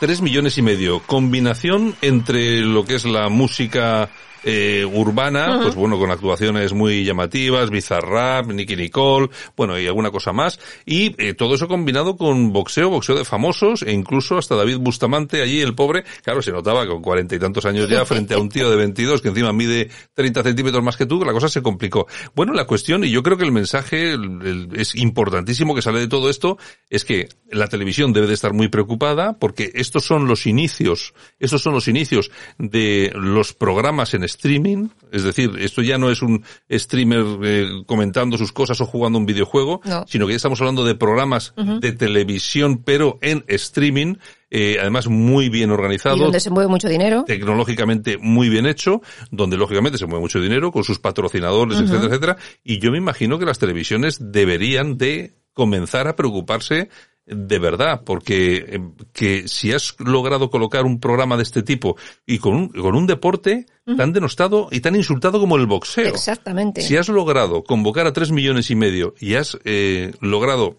3 0.00 0.20
millones 0.22 0.56
y 0.58 0.62
medio. 0.62 1.00
Combinación 1.00 1.94
entre 2.00 2.60
lo 2.60 2.84
que 2.84 2.94
es 2.94 3.04
la 3.04 3.28
música 3.28 4.08
eh, 4.44 4.86
urbana, 4.90 5.60
pues 5.62 5.74
bueno, 5.74 5.98
con 5.98 6.10
actuaciones 6.10 6.72
muy 6.72 7.04
llamativas, 7.04 7.70
Bizarrap, 7.70 8.46
Nicky 8.46 8.76
Nicole, 8.76 9.28
bueno, 9.56 9.78
y 9.78 9.86
alguna 9.86 10.10
cosa 10.10 10.32
más. 10.32 10.58
Y 10.86 11.14
eh, 11.22 11.34
todo 11.34 11.54
eso 11.54 11.68
combinado 11.68 12.16
con 12.16 12.52
boxeo, 12.52 12.90
boxeo 12.90 13.16
de 13.16 13.24
famosos, 13.24 13.82
e 13.82 13.92
incluso 13.92 14.38
hasta 14.38 14.54
David 14.56 14.78
Bustamante, 14.78 15.42
allí 15.42 15.60
el 15.60 15.74
pobre, 15.74 16.04
claro, 16.22 16.42
se 16.42 16.52
notaba 16.52 16.86
con 16.86 17.02
cuarenta 17.02 17.34
y 17.34 17.38
tantos 17.38 17.64
años 17.66 17.88
ya, 17.88 18.04
frente 18.04 18.34
a 18.34 18.38
un 18.38 18.48
tío 18.48 18.70
de 18.70 18.76
22 18.76 19.20
que 19.22 19.28
encima 19.28 19.52
mide 19.52 19.90
30 20.14 20.42
centímetros 20.42 20.82
más 20.82 20.96
que 20.96 21.06
tú, 21.06 21.24
la 21.24 21.32
cosa 21.32 21.48
se 21.48 21.62
complicó. 21.62 22.06
Bueno, 22.34 22.52
la 22.52 22.66
cuestión, 22.66 23.04
y 23.04 23.10
yo 23.10 23.22
creo 23.22 23.36
que 23.36 23.44
el 23.44 23.52
mensaje 23.52 24.12
el- 24.12 24.40
el- 24.44 24.68
es 24.80 24.94
importantísimo 24.94 25.74
que 25.74 25.82
sale 25.82 26.00
de 26.00 26.08
todo 26.08 26.30
esto, 26.30 26.58
es 26.88 27.04
que 27.04 27.28
la 27.50 27.66
televisión 27.68 28.12
debe 28.12 28.26
de 28.26 28.34
estar 28.34 28.52
muy 28.52 28.68
preocupada 28.68 29.38
porque 29.38 29.70
estos 29.74 30.04
son 30.04 30.26
los 30.26 30.46
inicios, 30.46 31.14
estos 31.38 31.62
son 31.62 31.72
los 31.74 31.88
inicios 31.88 32.30
de 32.58 33.12
los 33.14 33.52
programas 33.54 34.14
en 34.14 34.24
streaming, 34.30 34.88
es 35.12 35.22
decir, 35.24 35.50
esto 35.58 35.82
ya 35.82 35.98
no 35.98 36.10
es 36.10 36.22
un 36.22 36.44
streamer 36.70 37.24
eh, 37.42 37.68
comentando 37.86 38.36
sus 38.38 38.52
cosas 38.52 38.80
o 38.80 38.86
jugando 38.86 39.18
un 39.18 39.26
videojuego, 39.26 39.80
No. 39.84 40.04
sino 40.08 40.26
que 40.26 40.32
ya 40.32 40.36
estamos 40.36 40.60
hablando 40.60 40.84
de 40.84 40.94
programas 40.94 41.52
de 41.80 41.92
televisión, 41.92 42.82
pero 42.84 43.18
en 43.22 43.44
streaming, 43.48 44.14
eh, 44.50 44.78
además 44.80 45.08
muy 45.08 45.48
bien 45.48 45.70
organizado 45.70 46.16
Y 46.16 46.20
donde 46.20 46.40
se 46.40 46.50
mueve 46.50 46.68
mucho 46.68 46.88
dinero. 46.88 47.24
tecnológicamente 47.26 48.18
muy 48.18 48.48
bien 48.48 48.66
hecho, 48.66 49.00
donde 49.30 49.56
lógicamente 49.56 49.98
se 49.98 50.06
mueve 50.06 50.20
mucho 50.22 50.40
dinero 50.40 50.70
con 50.72 50.84
sus 50.84 50.98
patrocinadores, 50.98 51.78
etcétera, 51.80 52.06
etcétera. 52.06 52.36
Y 52.64 52.78
yo 52.78 52.90
me 52.90 52.98
imagino 52.98 53.38
que 53.38 53.44
las 53.46 53.58
televisiones 53.58 54.18
deberían 54.32 54.96
de 54.98 55.34
comenzar 55.52 56.06
a 56.08 56.14
preocuparse 56.16 56.88
de 57.30 57.58
verdad, 57.58 58.02
porque 58.04 58.56
eh, 58.56 58.80
que 59.12 59.48
si 59.48 59.72
has 59.72 59.94
logrado 59.98 60.50
colocar 60.50 60.84
un 60.84 61.00
programa 61.00 61.36
de 61.36 61.44
este 61.44 61.62
tipo 61.62 61.96
y 62.26 62.38
con 62.38 62.54
un, 62.54 62.68
con 62.68 62.94
un 62.94 63.06
deporte 63.06 63.66
tan 63.96 64.12
denostado 64.12 64.68
y 64.70 64.80
tan 64.80 64.94
insultado 64.94 65.40
como 65.40 65.56
el 65.56 65.66
boxeo. 65.66 66.08
Exactamente. 66.08 66.80
Si 66.80 66.96
has 66.96 67.08
logrado 67.08 67.64
convocar 67.64 68.06
a 68.06 68.12
tres 68.12 68.30
millones 68.30 68.70
y 68.70 68.76
medio 68.76 69.14
y 69.18 69.34
has 69.34 69.58
eh, 69.64 70.12
logrado 70.20 70.76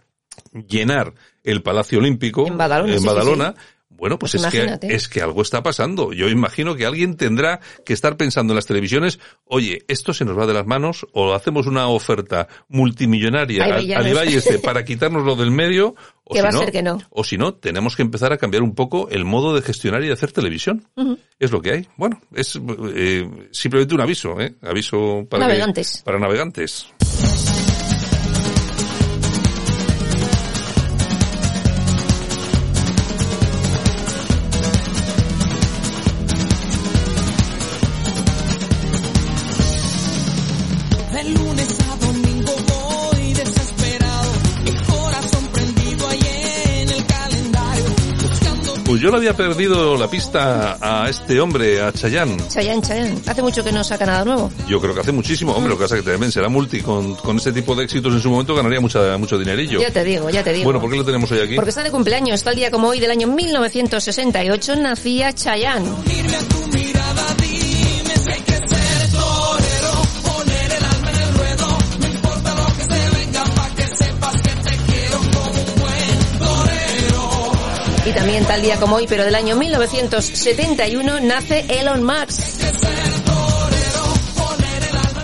llenar 0.68 1.14
el 1.44 1.62
Palacio 1.62 2.00
Olímpico 2.00 2.48
En 2.48 2.58
Badalona, 2.58 2.94
sí, 2.94 3.00
sí, 3.00 3.06
Badalona, 3.06 3.56
bueno, 4.02 4.18
pues, 4.18 4.32
Pues 4.32 4.46
es, 4.46 4.52
que, 4.80 4.88
es 4.96 5.08
que 5.08 5.22
algo 5.22 5.44
está 5.44 5.62
pasando. 5.62 6.12
Yo 6.12 6.28
imagino 6.28 6.76
que 6.76 6.88
alguien 6.88 7.16
tendrá 7.18 7.60
que 7.86 7.94
estar 7.94 8.18
pensando 8.18 8.54
en 8.54 8.56
las 8.56 8.66
televisiones, 8.66 9.20
oye, 9.46 9.86
esto 9.88 10.12
se 10.12 10.26
nos 10.26 10.36
va 10.36 10.48
de 10.48 10.56
las 10.56 10.66
manos 10.66 11.06
o 11.14 11.36
hacemos 11.36 11.68
una 11.68 11.88
oferta 11.88 12.48
multimillonaria 12.68 13.64
Ay, 13.64 13.94
al, 13.94 14.18
al 14.18 14.28
este 14.28 14.58
para 14.58 14.84
quitárnoslo 14.86 15.36
del 15.36 15.52
medio. 15.52 15.96
O 16.24 16.34
Que 16.34 16.40
si 16.40 16.44
va 16.44 16.50
a 16.50 16.52
no, 16.52 16.60
ser 16.60 16.72
que 16.72 16.82
no. 16.82 16.98
O 17.12 17.24
si 17.24 17.38
no, 17.38 17.54
tenemos 17.54 17.96
que 17.96 18.02
empezar 18.02 18.34
a 18.34 18.38
cambiar 18.38 18.64
un 18.64 18.74
poco 18.74 19.08
el 19.10 19.24
modo 19.24 19.54
de 19.54 19.62
gestionar 19.62 20.04
y 20.04 20.08
de 20.08 20.14
hacer 20.14 20.32
televisión. 20.32 20.88
Es 21.38 21.52
lo 21.52 21.62
que 21.62 21.72
hay. 21.72 21.88
Bueno, 21.96 22.20
es 22.34 22.60
eh, 22.96 23.30
simplemente 23.52 23.94
un 23.94 24.02
aviso, 24.02 24.40
¿eh? 24.42 24.56
Aviso 24.64 25.28
para 25.30 25.44
que- 25.46 25.50
Navegantes. 25.50 26.02
para 26.04 26.18
navegantes. 26.18 26.88
Pues 48.92 49.02
yo 49.02 49.10
le 49.10 49.16
había 49.16 49.34
perdido 49.34 49.96
la 49.96 50.10
pista 50.10 50.78
a 50.82 51.10
este 51.10 51.40
hombre, 51.40 51.82
a 51.82 51.94
Chayanne. 51.94 52.36
Chayanne, 52.50 52.82
Chayanne. 52.82 53.22
Hace 53.26 53.42
mucho 53.42 53.64
que 53.64 53.72
no 53.72 53.86
saca 53.86 54.06
nada 54.06 54.26
nuevo. 54.26 54.52
Yo 54.68 54.82
creo 54.82 54.94
que 54.94 55.00
hace 55.00 55.14
muchísimo. 55.14 55.54
Hombre, 55.54 55.70
lo 55.70 55.78
que 55.78 55.84
pasa 55.84 55.96
es 55.96 56.04
que 56.04 56.12
también 56.12 56.30
será 56.30 56.50
multi. 56.50 56.82
Con, 56.82 57.16
con 57.16 57.38
este 57.38 57.54
tipo 57.54 57.74
de 57.74 57.86
éxitos 57.86 58.14
en 58.14 58.20
su 58.20 58.30
momento 58.30 58.54
ganaría 58.54 58.82
mucha, 58.82 59.18
mucho 59.18 59.40
dinerillo. 59.40 59.80
Ya 59.80 59.92
te 59.92 60.04
digo, 60.04 60.30
ya 60.30 60.44
te 60.44 60.52
digo. 60.52 60.66
Bueno, 60.66 60.82
¿por 60.82 60.92
qué 60.92 60.98
lo 60.98 61.06
tenemos 61.06 61.32
hoy 61.32 61.40
aquí? 61.40 61.56
Porque 61.56 61.70
está 61.70 61.84
de 61.84 61.92
cumpleaños, 61.92 62.44
tal 62.44 62.54
día 62.54 62.70
como 62.70 62.90
hoy 62.90 63.00
del 63.00 63.12
año 63.12 63.28
1968 63.28 64.76
nacía 64.76 65.32
Chayanne. 65.32 65.88
Y 78.06 78.14
también 78.14 78.46
tal 78.46 78.62
día 78.62 78.78
como 78.78 78.96
hoy, 78.96 79.06
pero 79.08 79.24
del 79.24 79.36
año 79.36 79.56
1971, 79.56 81.20
nace 81.20 81.66
Elon 81.70 82.04
Musk. 82.04 82.42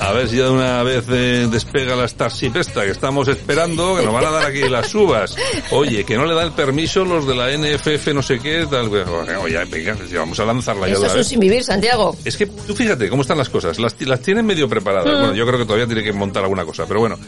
A 0.08 0.14
ver 0.14 0.30
si 0.30 0.38
de 0.38 0.50
una 0.50 0.84
vez 0.84 1.04
eh, 1.10 1.50
despega 1.52 1.94
la 1.94 2.08
Starship 2.08 2.56
esta 2.56 2.86
que 2.86 2.92
estamos 2.92 3.28
esperando, 3.28 3.98
que 3.98 4.06
nos 4.06 4.14
van 4.14 4.26
a 4.26 4.32
dar 4.32 4.46
aquí 4.46 4.70
las 4.70 4.96
uvas. 4.96 5.36
Oye, 5.72 6.06
que 6.06 6.16
no 6.16 6.26
le 6.26 6.34
da 6.34 6.44
el 6.44 6.54
permiso 6.54 7.04
los 7.04 7.28
de 7.28 7.36
la 7.36 7.50
NFF 7.52 8.14
no 8.14 8.22
sé 8.22 8.40
qué, 8.40 8.66
tal. 8.72 8.88
Oye, 8.88 9.66
venga, 9.66 9.98
vamos 10.14 10.40
a 10.40 10.46
lanzarla 10.46 10.88
ya 10.88 10.94
Eso 10.94 11.20
es 11.20 11.28
sin 11.28 11.42
vivir, 11.42 11.62
Santiago. 11.62 12.16
Es 12.24 12.38
que 12.38 12.46
tú 12.46 12.74
fíjate 12.74 13.10
cómo 13.10 13.24
están 13.24 13.38
las 13.38 13.50
cosas. 13.50 13.80
Las, 13.80 14.00
las 14.00 14.22
tienen 14.22 14.46
medio 14.46 14.70
preparadas. 14.70 15.08
Mm. 15.08 15.20
Bueno, 15.20 15.34
yo 15.34 15.46
creo 15.46 15.60
que 15.60 15.66
todavía 15.66 15.88
tiene 15.88 16.04
que 16.04 16.14
montar 16.14 16.44
alguna 16.44 16.64
cosa, 16.64 16.86
pero 16.88 17.02
bueno. 17.02 17.20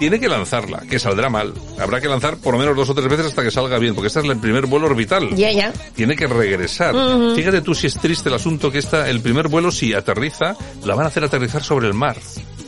Tiene 0.00 0.18
que 0.18 0.30
lanzarla, 0.30 0.80
que 0.88 0.98
saldrá 0.98 1.28
mal. 1.28 1.52
Habrá 1.78 2.00
que 2.00 2.08
lanzar 2.08 2.38
por 2.38 2.54
lo 2.54 2.58
menos 2.58 2.74
dos 2.74 2.88
o 2.88 2.94
tres 2.94 3.06
veces 3.06 3.26
hasta 3.26 3.42
que 3.42 3.50
salga 3.50 3.78
bien, 3.78 3.94
porque 3.94 4.06
este 4.08 4.20
es 4.20 4.24
el 4.24 4.38
primer 4.38 4.64
vuelo 4.64 4.86
orbital. 4.86 5.28
Ya, 5.36 5.52
ya. 5.52 5.74
Tiene 5.94 6.16
que 6.16 6.26
regresar. 6.26 6.94
Fíjate 7.36 7.60
tú 7.60 7.74
si 7.74 7.86
es 7.86 7.98
triste 7.98 8.30
el 8.30 8.34
asunto 8.34 8.72
que 8.72 8.78
esta, 8.78 9.10
el 9.10 9.20
primer 9.20 9.48
vuelo, 9.48 9.70
si 9.70 9.92
aterriza, 9.92 10.56
la 10.86 10.94
van 10.94 11.04
a 11.04 11.08
hacer 11.08 11.22
aterrizar 11.22 11.62
sobre 11.62 11.86
el 11.86 11.92
mar. 11.92 12.16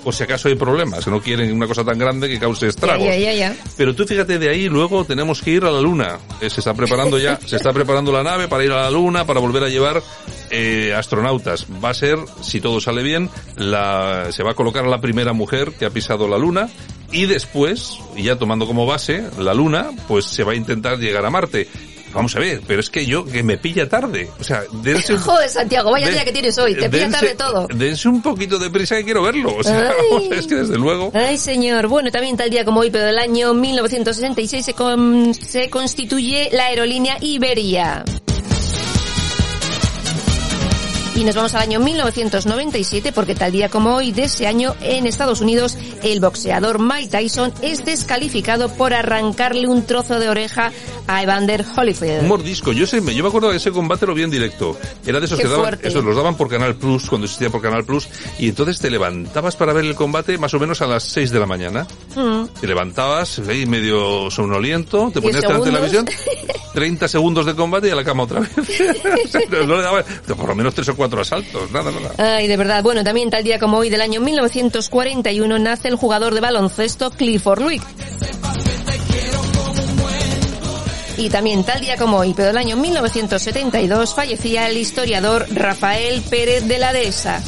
Por 0.03 0.15
si 0.15 0.25
acaso 0.25 0.49
hay 0.49 0.55
problemas, 0.55 1.05
que 1.05 1.11
no 1.11 1.21
quieren 1.21 1.53
una 1.53 1.67
cosa 1.67 1.85
tan 1.85 1.99
grande 1.99 2.29
que 2.29 2.39
cause 2.39 2.69
estragos. 2.69 3.05
Ya, 3.05 3.17
ya, 3.17 3.33
ya, 3.33 3.51
ya. 3.51 3.57
Pero 3.77 3.95
tú 3.95 4.05
fíjate 4.05 4.39
de 4.39 4.49
ahí, 4.49 4.69
luego 4.69 5.05
tenemos 5.05 5.43
que 5.43 5.51
ir 5.53 5.65
a 5.65 5.71
la 5.71 5.81
luna. 5.81 6.19
Eh, 6.41 6.51
se 6.51 6.61
está 6.61 6.75
preparando 6.75 7.19
ya, 7.19 7.39
se 7.45 7.57
está 7.57 7.73
preparando 7.73 8.13
la 8.13 8.23
nave 8.23 8.49
para 8.49 8.65
ir 8.65 8.73
a 8.73 8.83
la 8.83 8.91
luna, 8.91 9.25
para 9.27 9.41
volver 9.41 9.65
a 9.65 9.69
llevar 9.69 10.03
eh, 10.51 10.93
astronautas. 10.95 11.67
Va 11.83 11.91
a 11.91 11.95
ser, 11.95 12.19
si 12.43 12.61
todo 12.61 12.81
sale 12.81 13.03
bien, 13.03 13.31
la, 13.57 14.29
se 14.33 14.43
va 14.43 14.53
a 14.53 14.55
colocar 14.55 14.85
a 14.85 14.89
la 14.89 15.01
primera 15.01 15.33
mujer 15.33 15.73
que 15.73 15.87
ha 15.87 15.91
pisado 15.91 16.29
la 16.29 16.39
luna 16.39 16.69
y 17.13 17.27
después, 17.27 17.99
ya 18.17 18.37
tomando 18.37 18.67
como 18.67 18.87
base 18.87 19.23
la 19.39 19.53
luna, 19.53 19.91
pues 20.09 20.25
se 20.25 20.45
va 20.45 20.53
a 20.53 20.55
intentar 20.55 20.99
llegar 20.99 21.27
a 21.27 21.31
Marte. 21.31 21.69
Vamos 22.15 22.35
a 22.37 22.41
ver, 22.41 22.61
pero 22.67 22.81
es 22.81 22.91
que 22.91 23.07
yo, 23.07 23.25
que 23.25 23.43
me 23.43 23.59
pilla 23.59 23.89
tarde. 23.89 24.29
O 24.41 24.45
sea, 24.45 24.63
dense 24.83 25.15
un, 25.15 25.21
Joder, 25.23 25.49
Santiago, 25.49 25.91
vaya 25.91 26.07
Den- 26.07 26.15
día 26.17 26.25
que 26.25 26.33
tienes 26.33 26.57
hoy. 26.59 26.75
Te 26.75 26.89
pilla 26.91 27.09
dense- 27.09 27.13
tarde 27.13 27.35
todo. 27.37 27.67
Dense 27.75 28.09
un 28.09 28.23
poquito 28.23 28.59
de 28.59 28.71
prisa 28.71 28.97
que 28.97 29.05
quiero 29.05 29.23
verlo. 29.23 29.55
O 29.57 29.63
sea, 29.63 29.93
Ay. 30.19 30.29
es 30.33 30.47
que 30.47 30.55
desde 30.57 30.77
luego... 30.79 31.11
Ay, 31.15 31.39
señor. 31.39 31.89
Bueno, 31.89 32.11
también 32.11 32.37
tal 32.37 32.51
día 32.51 32.65
como 32.65 32.81
hoy, 32.81 32.91
pero 32.91 33.07
del 33.07 33.19
año 33.19 33.55
1966 33.55 34.65
se, 34.65 34.75
con- 34.75 35.35
se 35.35 35.69
constituye 35.71 36.49
la 36.53 36.67
aerolínea 36.67 37.17
Iberia. 37.21 38.05
Y 41.23 41.25
nos 41.25 41.37
vamos 41.37 41.55
al 41.55 41.63
año 41.63 41.79
1997 41.79 43.13
porque 43.13 43.37
tal 43.37 43.53
día 43.53 43.69
como 43.69 43.95
hoy 43.95 44.11
de 44.11 44.25
ese 44.25 44.49
año 44.49 44.75
en 44.81 45.07
Estados 45.07 45.41
Unidos 45.41 45.79
el 46.03 46.19
boxeador 46.19 46.81
Mike 46.81 47.11
Tyson 47.11 47.55
es 47.63 47.85
descalificado 47.85 48.69
por 48.71 48.93
arrancarle 48.93 49.69
un 49.69 49.87
trozo 49.87 50.19
de 50.19 50.29
oreja 50.29 50.73
a 51.07 51.23
Evander 51.23 51.65
Holyfield. 51.77 52.23
Un 52.23 52.29
mordisco. 52.29 52.73
Yo, 52.73 52.89
sé, 52.89 53.01
yo 53.15 53.23
me 53.23 53.29
acuerdo 53.29 53.51
de 53.51 53.59
ese 53.59 53.71
combate 53.71 54.05
lo 54.05 54.15
vi 54.15 54.25
en 54.25 54.31
directo. 54.31 54.77
Era 55.07 55.21
de 55.21 55.27
esos 55.27 55.39
Qué 55.39 55.45
que 55.45 55.51
daban, 55.51 55.79
esos 55.81 56.03
los 56.03 56.17
daban 56.17 56.37
por 56.37 56.49
Canal 56.49 56.75
Plus, 56.75 57.09
cuando 57.09 57.27
existía 57.27 57.51
por 57.51 57.63
Canal 57.63 57.85
Plus, 57.85 58.09
y 58.41 58.49
entonces 58.49 58.81
te 58.81 58.91
levantabas 58.91 59.55
para 59.55 59.73
ver 59.73 59.85
el 59.85 59.95
combate 59.95 60.39
más 60.39 60.53
o 60.55 60.59
menos 60.59 60.83
a 60.83 60.89
las 60.89 61.05
6 61.05 61.31
de 61.31 61.39
la 61.39 61.47
mañana. 61.47 61.87
Mm. 62.17 62.47
Te 62.61 62.67
levantabas 62.67 63.39
ahí 63.49 63.65
medio 63.67 64.29
somnoliento, 64.29 65.13
te 65.15 65.21
ponías 65.21 65.43
delante 65.43 65.67
de 65.67 65.73
la 65.73 65.79
televisión, 65.79 66.07
30 66.75 67.07
segundos 67.07 67.47
de 67.47 67.55
combate 67.55 67.89
y 67.89 67.91
a 67.91 67.95
la 67.95 68.05
cama 68.05 68.25
otra 68.25 68.41
vez. 68.41 68.51
O 68.59 68.65
sea, 69.29 69.41
no 69.67 69.77
le 69.77 69.83
daba, 69.83 70.05
por 70.37 70.49
lo 70.49 70.55
menos 70.55 70.75
tres 70.75 70.89
o 70.89 70.97
cuatro 71.13 71.21
asaltos, 71.21 71.71
nada, 71.71 71.91
nada. 71.91 72.37
Ay, 72.37 72.49
de 72.49 72.57
verdad. 72.57 72.83
Bueno, 72.83 73.05
también 73.05 73.29
tal 73.29 73.45
día 73.45 73.59
como 73.59 73.77
hoy 73.77 73.91
del 73.91 74.01
año 74.01 74.21
1941 74.23 75.59
nace 75.59 75.89
el 75.89 75.97
jugador 75.97 76.35
de 76.35 76.41
baloncesto 76.41 77.11
Clifford 77.11 77.61
Luick. 77.61 77.83
Y 81.19 81.29
también 81.29 81.65
tal 81.65 81.81
día 81.83 81.99
como 81.99 82.17
hoy, 82.17 82.33
pero 82.35 82.49
del 82.49 82.57
año 82.57 82.77
1972, 82.79 84.15
fallecía 84.15 84.69
el 84.69 84.79
historiador 84.79 85.47
Rafael 85.51 86.23
Pérez 86.23 86.67
de 86.67 86.79
la 86.79 86.95
Dehesa. 86.95 87.43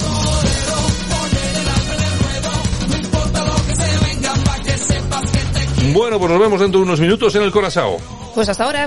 Bueno, 5.95 6.19
pues 6.19 6.31
nos 6.31 6.41
vemos 6.41 6.61
dentro 6.61 6.81
de 6.81 6.87
unos 6.87 7.01
minutos 7.01 7.35
en 7.35 7.43
el 7.43 7.51
Corazao. 7.51 7.97
Pues 8.35 8.49
hasta 8.49 8.65
ahora. 8.65 8.87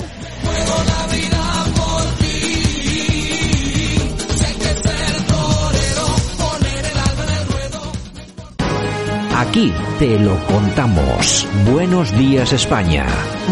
Aquí 9.37 9.71
te 9.99 10.17
lo 10.17 10.35
contamos. 10.47 11.47
Buenos 11.71 12.11
días 12.17 12.53
España. 12.53 13.05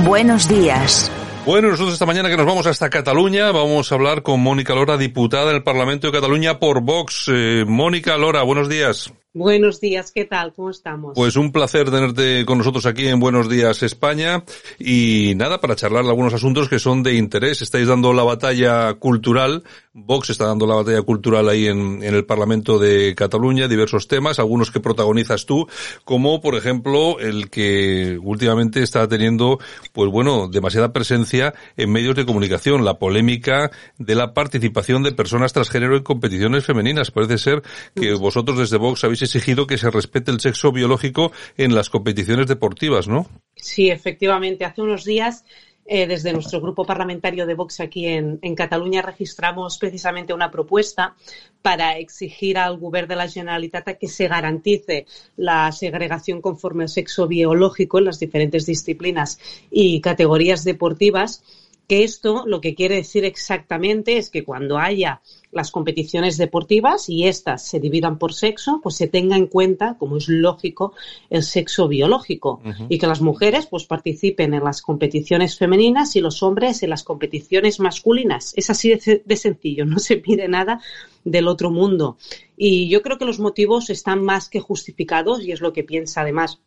Buenos 0.03 0.49
días. 0.49 1.11
Bueno, 1.45 1.69
nosotros 1.69 1.93
esta 1.93 2.07
mañana 2.07 2.27
que 2.27 2.37
nos 2.37 2.47
vamos 2.47 2.65
hasta 2.65 2.89
Cataluña, 2.89 3.51
vamos 3.51 3.91
a 3.91 3.95
hablar 3.95 4.23
con 4.23 4.39
Mónica 4.39 4.73
Lora, 4.73 4.97
diputada 4.97 5.51
del 5.51 5.61
Parlamento 5.61 6.07
de 6.07 6.13
Cataluña 6.13 6.57
por 6.57 6.81
Vox. 6.81 7.27
Eh, 7.31 7.65
Mónica 7.67 8.17
Lora, 8.17 8.41
buenos 8.41 8.67
días. 8.67 9.13
Buenos 9.35 9.81
días, 9.81 10.11
¿qué 10.11 10.23
tal? 10.23 10.53
¿Cómo 10.53 10.69
estamos? 10.69 11.11
Pues 11.13 11.35
un 11.35 11.51
placer 11.51 11.91
tenerte 11.91 12.45
con 12.45 12.57
nosotros 12.57 12.85
aquí 12.85 13.05
en 13.05 13.19
Buenos 13.19 13.49
Días 13.49 13.83
España 13.83 14.45
y 14.79 15.33
nada, 15.35 15.59
para 15.59 15.75
charlar 15.75 16.05
de 16.05 16.09
algunos 16.09 16.33
asuntos 16.33 16.69
que 16.69 16.79
son 16.79 17.03
de 17.03 17.15
interés. 17.15 17.61
Estáis 17.61 17.87
dando 17.87 18.13
la 18.13 18.23
batalla 18.23 18.93
cultural, 18.93 19.63
Vox 19.97 20.29
está 20.29 20.45
dando 20.45 20.67
la 20.67 20.75
batalla 20.75 21.01
cultural 21.03 21.47
ahí 21.47 21.67
en, 21.67 22.03
en 22.03 22.13
el 22.13 22.25
Parlamento 22.25 22.77
de 22.77 23.15
Cataluña, 23.15 23.69
diversos 23.69 24.09
temas, 24.09 24.39
algunos 24.39 24.69
que 24.69 24.81
protagonizas 24.81 25.45
tú, 25.45 25.69
como 26.03 26.41
por 26.41 26.55
ejemplo 26.55 27.17
el 27.21 27.49
que 27.49 28.19
últimamente 28.21 28.83
está 28.83 29.07
teniendo, 29.07 29.57
pues 29.93 30.11
bueno, 30.11 30.49
demasiada 30.49 30.91
presencia 30.91 31.53
en 31.77 31.93
medios 31.93 32.13
de 32.17 32.25
comunicación, 32.25 32.83
la 32.83 32.99
polémica 32.99 33.71
de 33.97 34.15
la 34.15 34.33
participación 34.33 35.01
de 35.01 35.13
personas 35.13 35.53
transgénero 35.53 35.95
en 35.95 36.03
competiciones 36.03 36.65
femeninas. 36.65 37.11
Parece 37.11 37.37
ser 37.37 37.63
que 37.95 38.13
vosotros 38.15 38.57
desde 38.57 38.75
Vox 38.75 39.05
habéis 39.05 39.21
exigido 39.21 39.65
que 39.65 39.77
se 39.77 39.89
respete 39.89 40.29
el 40.29 40.41
sexo 40.41 40.73
biológico 40.73 41.31
en 41.55 41.73
las 41.73 41.89
competiciones 41.89 42.47
deportivas, 42.47 43.07
¿no? 43.07 43.29
Sí, 43.55 43.89
efectivamente. 43.89 44.65
Hace 44.65 44.81
unos 44.81 45.05
días, 45.05 45.45
eh, 45.87 46.07
desde 46.07 46.33
nuestro 46.33 46.59
grupo 46.59 46.83
parlamentario 46.83 47.45
de 47.45 47.53
Vox 47.53 47.79
aquí 47.79 48.07
en, 48.07 48.55
Cataluña, 48.55 49.03
registramos 49.03 49.77
precisamente 49.77 50.33
una 50.33 50.49
propuesta 50.49 51.15
para 51.61 51.97
exigir 51.97 52.57
al 52.57 52.77
Govern 52.77 53.07
de 53.07 53.15
la 53.15 53.29
Generalitat 53.29 53.97
que 53.99 54.07
se 54.07 54.27
garantice 54.27 55.05
la 55.37 55.71
segregación 55.71 56.41
conforme 56.41 56.83
al 56.83 56.89
sexo 56.89 57.27
biológico 57.27 57.99
en 57.99 58.05
las 58.05 58.19
diferentes 58.19 58.65
disciplinas 58.65 59.39
y 59.69 60.01
categorías 60.01 60.63
deportivas 60.63 61.43
que 61.87 62.03
esto 62.03 62.45
lo 62.47 62.61
que 62.61 62.73
quiere 62.73 62.95
decir 62.95 63.25
exactamente 63.25 64.17
es 64.17 64.29
que 64.29 64.43
cuando 64.43 64.79
haya 64.79 65.21
las 65.55 65.71
competiciones 65.71 66.37
deportivas 66.37 67.09
y 67.09 67.27
éstas 67.27 67.65
se 67.65 67.79
dividan 67.79 68.19
por 68.19 68.33
sexo, 68.33 68.81
pues 68.83 68.95
se 68.95 69.07
tenga 69.07 69.37
en 69.37 69.47
cuenta, 69.47 69.95
como 69.97 70.17
es 70.17 70.27
lógico, 70.27 70.93
el 71.29 71.43
sexo 71.43 71.87
biológico 71.87 72.61
y 72.89 72.99
que 72.99 73.07
las 73.07 73.21
mujeres 73.21 73.65
pues 73.65 73.85
participen 73.85 74.53
en 74.53 74.65
las 74.65 74.81
competiciones 74.81 75.57
femeninas 75.57 76.15
y 76.17 76.21
los 76.21 76.43
hombres 76.43 76.83
en 76.83 76.89
las 76.89 77.03
competiciones 77.03 77.79
masculinas. 77.79 78.53
Es 78.57 78.69
así 78.69 78.89
de, 78.89 79.23
de 79.25 79.37
sencillo, 79.37 79.85
no 79.85 79.99
se 79.99 80.17
pide 80.17 80.49
nada 80.49 80.81
del 81.23 81.47
otro 81.47 81.71
mundo. 81.71 82.17
Y 82.57 82.89
yo 82.89 83.01
creo 83.01 83.17
que 83.17 83.25
los 83.25 83.39
motivos 83.39 83.89
están 83.89 84.23
más 84.23 84.49
que 84.49 84.59
justificados 84.59 85.41
y 85.41 85.53
es 85.53 85.61
lo 85.61 85.71
que 85.71 85.83
piensa 85.83 86.21
además 86.21 86.59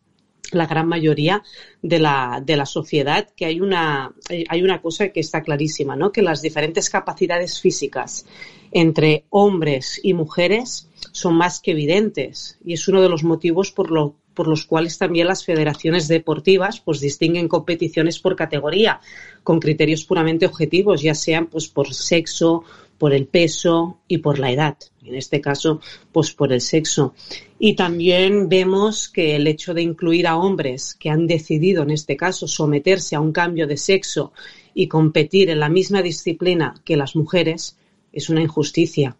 la 0.51 0.67
gran 0.67 0.87
mayoría 0.87 1.43
de 1.81 1.99
la, 1.99 2.41
de 2.45 2.57
la 2.57 2.65
sociedad, 2.65 3.27
que 3.35 3.45
hay 3.45 3.61
una, 3.61 4.13
eh, 4.29 4.45
hay 4.49 4.61
una 4.61 4.81
cosa 4.81 5.09
que 5.09 5.19
está 5.19 5.41
clarísima, 5.41 5.95
¿no? 5.95 6.11
Que 6.11 6.21
las 6.21 6.41
diferentes 6.41 6.89
capacidades 6.89 7.59
físicas 7.59 8.25
entre 8.71 9.25
hombres 9.29 9.99
y 10.03 10.13
mujeres 10.13 10.89
son 11.11 11.35
más 11.35 11.59
que 11.59 11.71
evidentes 11.71 12.57
y 12.63 12.73
es 12.73 12.87
uno 12.87 13.01
de 13.01 13.09
los 13.09 13.23
motivos 13.23 13.71
por, 13.71 13.89
lo, 13.89 14.15
por 14.33 14.47
los 14.47 14.65
cuales 14.65 14.97
también 14.97 15.27
las 15.27 15.43
federaciones 15.43 16.07
deportivas 16.07 16.79
pues 16.79 16.99
distinguen 16.99 17.47
competiciones 17.47 18.19
por 18.19 18.35
categoría 18.35 18.99
con 19.43 19.59
criterios 19.59 20.05
puramente 20.05 20.45
objetivos, 20.45 21.01
ya 21.01 21.15
sean 21.15 21.47
pues 21.47 21.67
por 21.67 21.93
sexo, 21.93 22.63
por 22.99 23.13
el 23.13 23.25
peso 23.25 23.97
y 24.07 24.19
por 24.19 24.37
la 24.37 24.51
edad. 24.51 24.77
En 25.03 25.15
este 25.15 25.41
caso, 25.41 25.81
pues 26.11 26.31
por 26.33 26.53
el 26.53 26.61
sexo. 26.61 27.15
Y 27.57 27.73
también 27.75 28.49
vemos 28.49 29.09
que 29.09 29.35
el 29.35 29.47
hecho 29.47 29.73
de 29.73 29.81
incluir 29.81 30.27
a 30.27 30.37
hombres 30.37 30.95
que 30.99 31.09
han 31.09 31.25
decidido, 31.25 31.81
en 31.81 31.91
este 31.91 32.15
caso, 32.15 32.47
someterse 32.47 33.15
a 33.15 33.21
un 33.21 33.31
cambio 33.31 33.65
de 33.65 33.77
sexo 33.77 34.33
y 34.75 34.87
competir 34.87 35.49
en 35.49 35.59
la 35.59 35.69
misma 35.69 36.03
disciplina 36.03 36.75
que 36.85 36.97
las 36.97 37.15
mujeres 37.15 37.77
es 38.13 38.29
una 38.29 38.41
injusticia. 38.41 39.15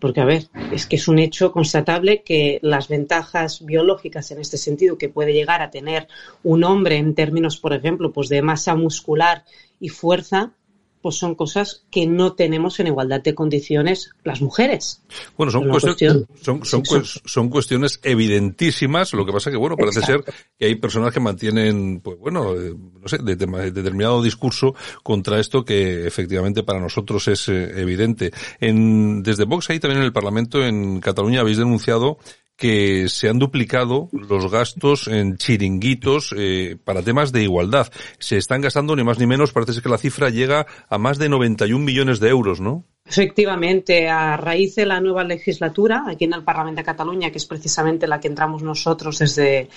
Porque, 0.00 0.20
a 0.20 0.24
ver, 0.24 0.48
es 0.72 0.86
que 0.86 0.96
es 0.96 1.08
un 1.08 1.18
hecho 1.18 1.52
constatable 1.52 2.22
que 2.22 2.60
las 2.62 2.88
ventajas 2.88 3.64
biológicas 3.64 4.30
en 4.30 4.40
este 4.40 4.56
sentido 4.56 4.96
que 4.96 5.08
puede 5.08 5.32
llegar 5.32 5.60
a 5.60 5.70
tener 5.70 6.08
un 6.44 6.64
hombre 6.64 6.96
en 6.96 7.14
términos, 7.14 7.58
por 7.58 7.74
ejemplo, 7.74 8.12
pues 8.12 8.28
de 8.28 8.40
masa 8.40 8.76
muscular 8.76 9.44
y 9.80 9.88
fuerza, 9.88 10.52
pues 11.00 11.16
son 11.16 11.34
cosas 11.34 11.84
que 11.90 12.06
no 12.06 12.32
tenemos 12.34 12.78
en 12.80 12.88
igualdad 12.88 13.20
de 13.22 13.34
condiciones 13.34 14.10
las 14.24 14.40
mujeres. 14.42 15.02
Bueno, 15.36 15.52
son, 15.52 15.68
cuestiones, 15.68 16.26
cuestión- 16.26 16.26
son, 16.42 16.64
son, 16.64 16.82
cues- 16.82 17.20
son 17.24 17.48
cuestiones 17.48 18.00
evidentísimas, 18.02 19.12
lo 19.12 19.24
que 19.26 19.32
pasa 19.32 19.50
que, 19.50 19.56
bueno, 19.56 19.76
parece 19.76 20.00
ser 20.02 20.24
que 20.58 20.66
hay 20.66 20.74
personas 20.76 21.12
que 21.12 21.20
mantienen, 21.20 22.00
pues 22.00 22.18
bueno, 22.18 22.54
eh, 22.54 22.74
no 23.00 23.08
sé, 23.08 23.18
de- 23.18 23.36
de- 23.36 23.70
determinado 23.70 24.22
discurso 24.22 24.74
contra 25.02 25.38
esto 25.40 25.64
que 25.64 26.06
efectivamente 26.06 26.62
para 26.62 26.80
nosotros 26.80 27.26
es 27.28 27.48
eh, 27.48 27.80
evidente. 27.80 28.32
En, 28.60 29.22
desde 29.22 29.44
Vox 29.44 29.70
ahí 29.70 29.80
también 29.80 30.00
en 30.00 30.06
el 30.06 30.12
Parlamento 30.12 30.64
en 30.64 31.00
Cataluña 31.00 31.40
habéis 31.40 31.58
denunciado 31.58 32.18
que 32.58 33.08
se 33.08 33.28
han 33.28 33.38
duplicado 33.38 34.08
los 34.12 34.50
gastos 34.50 35.06
en 35.06 35.36
chiringuitos 35.36 36.34
eh, 36.36 36.76
para 36.84 37.02
temas 37.02 37.30
de 37.32 37.44
igualdad. 37.44 37.86
Se 38.18 38.36
están 38.36 38.60
gastando 38.60 38.96
ni 38.96 39.04
más 39.04 39.18
ni 39.20 39.26
menos, 39.28 39.52
parece 39.52 39.80
que 39.80 39.88
la 39.88 39.96
cifra 39.96 40.28
llega 40.28 40.66
a 40.90 40.98
más 40.98 41.18
de 41.18 41.28
91 41.28 41.82
millones 41.84 42.18
de 42.18 42.28
euros, 42.28 42.60
¿no? 42.60 42.84
Efectivamente, 43.06 44.08
a 44.08 44.36
raíz 44.36 44.74
de 44.74 44.84
la 44.86 45.00
nueva 45.00 45.22
legislatura 45.24 46.04
aquí 46.08 46.24
en 46.24 46.34
el 46.34 46.42
Parlamento 46.44 46.80
de 46.80 46.84
Cataluña, 46.84 47.30
que 47.30 47.38
es 47.38 47.46
precisamente 47.46 48.06
la 48.08 48.18
que 48.20 48.28
entramos 48.28 48.62
nosotros 48.62 49.18
desde, 49.20 49.68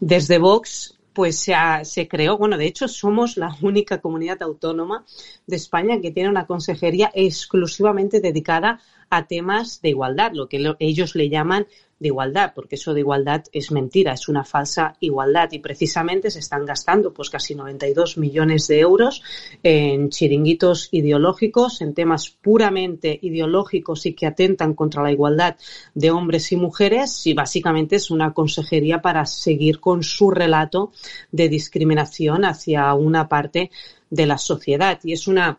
desde 0.00 0.38
Vox, 0.38 0.98
pues 1.12 1.38
se, 1.38 1.54
ha- 1.54 1.84
se 1.84 2.08
creó, 2.08 2.36
bueno, 2.36 2.58
de 2.58 2.66
hecho 2.66 2.88
somos 2.88 3.36
la 3.36 3.56
única 3.62 4.00
comunidad 4.00 4.42
autónoma 4.42 5.04
de 5.46 5.54
España 5.56 6.00
que 6.00 6.10
tiene 6.10 6.28
una 6.28 6.46
consejería 6.46 7.12
exclusivamente 7.14 8.20
dedicada 8.20 8.80
a 9.16 9.26
temas 9.26 9.80
de 9.82 9.90
igualdad, 9.90 10.32
lo 10.32 10.48
que 10.48 10.58
lo- 10.58 10.76
ellos 10.78 11.14
le 11.14 11.28
llaman 11.28 11.66
de 12.00 12.08
igualdad, 12.08 12.52
porque 12.54 12.74
eso 12.74 12.92
de 12.92 13.00
igualdad 13.00 13.44
es 13.52 13.70
mentira, 13.70 14.12
es 14.12 14.28
una 14.28 14.44
falsa 14.44 14.96
igualdad. 15.00 15.50
Y 15.52 15.60
precisamente 15.60 16.30
se 16.30 16.40
están 16.40 16.66
gastando 16.66 17.14
pues 17.14 17.30
casi 17.30 17.54
92 17.54 18.18
millones 18.18 18.66
de 18.66 18.80
euros 18.80 19.22
en 19.62 20.10
chiringuitos 20.10 20.88
ideológicos, 20.90 21.80
en 21.80 21.94
temas 21.94 22.28
puramente 22.30 23.18
ideológicos 23.22 24.06
y 24.06 24.12
que 24.14 24.26
atentan 24.26 24.74
contra 24.74 25.02
la 25.02 25.12
igualdad 25.12 25.56
de 25.94 26.10
hombres 26.10 26.50
y 26.52 26.56
mujeres. 26.56 27.26
Y 27.26 27.32
básicamente 27.32 27.96
es 27.96 28.10
una 28.10 28.34
consejería 28.34 29.00
para 29.00 29.24
seguir 29.24 29.78
con 29.80 30.02
su 30.02 30.30
relato 30.32 30.92
de 31.30 31.48
discriminación 31.48 32.44
hacia 32.44 32.92
una 32.94 33.28
parte 33.28 33.70
de 34.10 34.26
la 34.26 34.36
sociedad. 34.36 34.98
Y 35.04 35.12
es 35.12 35.26
una 35.28 35.58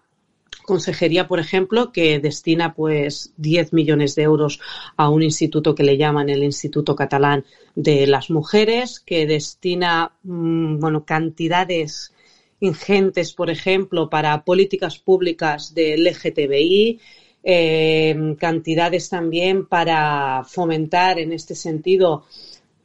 consejería, 0.63 1.27
por 1.27 1.39
ejemplo, 1.39 1.91
que 1.91 2.19
destina 2.19 2.73
pues 2.73 3.33
10 3.37 3.73
millones 3.73 4.15
de 4.15 4.23
euros 4.23 4.59
a 4.97 5.09
un 5.09 5.23
instituto 5.23 5.75
que 5.75 5.83
le 5.83 5.97
llaman 5.97 6.29
el 6.29 6.43
Instituto 6.43 6.95
Catalán 6.95 7.45
de 7.75 8.07
las 8.07 8.29
Mujeres, 8.29 8.99
que 8.99 9.25
destina 9.25 10.11
mm, 10.23 10.79
bueno, 10.79 11.05
cantidades 11.05 12.13
ingentes, 12.59 13.33
por 13.33 13.49
ejemplo, 13.49 14.09
para 14.09 14.43
políticas 14.43 14.97
públicas 14.97 15.73
de 15.73 15.97
LGTBI, 15.97 16.99
eh, 17.43 18.35
cantidades 18.39 19.09
también 19.09 19.67
para 19.67 20.43
fomentar 20.45 21.19
en 21.19 21.31
este 21.31 21.53
sentido 21.53 22.25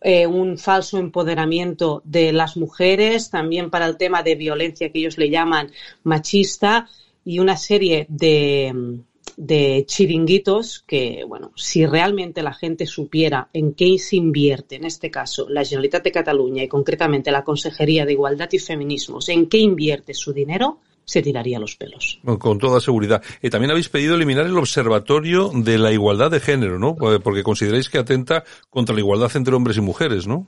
eh, 0.02 0.26
un 0.26 0.58
falso 0.58 0.98
empoderamiento 0.98 2.02
de 2.04 2.32
las 2.32 2.56
mujeres, 2.56 3.30
también 3.30 3.70
para 3.70 3.86
el 3.86 3.96
tema 3.96 4.22
de 4.22 4.34
violencia 4.34 4.90
que 4.90 4.98
ellos 4.98 5.18
le 5.18 5.30
llaman 5.30 5.70
machista 6.04 6.88
y 7.24 7.38
una 7.38 7.56
serie 7.56 8.06
de, 8.08 9.00
de 9.36 9.84
chiringuitos 9.86 10.84
que, 10.86 11.24
bueno, 11.26 11.52
si 11.56 11.86
realmente 11.86 12.42
la 12.42 12.52
gente 12.52 12.86
supiera 12.86 13.48
en 13.52 13.72
qué 13.74 13.98
se 13.98 14.16
invierte, 14.16 14.76
en 14.76 14.84
este 14.84 15.10
caso, 15.10 15.48
la 15.48 15.64
Generalitat 15.64 16.04
de 16.04 16.12
Cataluña 16.12 16.62
y 16.62 16.68
concretamente 16.68 17.30
la 17.30 17.44
Consejería 17.44 18.04
de 18.04 18.12
Igualdad 18.12 18.48
y 18.52 18.58
Feminismos, 18.58 19.28
en 19.28 19.48
qué 19.48 19.58
invierte 19.58 20.14
su 20.14 20.32
dinero, 20.32 20.80
se 21.04 21.22
tiraría 21.22 21.58
los 21.58 21.74
pelos. 21.74 22.20
Con 22.38 22.58
toda 22.58 22.80
seguridad. 22.80 23.22
Y 23.42 23.50
también 23.50 23.72
habéis 23.72 23.88
pedido 23.88 24.14
eliminar 24.14 24.46
el 24.46 24.56
Observatorio 24.56 25.50
de 25.52 25.78
la 25.78 25.90
Igualdad 25.90 26.30
de 26.30 26.38
Género, 26.38 26.78
¿no? 26.78 26.94
Porque 26.94 27.42
consideráis 27.42 27.88
que 27.88 27.98
atenta 27.98 28.44
contra 28.68 28.94
la 28.94 29.00
igualdad 29.00 29.30
entre 29.34 29.54
hombres 29.54 29.76
y 29.76 29.80
mujeres, 29.80 30.26
¿no? 30.26 30.46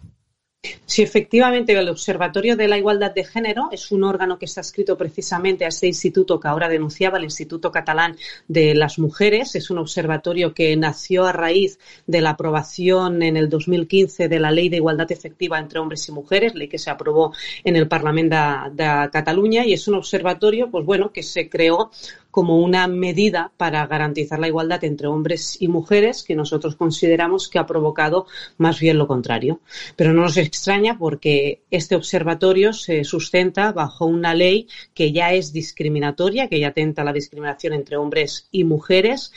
Sí, 0.87 1.03
efectivamente, 1.03 1.73
el 1.73 1.89
Observatorio 1.89 2.57
de 2.57 2.69
la 2.69 2.79
Igualdad 2.79 3.13
de 3.13 3.25
Género 3.25 3.69
es 3.73 3.91
un 3.91 4.05
órgano 4.05 4.39
que 4.39 4.45
está 4.45 4.61
escrito 4.61 4.97
precisamente 4.97 5.65
a 5.65 5.69
este 5.69 5.89
instituto 5.89 6.39
que 6.39 6.47
ahora 6.47 6.69
denunciaba, 6.69 7.19
el 7.19 7.25
Instituto 7.25 7.73
Catalán 7.73 8.17
de 8.47 8.73
las 8.77 9.01
Mujeres. 9.01 9.57
Es 9.57 9.71
un 9.71 9.79
observatorio 9.79 10.55
que 10.55 10.77
nació 10.77 11.25
a 11.25 11.33
raíz 11.33 11.81
de 12.07 12.21
la 12.21 12.31
aprobación 12.31 13.25
en 13.25 13.37
el 13.37 13.49
2015 13.49 14.29
de 14.29 14.39
la 14.39 14.53
Ley 14.53 14.69
de 14.69 14.77
Igualdad 14.77 15.11
Efectiva 15.11 15.59
entre 15.59 15.81
Hombres 15.81 16.09
y 16.09 16.13
Mujeres, 16.13 16.55
ley 16.55 16.69
que 16.69 16.79
se 16.79 16.91
aprobó 16.91 17.33
en 17.65 17.75
el 17.75 17.89
Parlamento 17.89 18.37
de, 18.71 18.85
de 18.85 19.11
Cataluña. 19.11 19.67
Y 19.67 19.73
es 19.73 19.89
un 19.89 19.95
observatorio, 19.95 20.71
pues 20.71 20.85
bueno, 20.85 21.11
que 21.11 21.25
se 21.25 21.49
creó 21.49 21.91
como 22.33 22.59
una 22.59 22.89
medida 22.89 23.53
para 23.59 23.87
garantizar 23.87 24.41
la 24.41 24.49
igualdad 24.49 24.83
entre 24.85 25.07
hombres 25.07 25.59
y 25.61 25.69
mujeres 25.69 26.25
que 26.25 26.35
nosotros 26.35 26.77
consideramos 26.77 27.47
que 27.47 27.59
ha 27.59 27.67
provocado 27.67 28.27
más 28.57 28.81
bien 28.81 28.97
lo 28.97 29.07
contrario. 29.07 29.61
Pero 29.97 30.15
no 30.15 30.23
nos 30.23 30.39
extraña 30.39 30.97
porque 30.99 31.61
este 31.71 31.95
observatorio 31.95 32.73
se 32.73 33.05
sustenta 33.05 33.71
bajo 33.73 34.07
una 34.07 34.35
ley 34.35 34.67
que 34.95 35.13
ya 35.13 35.35
es 35.35 35.53
discriminatoria, 35.53 36.49
que 36.49 36.59
ya 36.59 36.69
atenta 36.69 37.03
a 37.03 37.05
la 37.05 37.13
discriminación 37.13 37.75
entre 37.75 37.99
hombres 37.99 38.49
y 38.51 38.65
mujeres 38.65 39.31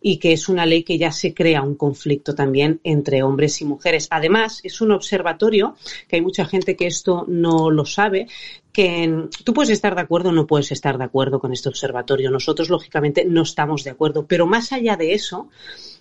y 0.00 0.18
que 0.18 0.32
es 0.32 0.48
una 0.48 0.66
ley 0.66 0.82
que 0.82 0.98
ya 0.98 1.12
se 1.12 1.34
crea 1.34 1.62
un 1.62 1.74
conflicto 1.74 2.34
también 2.34 2.80
entre 2.84 3.22
hombres 3.22 3.60
y 3.60 3.64
mujeres. 3.64 4.08
Además, 4.10 4.60
es 4.62 4.80
un 4.80 4.92
observatorio, 4.92 5.76
que 6.08 6.16
hay 6.16 6.22
mucha 6.22 6.44
gente 6.44 6.76
que 6.76 6.86
esto 6.86 7.24
no 7.28 7.70
lo 7.70 7.84
sabe, 7.84 8.26
que 8.72 9.26
tú 9.44 9.52
puedes 9.52 9.70
estar 9.70 9.94
de 9.94 10.00
acuerdo 10.00 10.30
o 10.30 10.32
no 10.32 10.46
puedes 10.46 10.72
estar 10.72 10.96
de 10.96 11.04
acuerdo 11.04 11.40
con 11.40 11.52
este 11.52 11.68
observatorio. 11.68 12.30
Nosotros, 12.30 12.70
lógicamente, 12.70 13.24
no 13.24 13.42
estamos 13.42 13.84
de 13.84 13.90
acuerdo. 13.90 14.26
Pero 14.26 14.46
más 14.46 14.72
allá 14.72 14.96
de 14.96 15.12
eso, 15.12 15.48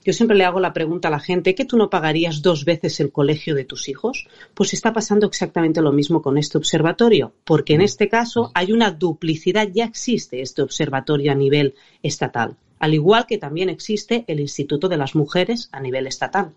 yo 0.06 0.14
siempre 0.14 0.38
le 0.38 0.46
hago 0.46 0.60
la 0.60 0.72
pregunta 0.72 1.08
a 1.08 1.12
la 1.12 1.20
gente, 1.20 1.56
¿que 1.56 1.66
tú 1.66 1.78
no 1.78 1.90
pagarías 1.90 2.42
dos 2.42 2.66
veces 2.66 3.00
el 3.00 3.12
colegio 3.12 3.56
de 3.56 3.66
tus 3.66 3.90
hijos? 3.90 4.28
Pues 4.54 4.74
está 4.74 4.94
pasando 4.94 5.28
exactamente 5.28 5.82
lo 5.82 5.92
mismo 5.92 6.22
con 6.22 6.38
este 6.38 6.58
observatorio, 6.58 7.34
porque 7.44 7.74
en 7.74 7.82
este 7.82 8.08
caso 8.08 8.52
hay 8.54 8.72
una 8.72 8.92
duplicidad, 8.92 9.68
ya 9.74 9.86
existe 9.86 10.42
este 10.42 10.62
observatorio 10.62 11.32
a 11.32 11.36
nivel 11.36 11.76
estatal 12.02 12.56
al 12.80 12.94
igual 12.94 13.26
que 13.28 13.38
también 13.38 13.70
existe 13.70 14.24
el 14.28 14.40
Instituto 14.40 14.88
de 14.88 14.98
las 14.98 15.16
Mujeres 15.16 15.70
a 15.72 15.80
nivel 15.80 16.08
estatal. 16.08 16.54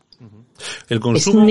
El 0.88 1.00
consumo, 1.00 1.46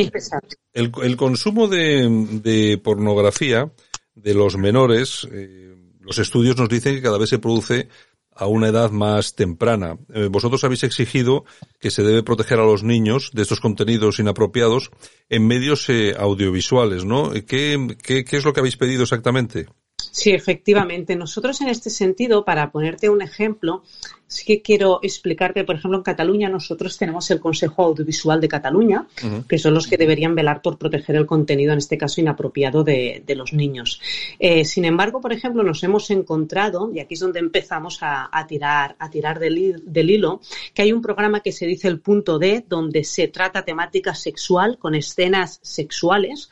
el, 0.74 0.92
el 1.04 1.18
consumo 1.18 1.68
de, 1.68 2.40
de, 2.42 2.78
pornografía 2.78 3.72
de 4.16 4.34
los 4.34 4.58
menores, 4.58 5.28
eh, 5.32 5.76
los 6.00 6.18
estudios 6.20 6.58
nos 6.58 6.70
dicen 6.70 6.96
que 6.96 7.02
cada 7.02 7.18
vez 7.18 7.30
se 7.30 7.40
produce 7.40 7.90
a 8.34 8.48
una 8.48 8.70
edad 8.70 8.92
más 8.92 9.36
temprana. 9.36 9.98
Eh, 10.14 10.30
vosotros 10.32 10.64
habéis 10.64 10.84
exigido 10.84 11.44
que 11.80 11.92
se 11.92 12.04
debe 12.04 12.24
proteger 12.24 12.60
a 12.60 12.66
los 12.66 12.84
niños 12.84 13.32
de 13.34 13.42
estos 13.42 13.60
contenidos 13.60 14.20
inapropiados 14.20 14.90
en 15.30 15.46
medios 15.46 15.90
eh, 15.90 16.16
audiovisuales, 16.18 17.04
¿no? 17.04 17.32
¿Qué, 17.32 17.98
¿Qué, 18.02 18.24
qué 18.24 18.38
es 18.38 18.46
lo 18.46 18.54
que 18.54 18.62
habéis 18.62 18.78
pedido 18.78 19.04
exactamente? 19.04 19.68
Sí, 20.12 20.32
efectivamente. 20.32 21.16
Nosotros 21.16 21.62
en 21.62 21.68
este 21.70 21.90
sentido, 21.90 22.44
para 22.46 22.72
ponerte 22.72 23.10
un 23.10 23.22
ejemplo, 23.22 23.84
sí 24.28 24.46
que 24.46 24.62
quiero 24.62 25.00
explicarte, 25.04 25.66
por 25.66 25.76
ejemplo, 25.76 25.98
en 25.98 26.04
Cataluña 26.04 26.48
nosotros 26.50 26.98
tenemos 26.98 27.30
el 27.32 27.42
Consejo 27.42 27.84
Audiovisual 27.84 28.40
de 28.40 28.48
Cataluña, 28.48 29.08
uh 29.24 29.28
-huh. 29.28 29.48
que 29.48 29.58
son 29.58 29.74
los 29.74 29.88
que 29.88 29.98
deberían 29.98 30.36
velar 30.36 30.62
por 30.62 30.78
proteger 30.78 31.18
el 31.18 31.26
contenido, 31.26 31.74
en 31.74 31.80
este 31.80 31.98
caso 31.98 32.22
inapropiado, 32.22 32.84
de, 32.84 33.24
de 33.26 33.36
los 33.36 33.52
niños. 33.52 34.00
Eh, 34.40 34.64
sin 34.64 34.86
embargo, 34.86 35.20
por 35.20 35.34
ejemplo, 35.34 35.64
nos 35.64 35.84
hemos 35.84 36.10
encontrado, 36.12 36.92
y 36.94 37.00
aquí 37.00 37.16
es 37.16 37.20
donde 37.20 37.40
empezamos 37.40 38.02
a, 38.02 38.30
a 38.32 38.48
tirar, 38.48 38.96
a 39.00 39.10
tirar 39.10 39.38
del, 39.40 39.84
del, 39.86 40.10
hilo, 40.10 40.40
que 40.74 40.84
hay 40.84 40.94
un 40.94 41.02
programa 41.02 41.42
que 41.42 41.52
se 41.52 41.66
dice 41.66 41.90
el 41.90 42.00
punto 42.00 42.40
D, 42.40 42.64
donde 42.68 43.04
se 43.04 43.28
trata 43.28 43.66
temática 43.66 44.16
sexual 44.16 44.78
con 44.78 44.96
escenas 44.96 45.60
sexuales 45.62 46.50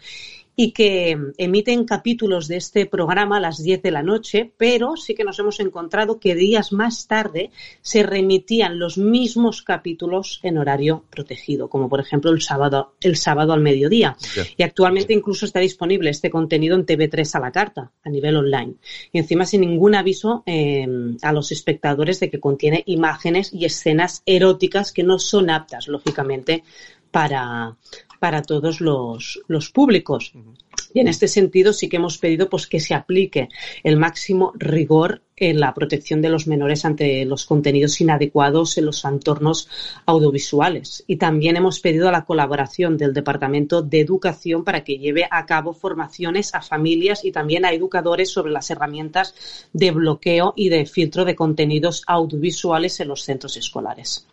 y 0.62 0.74
que 0.74 1.18
emiten 1.38 1.86
capítulos 1.86 2.50
de 2.50 2.58
este 2.58 2.86
programa 2.86 3.38
a 3.38 3.40
las 3.40 3.64
10 3.64 3.82
de 3.82 3.92
la 3.92 4.04
noche, 4.04 4.52
pero 4.58 4.98
sí 4.98 5.16
que 5.16 5.24
nos 5.24 5.40
hemos 5.40 5.62
encontrado 5.62 6.20
que 6.20 6.36
días 6.36 6.74
más 6.74 7.08
tarde 7.08 7.50
se 7.82 8.04
remitían 8.04 8.78
los 8.78 8.98
mismos 8.98 9.62
capítulos 9.62 10.42
en 10.44 10.58
horario 10.58 11.06
protegido, 11.10 11.70
como 11.70 11.88
por 11.88 12.02
ejemplo 12.02 12.30
el 12.32 12.42
sábado, 12.42 12.96
el 13.00 13.16
sábado 13.16 13.54
al 13.54 13.62
mediodía. 13.62 14.18
Yeah. 14.36 14.44
Y 14.58 14.64
actualmente 14.64 15.14
incluso 15.14 15.46
está 15.46 15.62
disponible 15.62 16.10
este 16.10 16.30
contenido 16.30 16.76
en 16.76 16.86
TV3 16.86 17.36
a 17.36 17.40
la 17.40 17.54
carta, 17.54 17.94
a 18.04 18.10
nivel 18.10 18.36
online. 18.36 18.74
Y 19.14 19.20
encima 19.20 19.46
sin 19.46 19.62
ningún 19.62 19.96
aviso 19.96 20.44
eh, 20.46 20.86
a 21.22 21.32
los 21.32 21.54
espectadores 21.54 22.20
de 22.20 22.30
que 22.30 22.42
contiene 22.42 22.84
imágenes 22.86 23.54
y 23.54 23.64
escenas 23.64 24.24
eróticas 24.26 24.92
que 24.92 25.04
no 25.04 25.20
son 25.20 25.52
aptas, 25.52 25.88
lógicamente, 25.88 26.66
para, 27.12 27.78
para 28.20 28.42
todos 28.42 28.82
los, 28.82 29.40
los 29.48 29.70
públicos. 29.70 30.34
Y 30.94 31.00
en 31.00 31.08
este 31.08 31.28
sentido 31.28 31.74
sí 31.74 31.90
que 31.90 31.98
hemos 31.98 32.18
pedido 32.18 32.50
pues, 32.50 32.68
que 32.68 32.80
se 32.80 32.94
aplique 32.94 33.50
el 33.84 33.98
máximo 33.98 34.54
rigor 34.56 35.22
en 35.40 35.60
la 35.60 35.74
protección 35.74 36.22
de 36.22 36.30
los 36.30 36.48
menores 36.48 36.86
ante 36.86 37.26
los 37.26 37.46
contenidos 37.46 38.00
inadecuados 38.02 38.78
en 38.78 38.86
los 38.86 39.04
entornos 39.06 39.70
audiovisuales. 40.06 41.04
Y 41.08 41.16
también 41.16 41.56
hemos 41.56 41.80
pedido 41.80 42.12
la 42.12 42.26
colaboración 42.26 42.98
del 42.98 43.14
Departamento 43.14 43.82
de 43.82 44.02
Educación 44.02 44.64
para 44.64 44.84
que 44.84 44.98
lleve 44.98 45.28
a 45.30 45.46
cabo 45.46 45.74
formaciones 45.74 46.54
a 46.54 46.62
familias 46.62 47.24
y 47.24 47.32
también 47.32 47.66
a 47.66 47.72
educadores 47.72 48.30
sobre 48.30 48.52
las 48.52 48.70
herramientas 48.70 49.34
de 49.74 49.92
bloqueo 49.92 50.54
y 50.56 50.70
de 50.70 50.86
filtro 50.86 51.26
de 51.26 51.36
contenidos 51.36 52.04
audiovisuales 52.06 53.00
en 53.00 53.08
los 53.08 53.24
centros 53.24 53.56
escolares. 53.58 54.28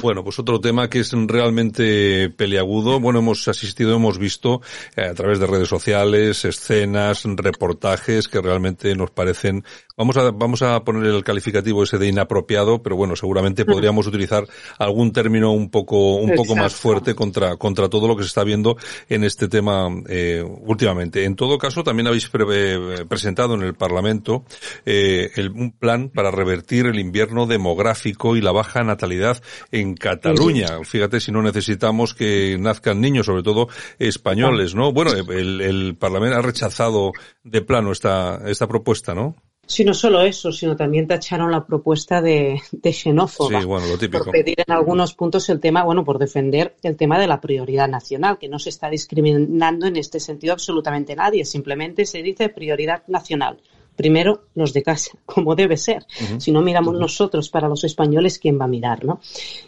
Bueno, 0.00 0.22
pues 0.22 0.38
otro 0.38 0.60
tema 0.60 0.88
que 0.88 1.00
es 1.00 1.12
realmente 1.12 2.30
peliagudo. 2.30 3.00
Bueno, 3.00 3.20
hemos 3.20 3.48
asistido, 3.48 3.96
hemos 3.96 4.18
visto 4.18 4.60
eh, 4.96 5.02
a 5.02 5.14
través 5.14 5.38
de 5.40 5.46
redes 5.46 5.69
sociales, 5.70 6.44
escenas, 6.44 7.22
reportajes 7.24 8.28
que 8.28 8.42
realmente 8.42 8.94
nos 8.94 9.10
parecen, 9.10 9.64
vamos 10.00 10.16
a, 10.16 10.30
vamos 10.30 10.62
a 10.62 10.82
poner 10.82 11.04
el 11.04 11.22
calificativo 11.22 11.82
ese 11.82 11.98
de 11.98 12.08
inapropiado, 12.08 12.82
pero 12.82 12.96
bueno, 12.96 13.16
seguramente 13.16 13.66
podríamos 13.66 14.06
utilizar 14.06 14.46
algún 14.78 15.12
término 15.12 15.52
un 15.52 15.68
poco, 15.68 16.16
un 16.16 16.34
poco 16.34 16.56
más 16.56 16.74
fuerte 16.74 17.14
contra, 17.14 17.56
contra 17.56 17.90
todo 17.90 18.08
lo 18.08 18.16
que 18.16 18.22
se 18.22 18.28
está 18.28 18.42
viendo 18.42 18.78
en 19.10 19.24
este 19.24 19.46
tema 19.46 19.88
eh, 20.08 20.42
últimamente. 20.42 21.24
En 21.26 21.36
todo 21.36 21.58
caso, 21.58 21.84
también 21.84 22.06
habéis 22.06 22.30
pre 22.30 22.44
eh, 22.48 23.04
presentado 23.06 23.54
en 23.54 23.62
el 23.62 23.74
Parlamento 23.74 24.46
eh, 24.86 25.32
el, 25.36 25.50
un 25.50 25.72
plan 25.72 26.08
para 26.08 26.30
revertir 26.30 26.86
el 26.86 26.98
invierno 26.98 27.46
demográfico 27.46 28.36
y 28.36 28.40
la 28.40 28.52
baja 28.52 28.82
natalidad 28.82 29.42
en 29.70 29.94
Cataluña. 29.94 30.82
Fíjate 30.82 31.20
si 31.20 31.30
no 31.30 31.42
necesitamos 31.42 32.14
que 32.14 32.56
nazcan 32.58 33.02
niños, 33.02 33.26
sobre 33.26 33.42
todo 33.42 33.68
españoles, 33.98 34.74
¿no? 34.74 34.92
Bueno, 34.92 35.12
el, 35.12 35.60
el 35.60 35.96
Parlamento 35.96 36.38
ha 36.38 36.42
rechazado 36.42 37.12
de 37.44 37.60
plano 37.60 37.92
esta, 37.92 38.40
esta 38.46 38.66
propuesta, 38.66 39.14
¿no? 39.14 39.36
Sí, 39.70 39.84
no 39.84 39.94
solo 39.94 40.22
eso, 40.22 40.50
sino 40.50 40.74
también 40.74 41.06
tacharon 41.06 41.52
la 41.52 41.64
propuesta 41.64 42.20
de, 42.20 42.60
de 42.72 42.92
xenófoba. 42.92 43.60
Sí, 43.60 43.66
bueno, 43.66 43.86
lo 43.86 43.96
típico. 43.96 44.24
Por 44.24 44.32
pedir 44.32 44.58
en 44.66 44.74
algunos 44.74 45.14
puntos 45.14 45.48
el 45.48 45.60
tema, 45.60 45.84
bueno, 45.84 46.04
por 46.04 46.18
defender 46.18 46.74
el 46.82 46.96
tema 46.96 47.20
de 47.20 47.28
la 47.28 47.40
prioridad 47.40 47.86
nacional, 47.86 48.36
que 48.36 48.48
no 48.48 48.58
se 48.58 48.70
está 48.70 48.90
discriminando 48.90 49.86
en 49.86 49.94
este 49.94 50.18
sentido 50.18 50.54
absolutamente 50.54 51.14
nadie, 51.14 51.44
simplemente 51.44 52.04
se 52.04 52.20
dice 52.20 52.48
prioridad 52.48 53.04
nacional 53.06 53.60
primero 53.96 54.44
los 54.54 54.72
de 54.72 54.82
casa, 54.82 55.12
como 55.26 55.54
debe 55.54 55.76
ser. 55.76 56.06
Uh 56.20 56.24
-huh. 56.24 56.40
Si 56.40 56.52
no 56.52 56.60
miramos 56.62 56.94
uh 56.94 56.96
-huh. 56.98 57.00
nosotros 57.02 57.48
para 57.50 57.68
los 57.68 57.84
españoles, 57.84 58.38
¿quién 58.38 58.58
va 58.58 58.64
a 58.64 58.68
mirar? 58.68 59.04
¿no? 59.04 59.20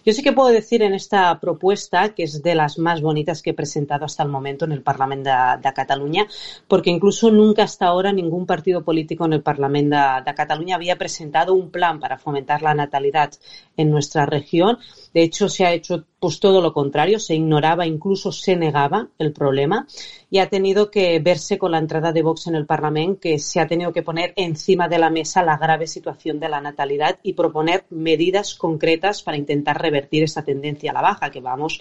Yo 0.04 0.12
sí 0.12 0.22
que 0.22 0.32
puedo 0.32 0.48
decir 0.48 0.82
en 0.82 0.94
esta 0.94 1.38
propuesta, 1.40 2.14
que 2.14 2.24
es 2.24 2.42
de 2.42 2.54
las 2.54 2.78
más 2.78 3.00
bonitas 3.00 3.42
que 3.42 3.50
he 3.50 3.54
presentado 3.54 4.04
hasta 4.04 4.22
el 4.22 4.28
momento 4.28 4.64
en 4.64 4.72
el 4.72 4.82
Parlamento 4.82 5.30
de, 5.30 5.62
de 5.62 5.72
Cataluña, 5.72 6.26
porque 6.68 6.90
incluso 6.90 7.30
nunca 7.30 7.64
hasta 7.64 7.86
ahora 7.86 8.12
ningún 8.12 8.46
partido 8.46 8.82
político 8.84 9.24
en 9.24 9.34
el 9.34 9.42
Parlamento 9.42 9.96
de, 9.96 10.22
de 10.24 10.34
Cataluña 10.34 10.76
había 10.76 10.96
presentado 10.96 11.54
un 11.54 11.70
plan 11.70 11.98
para 12.00 12.18
fomentar 12.18 12.62
la 12.62 12.74
natalidad 12.74 13.30
en 13.76 13.90
nuestra 13.90 14.26
región. 14.26 14.78
De 15.14 15.22
hecho, 15.22 15.48
se 15.48 15.64
ha 15.64 15.72
hecho 15.72 16.04
pues 16.22 16.38
todo 16.38 16.60
lo 16.60 16.72
contrario, 16.72 17.18
se 17.18 17.34
ignoraba, 17.34 17.84
incluso 17.84 18.30
se 18.30 18.54
negaba 18.54 19.08
el 19.18 19.32
problema 19.32 19.88
y 20.30 20.38
ha 20.38 20.48
tenido 20.48 20.88
que 20.88 21.18
verse 21.18 21.58
con 21.58 21.72
la 21.72 21.78
entrada 21.78 22.12
de 22.12 22.22
Vox 22.22 22.46
en 22.46 22.54
el 22.54 22.64
Parlamento 22.64 23.18
que 23.22 23.40
se 23.40 23.58
ha 23.58 23.66
tenido 23.66 23.92
que 23.92 24.04
poner 24.04 24.32
encima 24.36 24.86
de 24.86 25.00
la 25.00 25.10
mesa 25.10 25.42
la 25.42 25.56
grave 25.56 25.88
situación 25.88 26.38
de 26.38 26.48
la 26.48 26.60
natalidad 26.60 27.18
y 27.24 27.32
proponer 27.32 27.86
medidas 27.90 28.54
concretas 28.54 29.24
para 29.24 29.36
intentar 29.36 29.82
revertir 29.82 30.22
esta 30.22 30.44
tendencia 30.44 30.92
a 30.92 30.94
la 30.94 31.02
baja, 31.02 31.32
que 31.32 31.40
vamos 31.40 31.80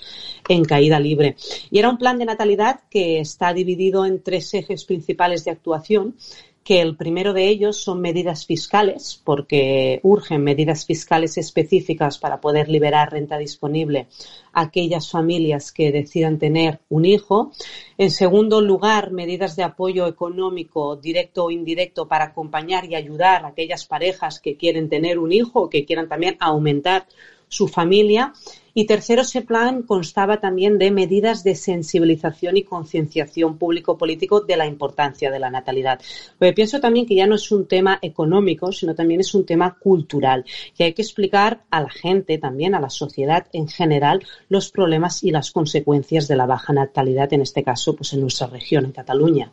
en 0.50 0.66
caída 0.66 1.00
libre. 1.00 1.36
Y 1.70 1.78
era 1.78 1.92
un 1.92 2.00
plan 2.00 2.18
de 2.18 2.26
natalidad 2.26 2.80
que 2.90 3.20
está 3.20 3.54
dividido 3.54 4.08
en 4.08 4.24
tres 4.24 4.52
ejes 4.56 4.86
principales 4.86 5.46
de 5.46 5.52
actuación 5.52 6.16
que 6.64 6.80
el 6.80 6.96
primero 6.96 7.34
de 7.34 7.48
ellos 7.48 7.78
son 7.78 8.02
medidas 8.02 8.46
fiscales, 8.46 9.20
porque 9.24 10.00
urgen 10.04 10.44
medidas 10.44 10.86
fiscales 10.86 11.38
específicas 11.38 12.20
para 12.20 12.40
poder 12.40 12.70
liberar 12.70 13.12
renta 13.12 13.38
disponible 13.38 14.08
a 14.54 14.62
aquellas 14.62 15.10
familias 15.10 15.72
que 15.72 15.92
decidan 15.92 16.38
tener 16.38 16.80
un 16.90 17.06
hijo. 17.06 17.52
En 17.98 18.12
segundo 18.12 18.62
lugar, 18.62 19.12
medidas 19.12 19.56
de 19.56 19.64
apoyo 19.64 20.06
económico 20.06 20.96
directo 20.98 21.46
o 21.46 21.52
indirecto 21.52 22.08
para 22.08 22.26
acompañar 22.26 22.86
y 22.86 22.96
ayudar 22.96 23.44
a 23.44 23.50
aquellas 23.50 23.86
parejas 23.86 24.40
que 24.40 24.56
quieren 24.56 24.88
tener 24.88 25.18
un 25.18 25.32
hijo 25.32 25.64
o 25.64 25.70
que 25.70 25.86
quieran 25.86 26.10
también 26.10 26.38
aumentar 26.40 27.08
su 27.48 27.68
familia. 27.68 28.34
Y 28.74 28.86
tercero, 28.86 29.24
ese 29.24 29.42
plan 29.42 29.84
constaba 29.84 30.40
también 30.40 30.78
de 30.78 30.92
medidas 30.92 31.44
de 31.44 31.56
sensibilización 31.56 32.56
y 32.56 32.64
concienciación 32.64 33.58
público-político 33.58 34.42
de 34.42 34.56
la 34.56 34.66
importancia 34.66 35.30
de 35.30 35.40
la 35.40 35.50
natalidad. 35.50 36.00
Pero 36.40 36.56
pienso 36.56 36.80
también 36.80 37.06
que 37.06 37.16
ya 37.16 37.28
no 37.28 37.36
es 37.36 37.52
un 37.52 37.68
tema 37.68 38.00
económico, 38.02 38.72
sino 38.72 38.96
también 38.96 39.20
es 39.20 39.34
un 39.34 39.46
tema 39.46 39.78
cultural. 39.78 40.46
Y 40.78 40.84
hay 40.84 40.94
que 40.94 41.02
explicar 41.02 41.64
a 41.70 41.82
la 41.82 41.90
gente, 41.90 42.38
también 42.38 42.74
a 42.74 42.80
la 42.80 42.90
sociedad 42.90 43.48
en 43.52 43.68
general, 43.68 44.26
los 44.48 44.72
problemas 44.72 45.24
y 45.24 45.32
las 45.32 45.52
consecuencias 45.52 46.28
de 46.28 46.38
la 46.38 46.46
baja 46.46 46.72
natalidad, 46.72 47.34
en 47.34 47.42
este 47.42 47.64
caso, 47.64 47.96
pues 47.96 48.14
en 48.14 48.22
nuestra 48.22 48.48
región, 48.48 48.86
en 48.86 48.92
Cataluña. 48.92 49.52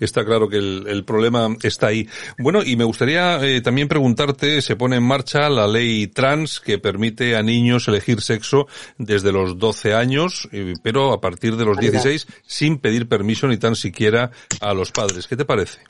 Está 0.00 0.24
claro 0.24 0.48
que 0.48 0.56
el, 0.56 0.86
el, 0.88 1.04
problema 1.04 1.54
está 1.62 1.88
ahí. 1.88 2.08
Bueno, 2.38 2.62
y 2.64 2.76
me 2.76 2.84
gustaría 2.84 3.44
eh, 3.44 3.60
también 3.60 3.88
preguntarte, 3.88 4.62
se 4.62 4.74
pone 4.74 4.96
en 4.96 5.02
marcha 5.02 5.48
la 5.48 5.68
ley 5.68 6.08
trans 6.08 6.60
que 6.60 6.78
permite 6.78 7.36
a 7.36 7.42
niños 7.42 7.86
elegir 7.86 8.20
sexo 8.20 8.49
desde 8.98 9.32
los 9.32 9.58
12 9.58 9.94
años, 9.94 10.48
pero 10.82 11.12
a 11.12 11.20
partir 11.20 11.56
de 11.56 11.64
los 11.64 11.78
16 11.78 12.26
sin 12.46 12.78
pedir 12.78 13.08
permiso 13.08 13.46
ni 13.46 13.56
tan 13.56 13.76
siquiera 13.76 14.30
a 14.60 14.74
los 14.74 14.92
padres. 14.92 15.26
¿Qué 15.26 15.36
te 15.36 15.44
parece? 15.44 15.80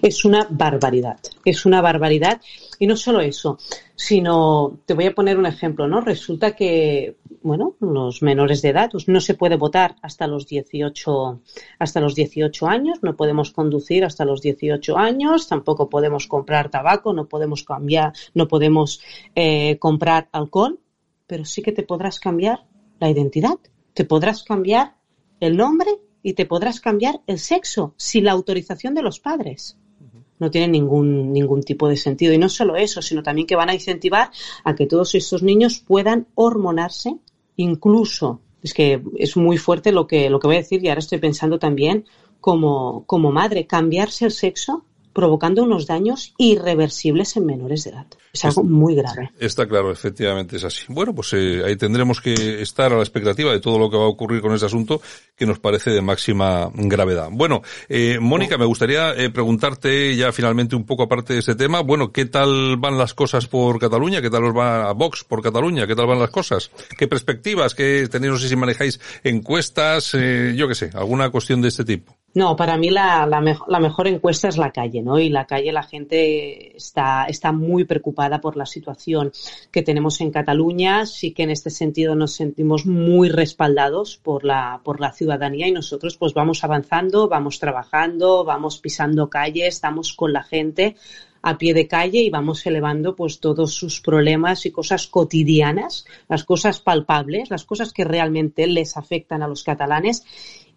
Es 0.00 0.24
una 0.24 0.46
barbaridad, 0.50 1.18
es 1.44 1.66
una 1.66 1.80
barbaridad. 1.80 2.40
Y 2.78 2.86
no 2.86 2.96
solo 2.96 3.20
eso, 3.20 3.58
sino, 3.94 4.80
te 4.86 4.94
voy 4.94 5.06
a 5.06 5.14
poner 5.14 5.38
un 5.38 5.46
ejemplo, 5.46 5.86
¿no? 5.86 6.00
Resulta 6.00 6.56
que, 6.56 7.16
bueno, 7.42 7.76
los 7.78 8.22
menores 8.22 8.60
de 8.62 8.70
edad, 8.70 8.90
pues 8.90 9.06
no 9.06 9.20
se 9.20 9.34
puede 9.34 9.56
votar 9.56 9.96
hasta 10.02 10.26
los 10.26 10.46
18, 10.46 11.40
hasta 11.78 12.00
los 12.00 12.14
18 12.14 12.66
años, 12.66 12.98
no 13.02 13.16
podemos 13.16 13.52
conducir 13.52 14.04
hasta 14.04 14.24
los 14.24 14.42
18 14.42 14.98
años, 14.98 15.48
tampoco 15.48 15.88
podemos 15.88 16.26
comprar 16.26 16.70
tabaco, 16.70 17.12
no 17.12 17.28
podemos 17.28 17.62
cambiar, 17.62 18.12
no 18.34 18.48
podemos 18.48 19.00
eh, 19.36 19.78
comprar 19.78 20.28
alcohol, 20.32 20.80
pero 21.26 21.44
sí 21.44 21.62
que 21.62 21.72
te 21.72 21.82
podrás 21.82 22.20
cambiar 22.20 22.66
la 23.00 23.10
identidad, 23.10 23.58
te 23.94 24.04
podrás 24.04 24.42
cambiar 24.42 24.96
el 25.40 25.56
nombre 25.56 25.90
y 26.22 26.34
te 26.34 26.46
podrás 26.46 26.80
cambiar 26.80 27.20
el 27.26 27.38
sexo 27.38 27.94
sin 27.96 28.24
la 28.24 28.32
autorización 28.32 28.94
de 28.94 29.02
los 29.02 29.20
padres. 29.20 29.76
No 30.38 30.50
tiene 30.50 30.68
ningún, 30.68 31.32
ningún 31.32 31.62
tipo 31.62 31.88
de 31.88 31.96
sentido. 31.96 32.32
Y 32.32 32.38
no 32.38 32.48
solo 32.48 32.74
eso, 32.74 33.00
sino 33.00 33.22
también 33.22 33.46
que 33.46 33.54
van 33.54 33.70
a 33.70 33.74
incentivar 33.74 34.30
a 34.64 34.74
que 34.74 34.86
todos 34.86 35.14
estos 35.14 35.42
niños 35.42 35.78
puedan 35.78 36.26
hormonarse, 36.34 37.16
incluso, 37.56 38.40
es 38.62 38.74
que 38.74 39.02
es 39.16 39.36
muy 39.36 39.56
fuerte 39.56 39.92
lo 39.92 40.06
que, 40.06 40.30
lo 40.30 40.40
que 40.40 40.48
voy 40.48 40.56
a 40.56 40.60
decir 40.60 40.84
y 40.84 40.88
ahora 40.88 41.00
estoy 41.00 41.18
pensando 41.18 41.58
también 41.58 42.06
como, 42.40 43.04
como 43.06 43.30
madre, 43.30 43.66
cambiarse 43.66 44.24
el 44.24 44.32
sexo 44.32 44.84
provocando 45.12 45.62
unos 45.62 45.86
daños 45.86 46.34
irreversibles 46.38 47.36
en 47.36 47.46
menores 47.46 47.84
de 47.84 47.90
edad. 47.90 48.06
Es 48.32 48.44
algo 48.44 48.64
muy 48.64 48.94
grave. 48.94 49.30
Está 49.38 49.66
claro, 49.66 49.92
efectivamente 49.92 50.56
es 50.56 50.64
así. 50.64 50.84
Bueno, 50.88 51.14
pues 51.14 51.32
eh, 51.34 51.62
ahí 51.64 51.76
tendremos 51.76 52.20
que 52.20 52.62
estar 52.62 52.92
a 52.92 52.96
la 52.96 53.02
expectativa 53.02 53.52
de 53.52 53.60
todo 53.60 53.78
lo 53.78 53.90
que 53.90 53.96
va 53.96 54.04
a 54.04 54.08
ocurrir 54.08 54.40
con 54.40 54.54
este 54.54 54.66
asunto 54.66 55.02
que 55.36 55.46
nos 55.46 55.58
parece 55.58 55.90
de 55.90 56.00
máxima 56.00 56.70
gravedad. 56.74 57.28
Bueno, 57.30 57.62
eh, 57.88 58.18
Mónica, 58.20 58.56
me 58.56 58.64
gustaría 58.64 59.12
eh, 59.14 59.30
preguntarte 59.30 60.16
ya 60.16 60.32
finalmente 60.32 60.76
un 60.76 60.84
poco 60.84 61.02
aparte 61.02 61.34
de 61.34 61.40
este 61.40 61.54
tema, 61.54 61.80
bueno, 61.80 62.12
¿qué 62.12 62.26
tal 62.26 62.76
van 62.78 62.96
las 62.96 63.12
cosas 63.14 63.46
por 63.46 63.78
Cataluña? 63.78 64.22
¿Qué 64.22 64.30
tal 64.30 64.44
os 64.44 64.56
va 64.56 64.88
a 64.88 64.92
Vox 64.92 65.24
por 65.24 65.42
Cataluña? 65.42 65.86
¿Qué 65.86 65.94
tal 65.94 66.06
van 66.06 66.20
las 66.20 66.30
cosas? 66.30 66.70
¿Qué 66.96 67.08
perspectivas? 67.08 67.74
¿Qué 67.74 68.08
tenéis? 68.10 68.32
No 68.32 68.38
sé 68.38 68.48
si 68.48 68.56
manejáis 68.56 69.00
encuestas, 69.24 70.14
eh, 70.14 70.54
yo 70.56 70.68
qué 70.68 70.74
sé, 70.74 70.90
alguna 70.94 71.30
cuestión 71.30 71.60
de 71.60 71.68
este 71.68 71.84
tipo. 71.84 72.16
No, 72.34 72.56
para 72.56 72.78
mí 72.78 72.88
la, 72.88 73.26
mejor, 73.80 74.06
encuesta 74.06 74.48
es 74.48 74.56
la 74.56 74.70
calle, 74.70 75.02
¿no? 75.02 75.18
Y 75.18 75.28
la 75.28 75.46
calle 75.46 75.70
la 75.70 75.82
gente 75.82 76.74
está, 76.76 77.52
muy 77.52 77.84
preocupada 77.84 78.40
por 78.40 78.56
la 78.56 78.64
situación 78.64 79.32
que 79.70 79.82
tenemos 79.82 80.18
en 80.22 80.30
Cataluña. 80.30 81.04
Sí 81.04 81.32
que 81.32 81.42
en 81.42 81.50
este 81.50 81.68
sentido 81.68 82.14
nos 82.14 82.32
sentimos 82.32 82.86
muy 82.86 83.28
respaldados 83.28 84.16
por 84.16 84.44
la, 84.44 84.80
por 84.82 84.98
la 84.98 85.12
ciudadanía 85.12 85.68
y 85.68 85.72
nosotros 85.72 86.16
pues 86.16 86.32
vamos 86.32 86.64
avanzando, 86.64 87.28
vamos 87.28 87.58
trabajando, 87.58 88.44
vamos 88.44 88.78
pisando 88.78 89.28
calle, 89.28 89.66
estamos 89.66 90.14
con 90.14 90.32
la 90.32 90.42
gente 90.42 90.96
a 91.42 91.58
pie 91.58 91.74
de 91.74 91.88
calle 91.88 92.20
y 92.20 92.30
vamos 92.30 92.64
elevando 92.66 93.16
pues 93.16 93.40
todos 93.40 93.74
sus 93.74 94.00
problemas 94.00 94.64
y 94.64 94.70
cosas 94.70 95.08
cotidianas, 95.08 96.06
las 96.28 96.44
cosas 96.44 96.80
palpables, 96.80 97.50
las 97.50 97.64
cosas 97.64 97.92
que 97.92 98.04
realmente 98.04 98.66
les 98.66 98.96
afectan 98.96 99.42
a 99.42 99.48
los 99.48 99.64
catalanes 99.64 100.24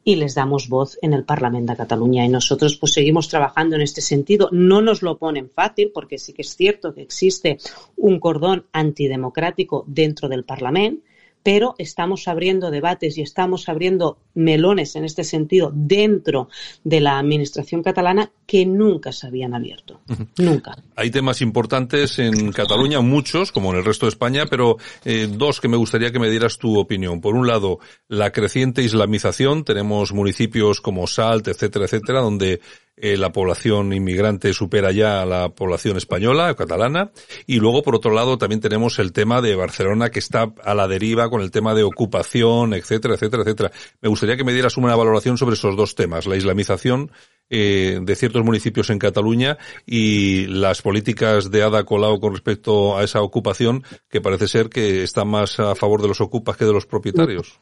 y 0.07 0.15
les 0.15 0.35
damos 0.35 0.69
voz 0.69 0.99
en 1.01 1.13
el 1.13 1.25
Parlamento 1.25 1.73
de 1.73 1.77
Cataluña. 1.77 2.23
Y 2.23 2.29
nosotros 2.29 2.77
pues 2.77 2.93
seguimos 2.93 3.27
trabajando 3.27 3.75
en 3.75 3.81
este 3.81 4.01
sentido. 4.01 4.49
No 4.51 4.81
nos 4.81 5.01
lo 5.01 5.17
ponen 5.17 5.49
fácil 5.49 5.91
porque 5.93 6.19
sí 6.19 6.31
que 6.31 6.43
es 6.43 6.55
cierto 6.55 6.93
que 6.93 7.01
existe 7.01 7.57
un 7.97 8.19
cordón 8.19 8.67
antidemocrático 8.71 9.83
dentro 9.87 10.29
del 10.29 10.45
Parlamento, 10.45 11.03
pero 11.45 11.75
estamos 11.77 12.27
abriendo 12.27 12.71
debates 12.71 13.19
y 13.19 13.21
estamos 13.21 13.69
abriendo 13.69 14.17
melones 14.33 14.95
en 14.95 15.05
este 15.05 15.23
sentido 15.23 15.71
dentro 15.75 16.49
de 16.83 17.01
la 17.01 17.19
administración 17.19 17.83
catalana 17.83 18.31
que 18.47 18.65
nunca 18.65 19.11
se 19.11 19.27
habían 19.27 19.53
abierto. 19.53 20.01
Nunca. 20.39 20.75
Hay 20.95 21.11
temas 21.11 21.41
importantes 21.41 22.17
en 22.17 22.51
Cataluña, 22.51 22.99
muchos, 23.01 23.51
como 23.51 23.71
en 23.71 23.77
el 23.77 23.85
resto 23.85 24.07
de 24.07 24.09
España, 24.09 24.47
pero 24.49 24.77
eh, 25.03 25.27
dos 25.31 25.61
que 25.61 25.67
me 25.67 25.77
gustaría 25.77 26.11
que 26.11 26.17
me 26.17 26.31
dieras 26.31 26.57
tu 26.57 26.79
opinión. 26.79 27.21
Por 27.21 27.35
un 27.35 27.45
lado, 27.45 27.77
la 28.07 28.31
creciente 28.31 28.81
islamización. 28.81 29.63
Tenemos 29.63 30.13
municipios 30.13 30.81
como 30.81 31.05
Salt, 31.05 31.47
etcétera, 31.47 31.85
etcétera, 31.85 32.21
donde 32.21 32.59
eh, 32.97 33.17
la 33.17 33.31
población 33.31 33.91
inmigrante 33.91 34.53
supera 34.53 34.91
ya 34.91 35.21
a 35.21 35.25
la 35.25 35.49
población 35.49 35.97
española 35.97 36.51
o 36.51 36.55
catalana. 36.55 37.11
Y 37.45 37.59
luego, 37.59 37.83
por 37.83 37.95
otro 37.95 38.13
lado, 38.13 38.37
también 38.37 38.61
tenemos 38.61 38.99
el 38.99 39.11
tema 39.11 39.41
de 39.41 39.55
Barcelona 39.55 40.09
que 40.09 40.19
está 40.19 40.53
a 40.63 40.73
la 40.73 40.87
deriva 40.87 41.29
con 41.29 41.41
el 41.41 41.51
tema 41.51 41.73
de 41.73 41.83
ocupación, 41.83 42.73
etcétera, 42.73 43.15
etcétera, 43.15 43.43
etcétera. 43.43 43.71
Me 44.01 44.09
gustaría 44.09 44.37
que 44.37 44.45
me 44.45 44.53
dieras 44.53 44.77
una 44.77 44.95
valoración 44.95 45.37
sobre 45.37 45.55
esos 45.55 45.75
dos 45.75 45.95
temas, 45.95 46.25
la 46.25 46.37
islamización 46.37 47.11
eh, 47.49 47.99
de 48.01 48.15
ciertos 48.15 48.43
municipios 48.43 48.89
en 48.89 48.97
Cataluña 48.97 49.57
y 49.85 50.47
las 50.47 50.81
políticas 50.81 51.51
de 51.51 51.63
Ada 51.63 51.83
Colau 51.83 52.19
con 52.19 52.33
respecto 52.33 52.97
a 52.97 53.03
esa 53.03 53.21
ocupación 53.21 53.83
que 54.09 54.21
parece 54.21 54.47
ser 54.47 54.69
que 54.69 55.03
está 55.03 55.25
más 55.25 55.59
a 55.59 55.75
favor 55.75 56.01
de 56.01 56.07
los 56.07 56.21
ocupas 56.21 56.57
que 56.57 56.65
de 56.65 56.73
los 56.73 56.85
propietarios. 56.85 57.59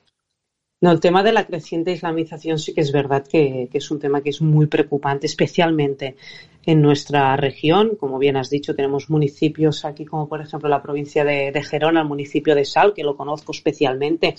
No, 0.83 0.91
el 0.91 0.99
tema 0.99 1.23
de 1.23 1.31
la 1.31 1.47
creciente 1.47 1.93
islamización 1.93 2.59
sí 2.59 2.73
que 2.73 2.81
es 2.81 2.91
verdad 2.91 3.25
que, 3.25 3.69
es 3.71 3.89
un 3.89 3.99
tema 3.99 4.19
que 4.19 4.31
es 4.31 4.41
muy 4.41 4.65
preocupante, 4.65 5.27
especialmente 5.27 6.17
en 6.65 6.81
nuestra 6.81 7.37
región. 7.37 7.95
Como 7.95 8.19
bien 8.19 8.35
has 8.35 8.49
dicho, 8.49 8.75
tenemos 8.75 9.09
municipios 9.09 9.85
aquí, 9.85 10.03
como 10.03 10.27
por 10.27 10.41
ejemplo 10.41 10.67
la 10.67 10.81
provincia 10.81 11.23
de, 11.23 11.53
de 11.53 11.63
Gerona, 11.63 12.01
el 12.01 12.07
municipio 12.09 12.53
de 12.53 12.65
Sal, 12.65 12.93
que 12.93 13.05
lo 13.05 13.15
conozco 13.15 13.53
especialmente 13.53 14.35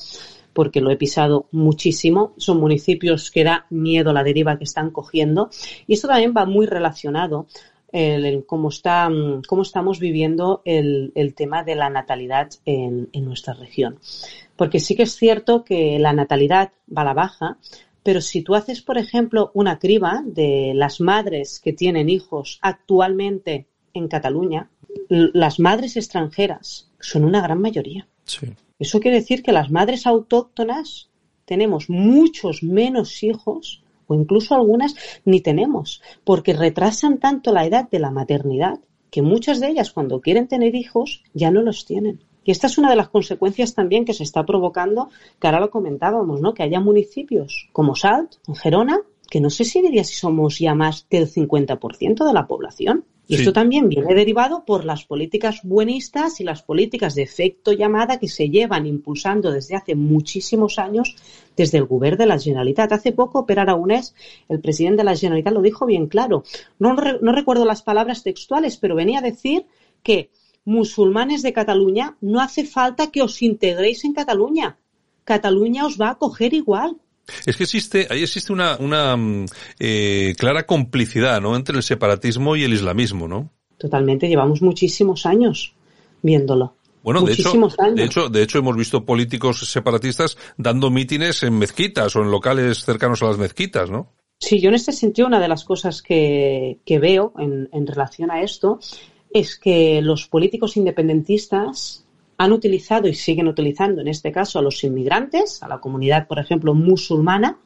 porque 0.53 0.83
lo 0.83 0.91
he 0.91 0.99
pisado 0.99 1.47
muchísimo. 1.51 2.35
Son 2.37 2.61
municipios 2.61 3.31
que 3.31 3.43
da 3.43 3.65
miedo 3.71 4.13
la 4.13 4.23
deriva 4.23 4.59
que 4.59 4.65
están 4.65 4.91
cogiendo. 4.91 5.49
Y 5.87 5.95
esto 5.95 6.09
también 6.09 6.35
va 6.37 6.45
muy 6.45 6.67
relacionado 6.67 7.47
el, 7.95 8.27
el 8.27 8.45
cómo, 8.45 8.71
está, 8.71 9.09
cómo 9.47 9.63
estamos 9.63 10.01
viviendo 10.01 10.63
el, 10.65 11.13
el 11.15 11.35
tema 11.35 11.63
de 11.63 11.77
la 11.77 11.89
natalidad 11.91 12.51
en, 12.65 13.09
en 13.13 13.25
nuestra 13.25 13.55
región. 13.55 14.01
Porque 14.57 14.81
sí 14.81 14.97
que 14.97 15.05
es 15.05 15.15
cierto 15.15 15.65
que 15.65 16.01
la 16.01 16.13
natalidad 16.13 16.73
va 16.95 17.03
a 17.03 17.05
la 17.05 17.15
baja, 17.15 17.59
pero 18.03 18.21
si 18.21 18.43
tú 18.43 18.57
haces, 18.57 18.83
por 18.83 18.99
ejemplo, 18.99 19.53
una 19.55 19.79
criba 19.79 20.25
de 20.27 20.73
las 20.75 21.01
madres 21.01 21.61
que 21.61 21.73
tienen 21.73 22.11
hijos 22.11 22.59
actualmente 22.63 23.69
en 23.95 24.09
Cataluña, 24.09 24.71
las 25.09 25.61
madres 25.61 25.97
extranjeras 25.97 26.91
son 26.99 27.25
una 27.25 27.43
gran 27.43 27.61
mayoría. 27.61 28.09
Sí. 28.25 28.49
Eso 28.81 28.99
quiere 28.99 29.19
decir 29.19 29.45
que 29.45 29.53
las 29.53 29.71
madres 29.71 30.05
autóctonas 30.05 31.11
tenemos 31.45 31.89
muchos 31.89 32.65
menos 32.65 33.23
hijos 33.23 33.84
o 34.07 34.15
incluso 34.15 34.55
algunas 34.55 34.95
ni 35.25 35.41
tenemos, 35.41 36.03
porque 36.25 36.53
retrasan 36.53 37.19
tanto 37.19 37.53
la 37.53 37.67
edad 37.67 37.89
de 37.91 37.99
la 37.99 38.11
maternidad 38.11 38.81
que 39.11 39.23
muchas 39.23 39.61
de 39.61 39.69
ellas 39.69 39.93
cuando 39.93 40.21
quieren 40.21 40.49
tener 40.49 40.75
hijos 40.75 41.23
ya 41.35 41.53
no 41.53 41.63
los 41.63 41.85
tienen 41.85 42.21
Y 42.45 42.51
esta 42.51 42.67
es 42.67 42.79
una 42.79 42.91
de 42.91 42.97
las 42.97 43.09
consecuencias 43.09 43.75
también 43.75 44.05
que 44.05 44.13
se 44.13 44.25
está 44.25 44.45
provocando, 44.45 45.09
que 45.39 45.47
ahora 45.47 45.61
lo 45.61 45.71
comentábamos, 45.71 46.41
¿no? 46.41 46.53
Que 46.53 46.65
haya 46.65 46.81
municipios 46.81 47.69
como 47.73 47.95
Salt, 47.95 48.33
en 48.49 48.57
Gerona, 48.57 49.01
que 49.31 49.41
no 49.41 49.51
sé 49.51 49.65
si 49.65 49.81
diría 49.83 50.05
si 50.05 50.15
somos 50.15 50.59
ya 50.59 50.75
más 50.75 51.07
del 51.11 51.29
50% 51.29 52.25
de 52.27 52.33
la 52.33 52.47
población. 52.47 53.05
Y 53.27 53.37
Sí. 53.37 53.41
esto 53.41 53.55
también 53.55 53.89
viene 53.89 54.15
derivado 54.15 54.67
por 54.67 54.85
las 54.85 55.05
políticas 55.07 55.61
buenistas 55.63 56.41
y 56.41 56.45
las 56.45 56.63
políticas 56.63 57.15
de 57.15 57.23
efecto 57.23 57.73
llamada 57.73 58.19
que 58.19 58.29
se 58.29 58.51
llevan 58.51 58.85
impulsando 58.87 59.51
desde 59.51 59.77
hace 59.77 59.95
muchísimos 59.95 60.79
años 60.79 61.17
desde 61.57 61.79
el 61.79 61.87
Gobierno 61.87 62.19
de 62.19 62.27
la 62.27 62.39
Generalitat. 62.39 62.93
Hace 62.93 63.13
poco, 63.13 63.47
Per 63.47 63.59
Aragonés, 63.61 64.15
el 64.51 64.61
presidente 64.61 64.99
de 64.99 65.05
la 65.05 65.17
Generalitat, 65.17 65.55
lo 65.55 65.63
dijo 65.63 65.87
bien 65.87 66.07
claro. 66.09 66.45
No, 66.79 66.95
no 66.95 67.33
recuerdo 67.33 67.65
las 67.65 67.83
palabras 67.83 68.23
textuales, 68.25 68.77
pero 68.77 68.95
venía 68.95 69.21
a 69.21 69.23
decir 69.23 69.65
que 70.03 70.31
musulmanes 70.67 71.43
de 71.43 71.55
Cataluña 71.55 72.19
no 72.21 72.41
hace 72.41 72.65
falta 72.65 73.11
que 73.11 73.23
os 73.23 73.41
integréis 73.41 74.05
en 74.05 74.13
Cataluña. 74.13 74.77
Cataluña 75.25 75.87
os 75.87 75.99
va 75.99 76.09
a 76.09 76.13
acoger 76.13 76.53
igual. 76.53 76.99
Es 77.47 77.57
que 77.57 77.65
existe, 77.65 78.07
ahí 78.11 78.23
existe 78.23 78.53
una, 78.53 78.77
una 78.79 79.17
mm, 79.17 79.47
eh, 79.79 80.35
clara 80.39 80.67
complicidad, 80.67 81.41
¿no? 81.41 81.57
Entre 81.57 81.77
el 81.77 81.83
separatismo 81.83 82.57
y 82.57 82.65
el 82.65 82.73
islamismo, 82.73 83.29
¿no? 83.29 83.51
Totalmente, 83.79 84.29
llevamos 84.29 84.63
muchísimos 84.63 85.27
años 85.27 85.75
viéndolo. 86.23 86.75
Bueno, 87.03 87.21
de 87.21 87.35
hecho, 87.35 87.53
años. 87.53 87.77
de 87.95 88.05
hecho, 88.05 88.29
de 88.31 88.43
hecho 88.43 88.59
hemos 88.59 88.77
visto 88.77 89.05
políticos 89.05 89.71
separatistas 89.71 90.39
dando 90.57 90.91
mítines 90.91 91.43
en 91.43 91.59
mezquitas 91.59 92.17
o 92.17 92.23
en 92.23 92.31
locales 92.31 92.83
cercanos 92.83 93.23
a 93.23 93.27
las 93.27 93.37
mezquitas, 93.37 93.91
¿no? 93.91 94.09
Sí, 94.39 94.61
yo 94.61 94.71
en 94.71 94.75
este 94.75 94.93
sentido 94.93 95.29
una 95.29 95.41
de 95.41 95.49
las 95.49 95.65
cosas 95.65 96.03
que, 96.03 96.79
que 96.85 96.99
veo 96.99 97.35
en, 97.39 97.69
en 97.73 97.87
relación 97.87 98.31
a 98.31 98.43
esto 98.43 98.79
es 99.33 99.57
que 99.59 100.01
los 100.01 100.29
políticos 100.29 100.77
independentistas 100.77 102.04
han 102.39 102.53
utilizado 102.53 103.09
y 103.09 103.15
siguen 103.15 103.49
utilizando 103.49 104.01
en 104.01 104.09
este 104.09 104.33
caso 104.33 104.59
a 104.59 104.63
los 104.63 104.83
inmigrantes, 104.85 105.63
a 105.63 105.69
la 105.69 105.79
comunidad, 105.79 106.27
por 106.27 106.39
ejemplo, 106.39 106.75
musulmana, 106.75 107.59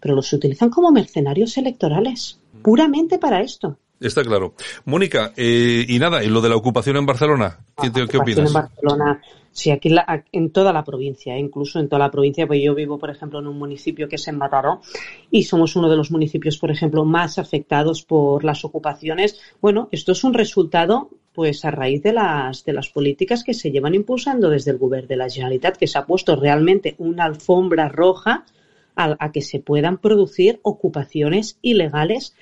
pero 0.00 0.14
los 0.14 0.32
utilizan 0.32 0.70
como 0.70 0.90
mercenarios 0.92 1.56
electorales, 1.58 2.38
puramente 2.62 3.18
para 3.18 3.40
esto. 3.40 3.76
Está 4.00 4.22
claro. 4.22 4.54
Mónica, 4.86 5.32
eh, 5.36 5.84
y 5.86 5.98
nada, 5.98 6.24
y 6.24 6.28
lo 6.28 6.40
de 6.40 6.48
la 6.48 6.56
ocupación 6.56 6.96
en 6.96 7.04
Barcelona, 7.04 7.58
¿qué, 7.80 7.92
qué 7.92 8.00
ocupación 8.02 8.22
opinas? 8.22 8.46
en 8.48 8.52
Barcelona, 8.54 9.20
sí, 9.52 9.70
aquí 9.70 9.88
en, 9.88 9.94
la- 9.96 10.24
en 10.32 10.50
toda 10.52 10.72
la 10.72 10.82
provincia, 10.84 11.36
¿eh? 11.36 11.38
incluso 11.38 11.78
en 11.78 11.86
toda 11.90 11.98
la 11.98 12.10
provincia, 12.10 12.46
pues 12.46 12.62
yo 12.64 12.74
vivo, 12.74 12.98
por 12.98 13.10
ejemplo, 13.10 13.40
en 13.40 13.46
un 13.46 13.58
municipio 13.58 14.08
que 14.08 14.16
es 14.16 14.26
en 14.28 14.38
Mataró 14.38 14.80
y 15.30 15.42
somos 15.42 15.76
uno 15.76 15.90
de 15.90 15.96
los 15.98 16.10
municipios, 16.10 16.56
por 16.56 16.70
ejemplo, 16.70 17.04
más 17.04 17.38
afectados 17.38 18.02
por 18.02 18.42
las 18.42 18.64
ocupaciones. 18.64 19.38
Bueno, 19.60 19.90
esto 19.92 20.12
es 20.12 20.24
un 20.24 20.32
resultado, 20.32 21.10
pues 21.34 21.64
a 21.64 21.70
raíz 21.70 22.02
de 22.02 22.12
las 22.12 22.64
de 22.64 22.72
las 22.72 22.88
políticas 22.88 23.44
que 23.44 23.54
se 23.54 23.70
llevan 23.70 23.94
impulsando 23.94 24.50
desde 24.50 24.72
el 24.72 24.78
Gobierno 24.78 25.08
de 25.08 25.16
la 25.16 25.28
Generalitat, 25.28 25.76
que 25.76 25.86
se 25.86 25.98
ha 25.98 26.06
puesto 26.06 26.36
realmente 26.36 26.94
una 26.98 27.24
alfombra 27.24 27.88
roja 27.88 28.44
a, 28.96 29.16
a 29.18 29.32
que 29.32 29.42
se 29.42 29.60
puedan 29.60 29.98
producir 29.98 30.60
ocupaciones 30.62 31.58
ilegales 31.62 32.34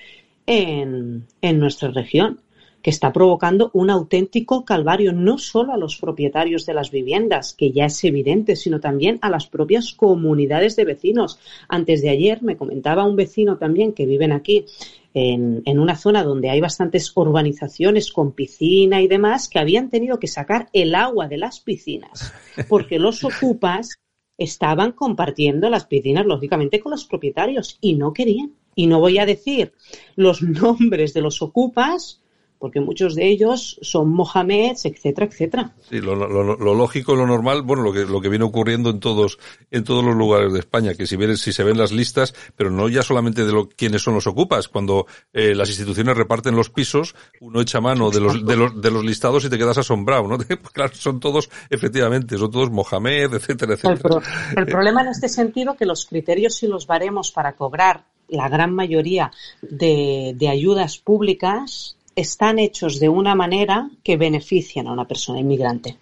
en, 0.45 1.27
en 1.41 1.59
nuestra 1.59 1.89
región 1.91 2.41
que 2.81 2.89
está 2.89 3.11
provocando 3.11 3.71
un 3.73 3.89
auténtico 3.89 4.63
calvario 4.63 5.11
no 5.11 5.37
solo 5.37 5.73
a 5.73 5.77
los 5.77 5.97
propietarios 5.97 6.65
de 6.65 6.73
las 6.73 6.91
viviendas, 6.91 7.53
que 7.53 7.71
ya 7.71 7.85
es 7.85 8.03
evidente, 8.03 8.55
sino 8.55 8.79
también 8.79 9.19
a 9.21 9.29
las 9.29 9.47
propias 9.47 9.93
comunidades 9.93 10.75
de 10.75 10.85
vecinos. 10.85 11.39
Antes 11.67 12.01
de 12.01 12.09
ayer 12.09 12.41
me 12.41 12.57
comentaba 12.57 13.05
un 13.05 13.15
vecino 13.15 13.57
también 13.57 13.93
que 13.93 14.05
viven 14.05 14.31
aquí 14.31 14.65
en, 15.13 15.61
en 15.65 15.79
una 15.79 15.95
zona 15.95 16.23
donde 16.23 16.49
hay 16.49 16.61
bastantes 16.61 17.11
urbanizaciones 17.15 18.11
con 18.11 18.33
piscina 18.33 19.01
y 19.01 19.07
demás, 19.07 19.49
que 19.49 19.59
habían 19.59 19.89
tenido 19.89 20.19
que 20.19 20.27
sacar 20.27 20.69
el 20.73 20.95
agua 20.95 21.27
de 21.27 21.37
las 21.37 21.59
piscinas 21.59 22.33
porque 22.67 22.99
los 22.99 23.23
ocupas 23.23 23.99
estaban 24.37 24.93
compartiendo 24.93 25.69
las 25.69 25.85
piscinas, 25.85 26.25
lógicamente, 26.25 26.79
con 26.79 26.91
los 26.91 27.05
propietarios 27.05 27.77
y 27.81 27.95
no 27.95 28.13
querían. 28.13 28.53
Y 28.73 28.87
no 28.87 28.99
voy 28.99 29.19
a 29.19 29.25
decir 29.25 29.73
los 30.15 30.41
nombres 30.41 31.13
de 31.13 31.21
los 31.21 31.41
ocupas, 31.41 32.21
porque 32.59 32.81
muchos 32.81 33.15
de 33.15 33.27
ellos 33.29 33.79
son 33.81 34.09
Mohameds, 34.09 34.85
etcétera, 34.85 35.25
etcétera. 35.27 35.71
Sí, 35.89 35.99
lo, 36.01 36.13
lo- 36.13 36.27
lo- 36.57 36.73
lógico, 36.75 37.15
lo 37.15 37.25
normal, 37.25 37.61
bueno, 37.61 37.83
lo 37.83 37.93
que, 37.93 38.05
lo 38.05 38.19
que 38.21 38.27
viene 38.29 38.43
ocurriendo 38.45 38.89
en 38.89 38.99
todos, 38.99 39.39
en 39.71 39.83
todos 39.85 40.03
los 40.03 40.13
lugares 40.15 40.51
de 40.53 40.59
España, 40.59 40.93
que 40.93 41.07
si 41.07 41.15
ven, 41.15 41.37
si 41.37 41.53
se 41.53 41.63
ven 41.63 41.77
las 41.77 41.91
listas, 41.91 42.35
pero 42.55 42.69
no 42.69 42.89
ya 42.89 43.01
solamente 43.01 43.45
de 43.45 43.51
lo, 43.53 43.69
quiénes 43.69 44.01
son 44.03 44.13
los 44.15 44.27
ocupas, 44.27 44.67
cuando 44.67 45.07
eh, 45.33 45.55
las 45.55 45.69
instituciones 45.69 46.17
reparten 46.17 46.55
los 46.55 46.69
pisos, 46.69 47.15
uno 47.39 47.61
echa 47.61 47.79
mano 47.81 48.11
de 48.11 48.19
los, 48.19 48.45
de 48.45 48.55
los, 48.57 48.81
de 48.81 48.91
los 48.91 49.05
listados 49.05 49.45
y 49.45 49.49
te 49.49 49.57
quedas 49.57 49.77
asombrado, 49.77 50.27
¿no? 50.27 50.37
Pues 50.47 50.71
claro, 50.73 50.91
son 50.93 51.19
todos, 51.21 51.49
efectivamente, 51.69 52.37
son 52.37 52.51
todos 52.51 52.69
Mohamed, 52.69 53.33
etcétera, 53.33 53.73
El, 53.73 53.79
etcétera. 53.79 53.99
pro- 54.19 54.21
el 54.57 54.65
problema 54.65 55.01
en 55.01 55.07
este 55.07 55.29
sentido 55.29 55.75
que 55.77 55.85
los 55.85 56.05
criterios 56.05 56.61
y 56.63 56.67
los 56.67 56.85
baremos 56.87 57.31
para 57.31 57.53
cobrar 57.55 58.03
la 58.27 58.47
gran 58.49 58.73
mayoría 58.75 59.31
de, 59.61 60.33
de 60.35 60.49
ayudas 60.49 60.97
públicas 60.99 61.95
están 62.19 62.59
hechos 62.59 62.99
de 62.99 63.09
una 63.09 63.35
manera 63.35 63.89
que 64.03 64.17
benefician 64.17 64.87
a 64.87 64.91
una 64.91 65.05
persona 65.05 65.39
inmigrante. 65.39 65.97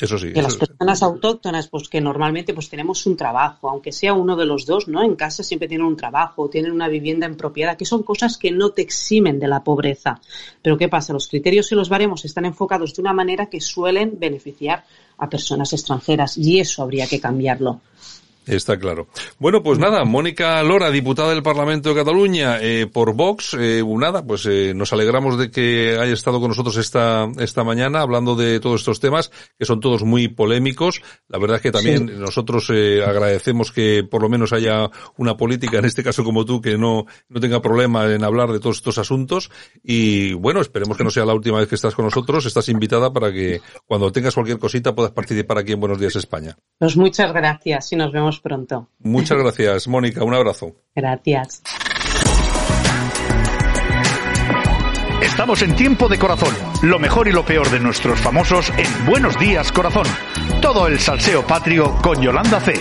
Eso 0.00 0.18
sí. 0.18 0.32
que 0.32 0.40
las 0.40 0.56
personas 0.56 1.02
autóctonas, 1.02 1.68
pues 1.68 1.88
que 1.88 2.00
normalmente 2.00 2.54
pues 2.54 2.70
tenemos 2.70 3.04
un 3.04 3.16
trabajo, 3.16 3.68
aunque 3.68 3.92
sea 3.92 4.14
uno 4.14 4.34
de 4.34 4.46
los 4.46 4.64
dos, 4.64 4.88
¿no? 4.88 5.02
En 5.02 5.14
casa 5.14 5.42
siempre 5.42 5.68
tienen 5.68 5.86
un 5.86 5.96
trabajo, 5.96 6.48
tienen 6.48 6.72
una 6.72 6.88
vivienda 6.88 7.26
en 7.26 7.36
propiedad, 7.36 7.76
que 7.76 7.84
son 7.84 8.02
cosas 8.02 8.38
que 8.38 8.50
no 8.50 8.70
te 8.70 8.80
eximen 8.80 9.38
de 9.38 9.48
la 9.48 9.62
pobreza. 9.62 10.20
Pero 10.62 10.78
¿qué 10.78 10.88
pasa? 10.88 11.12
Los 11.12 11.28
criterios 11.28 11.70
y 11.70 11.74
los 11.74 11.90
baremos 11.90 12.24
están 12.24 12.46
enfocados 12.46 12.94
de 12.94 13.02
una 13.02 13.12
manera 13.12 13.46
que 13.46 13.60
suelen 13.60 14.18
beneficiar 14.18 14.84
a 15.18 15.28
personas 15.28 15.72
extranjeras 15.74 16.38
y 16.38 16.60
eso 16.60 16.82
habría 16.82 17.06
que 17.06 17.20
cambiarlo. 17.20 17.80
Está 18.50 18.78
claro. 18.78 19.06
Bueno, 19.38 19.62
pues 19.62 19.78
nada, 19.78 20.04
Mónica 20.04 20.60
Lora, 20.64 20.90
diputada 20.90 21.30
del 21.30 21.42
Parlamento 21.42 21.90
de 21.90 21.94
Cataluña 21.94 22.58
eh, 22.60 22.88
por 22.92 23.14
Vox, 23.14 23.54
eh, 23.58 23.82
nada, 23.86 24.24
pues 24.24 24.44
eh, 24.46 24.72
nos 24.74 24.92
alegramos 24.92 25.38
de 25.38 25.52
que 25.52 25.96
haya 26.00 26.12
estado 26.12 26.40
con 26.40 26.48
nosotros 26.48 26.76
esta, 26.76 27.28
esta 27.38 27.62
mañana 27.62 28.00
hablando 28.00 28.34
de 28.34 28.58
todos 28.58 28.80
estos 28.80 28.98
temas, 28.98 29.30
que 29.56 29.64
son 29.64 29.78
todos 29.78 30.02
muy 30.02 30.26
polémicos. 30.26 31.00
La 31.28 31.38
verdad 31.38 31.56
es 31.58 31.62
que 31.62 31.70
también 31.70 32.08
Sí. 32.08 32.14
nosotros 32.18 32.68
eh, 32.74 33.04
agradecemos 33.06 33.70
que 33.70 34.02
por 34.02 34.22
lo 34.22 34.28
menos 34.28 34.52
haya 34.52 34.90
una 35.16 35.36
política, 35.36 35.78
en 35.78 35.84
este 35.84 36.02
caso 36.02 36.24
como 36.24 36.44
tú, 36.44 36.60
que 36.60 36.76
no, 36.76 37.06
no 37.28 37.40
tenga 37.40 37.62
problema 37.62 38.12
en 38.12 38.24
hablar 38.24 38.50
de 38.50 38.58
todos 38.58 38.78
estos 38.78 38.98
asuntos. 38.98 39.50
Y 39.84 40.32
bueno, 40.32 40.60
esperemos 40.60 40.96
que 40.96 41.04
no 41.04 41.10
sea 41.10 41.24
la 41.24 41.34
última 41.34 41.58
vez 41.58 41.68
que 41.68 41.76
estás 41.76 41.94
con 41.94 42.04
nosotros. 42.04 42.46
Estás 42.46 42.68
invitada 42.68 43.12
para 43.12 43.32
que 43.32 43.60
cuando 43.86 44.10
tengas 44.10 44.34
cualquier 44.34 44.58
cosita 44.58 44.92
puedas 44.94 45.12
participar 45.12 45.58
aquí 45.58 45.72
en 45.72 45.80
Buenos 45.80 46.00
Días 46.00 46.16
España. 46.16 46.56
Pues 46.78 46.96
muchas 46.96 47.32
gracias 47.32 47.92
y 47.92 47.96
nos 47.96 48.12
vemos 48.12 48.39
pronto. 48.40 48.88
Muchas 49.00 49.38
gracias, 49.38 49.88
Mónica. 49.88 50.24
Un 50.24 50.34
abrazo. 50.34 50.74
Gracias. 50.94 51.62
Estamos 55.22 55.62
en 55.62 55.74
tiempo 55.74 56.08
de 56.08 56.18
corazón. 56.18 56.54
Lo 56.82 56.98
mejor 56.98 57.28
y 57.28 57.32
lo 57.32 57.44
peor 57.44 57.70
de 57.70 57.80
nuestros 57.80 58.20
famosos 58.20 58.70
en 58.76 59.06
Buenos 59.06 59.38
Días 59.38 59.70
Corazón. 59.72 60.06
Todo 60.60 60.86
el 60.86 60.98
salseo 60.98 61.46
patrio 61.46 61.96
con 62.02 62.20
Yolanda 62.20 62.60
C. 62.60 62.74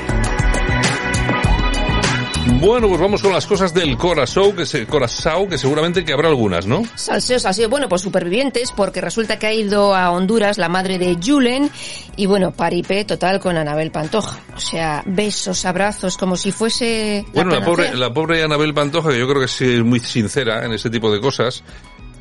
Bueno, 2.55 2.89
pues 2.89 2.99
vamos 2.99 3.21
con 3.21 3.31
las 3.31 3.47
cosas 3.47 3.73
del 3.73 3.97
Corazón, 3.97 4.55
que 4.55 4.65
se, 4.65 4.85
Corazao, 4.85 5.47
que 5.47 5.57
seguramente 5.57 6.03
que 6.03 6.13
habrá 6.13 6.27
algunas, 6.27 6.65
¿no? 6.67 6.83
Salseos 6.95 7.45
así, 7.45 7.65
bueno, 7.67 7.87
pues 7.87 8.01
supervivientes, 8.01 8.71
porque 8.71 9.01
resulta 9.01 9.39
que 9.39 9.47
ha 9.47 9.53
ido 9.53 9.95
a 9.95 10.11
Honduras 10.11 10.57
la 10.57 10.67
madre 10.67 10.97
de 10.97 11.17
Julen 11.23 11.69
y 12.15 12.25
bueno, 12.25 12.51
paripé 12.51 13.05
total 13.05 13.39
con 13.39 13.55
Anabel 13.55 13.91
Pantoja. 13.91 14.39
O 14.55 14.59
sea, 14.59 15.03
besos, 15.05 15.63
abrazos, 15.65 16.17
como 16.17 16.35
si 16.35 16.51
fuese... 16.51 17.25
Bueno, 17.33 17.51
la 17.51 17.65
pobre, 17.65 17.95
la 17.95 18.13
pobre 18.13 18.43
Anabel 18.43 18.73
Pantoja, 18.73 19.09
que 19.09 19.19
yo 19.19 19.27
creo 19.27 19.39
que 19.39 19.45
es 19.45 19.83
muy 19.83 20.01
sincera 20.01 20.65
en 20.65 20.73
ese 20.73 20.89
tipo 20.89 21.11
de 21.11 21.21
cosas, 21.21 21.63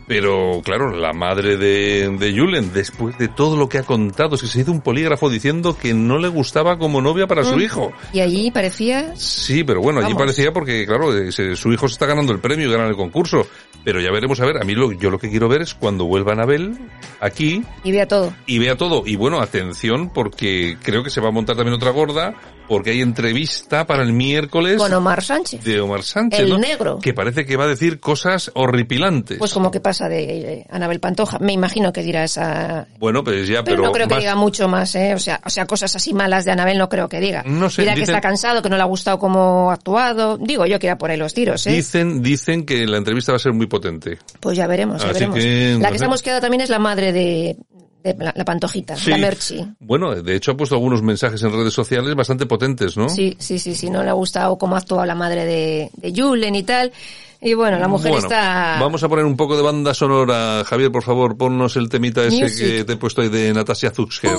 pero 0.09 0.61
claro, 0.65 0.91
la 0.97 1.13
madre 1.13 1.57
de, 1.59 2.09
de 2.19 2.37
Julen, 2.37 2.73
después 2.73 3.17
de 3.19 3.29
todo 3.29 3.57
lo 3.57 3.69
que 3.69 3.79
ha 3.79 3.83
contado, 3.83 4.35
es 4.35 4.41
que 4.41 4.47
se 4.49 4.61
hizo 4.63 4.73
un 4.73 4.81
polígrafo 4.81 5.29
diciendo 5.31 5.77
que 5.81 5.93
no 5.95 6.19
le 6.19 6.29
gustaba 6.29 6.79
como 6.79 7.01
novia 7.03 7.27
para 7.27 7.45
su 7.45 7.57
Mm. 7.57 7.61
hijo. 7.61 7.93
Y 8.13 8.21
allí 8.21 8.51
parecía... 8.51 9.15
Sí, 9.17 9.63
pero 9.65 9.81
bueno, 9.83 10.01
allí 10.01 10.15
parecía 10.15 10.51
porque, 10.53 10.87
claro, 10.87 11.11
su 11.31 11.73
hijo 11.73 11.89
se 11.89 11.93
está 11.93 12.07
ganando 12.07 12.33
el 12.33 12.41
premio 12.41 12.67
y 12.69 12.73
gana 12.73 12.89
el 12.89 12.97
concurso. 12.97 13.47
Pero 13.85 14.01
ya 14.01 14.11
veremos, 14.11 14.41
a 14.41 14.47
ver, 14.47 14.57
a 14.61 14.65
mí 14.65 14.75
lo, 14.75 14.93
yo 14.93 15.11
lo 15.11 15.19
que 15.19 15.31
quiero 15.31 15.49
ver 15.49 15.63
es 15.63 15.75
cuando 15.75 16.05
vuelva 16.07 16.33
Anabel 16.33 16.77
aquí 17.21 17.63
Y 17.85 17.93
vea 17.93 18.07
todo. 18.09 18.35
y 18.47 18.59
vea 18.59 18.77
todo. 18.77 19.03
Y 19.07 19.17
bueno, 19.17 19.41
atención, 19.41 20.11
porque 20.13 20.77
creo 20.83 21.03
que 21.05 21.11
se 21.11 21.21
va 21.21 21.29
a 21.29 21.33
montar 21.33 21.55
también 21.57 21.75
otra 21.75 21.91
gorda, 21.91 22.35
porque 22.69 22.91
hay 22.91 23.01
entrevista 23.01 23.87
para 23.87 24.03
el 24.03 24.13
miércoles 24.13 24.77
Con 24.77 24.93
Omar 24.93 25.25
Sánchez. 25.25 25.65
de 25.65 25.81
Omar 25.81 26.03
Sánchez, 26.03 26.41
El 26.41 26.51
¿no? 26.51 26.59
negro. 26.59 26.99
Que 27.01 27.15
parece 27.15 27.47
que 27.47 27.57
va 27.57 27.65
a 27.65 27.69
decir 27.69 27.99
cosas 27.99 28.51
horripilantes. 28.55 29.39
Pues 29.39 29.53
como 29.53 29.71
que 29.71 29.81
pasa 29.81 30.09
de 30.09 30.23
eh, 30.23 30.67
Anabel 30.71 31.01
Pantoja. 31.01 31.39
Me 31.39 31.53
imagino 31.53 31.93
que 31.93 32.03
dirá 32.03 32.25
esa... 32.25 32.87
bueno, 32.99 33.25
pues 33.25 33.49
ya, 33.49 33.65
Pero, 33.65 33.79
pero, 33.79 33.83
no 33.85 33.93
creo 33.93 34.09
que 34.09 34.19
diga 34.19 34.35
mucho 34.35 34.69
más, 34.69 34.95
¿eh? 34.95 35.15
O 35.15 35.19
sea, 35.19 35.41
o 35.45 35.51
sea, 35.51 35.67
cosas 35.67 35.97
así 35.97 36.13
malas 36.13 36.45
de 36.45 36.53
Anabel 36.53 36.79
no 36.79 36.89
creo 36.89 37.09
que 37.09 37.21
diga. 37.21 37.43
No 37.45 37.71
sé, 37.71 37.83
Dirá 37.83 37.95
que 37.95 38.03
está 38.03 38.21
cansado, 38.21 38.63
que 38.63 38.69
no 38.69 38.77
le 38.77 38.83
ha 38.83 38.87
gustado 38.87 39.19
cómo 39.19 39.71
ha 39.71 39.75
actuado. 39.75 40.37
Digo 40.37 40.67
yo 40.67 40.79
que 40.79 40.87
irá 40.87 40.99
por 40.99 41.11
ahí 41.11 41.17
los 41.17 41.33
tiros, 41.33 41.67
¿eh? 41.67 41.73
Dicen, 41.73 42.23
dicen 42.23 42.67
que 42.67 42.87
la 42.87 42.99
entrevista 42.99 43.33
va 43.33 43.37
a 43.37 43.41
ser 43.41 43.53
muy 43.53 43.67
potente. 43.67 44.19
Pues 44.41 44.57
ya 44.57 44.67
veremos, 44.67 45.03
ya 45.03 45.13
veremos. 45.13 45.37
que, 45.39 45.75
no 45.75 45.81
la 45.81 45.89
que 45.89 45.95
sé. 45.95 45.99
se 46.01 46.05
hemos 46.05 46.23
quedado 46.23 46.41
también 46.41 46.61
es 46.61 46.69
la 46.69 46.79
madre 46.79 47.13
de, 47.13 47.57
de 48.03 48.15
la, 48.19 48.33
la 48.37 48.45
pantojita, 48.45 48.97
Sí. 48.97 49.11
la 49.11 49.19
Merchi. 49.19 49.67
Bueno, 49.81 50.15
de 50.15 50.37
hecho 50.37 50.53
ha 50.53 50.57
puesto 50.57 50.75
algunos 50.77 51.03
mensajes 51.03 51.43
en 51.43 51.53
redes 51.53 51.75
sociales 51.75 52.15
bastante 52.15 52.47
potentes, 52.47 52.97
¿no? 52.97 53.09
Sí, 53.09 53.37
sí, 53.39 53.59
sí, 53.59 53.75
sí, 53.75 53.91
no 53.91 54.03
le 54.03 54.11
ha 54.11 54.15
gustado 54.15 54.57
cómo 54.59 54.77
actuaba 54.77 55.05
la 55.07 55.15
madre 55.15 55.45
de, 55.45 55.91
de 55.97 56.13
Julen 56.21 56.55
y 56.55 56.63
tal. 56.63 56.93
Y 57.41 57.55
bueno, 57.55 57.79
la 57.79 57.87
mujer 57.87 58.11
Bueno, 58.11 58.27
está... 58.27 58.79
Vamos 58.81 59.03
a 59.05 59.09
poner 59.09 59.25
un 59.25 59.37
poco 59.37 59.57
de 59.57 59.63
banda 59.63 59.95
sonora. 59.95 60.65
Javier, 60.65 60.91
por 60.91 61.05
favor, 61.05 61.37
ponnos 61.37 61.77
el 61.77 61.89
temita 61.89 62.25
ese 62.25 62.43
Music. 62.43 62.59
que 62.59 62.85
te 62.85 62.93
he 62.95 62.97
puesto 62.97 63.23
ahí 63.23 63.29
de 63.29 63.53
Natasia 63.55 63.91
Zutsker. 63.93 64.33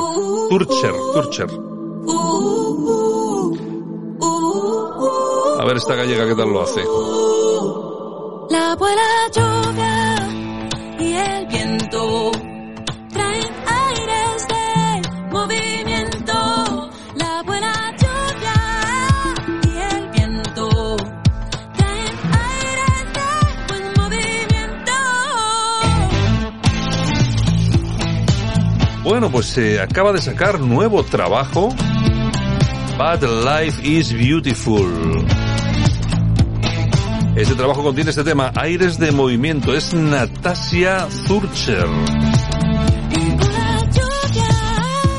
Turcher, 0.49 0.93
Turcher. 1.14 1.47
A 5.60 5.66
ver 5.66 5.78
esta 5.78 5.95
gallega 5.95 6.28
qué 6.28 6.36
tal 6.36 6.49
lo 6.51 6.62
hace. 6.62 6.82
La 8.49 8.76
buena 8.76 9.01
lluvia 9.34 10.28
y 10.99 11.14
el 11.14 11.47
viento 11.47 12.32
Bueno, 29.10 29.32
pues 29.32 29.47
se 29.47 29.82
acaba 29.82 30.14
de 30.14 30.22
sacar 30.22 30.60
nuevo 30.60 31.03
trabajo. 31.03 31.70
But 32.95 33.24
Life 33.24 33.82
is 33.84 34.14
Beautiful. 34.14 35.26
Este 37.36 37.55
trabajo 37.55 37.82
contiene 37.82 38.12
este 38.12 38.24
tema, 38.24 38.51
Aires 38.55 38.99
de 38.99 39.12
Movimiento. 39.12 39.74
Es 39.74 39.95
Natasia 39.95 41.07
Zurcher. 41.10 41.88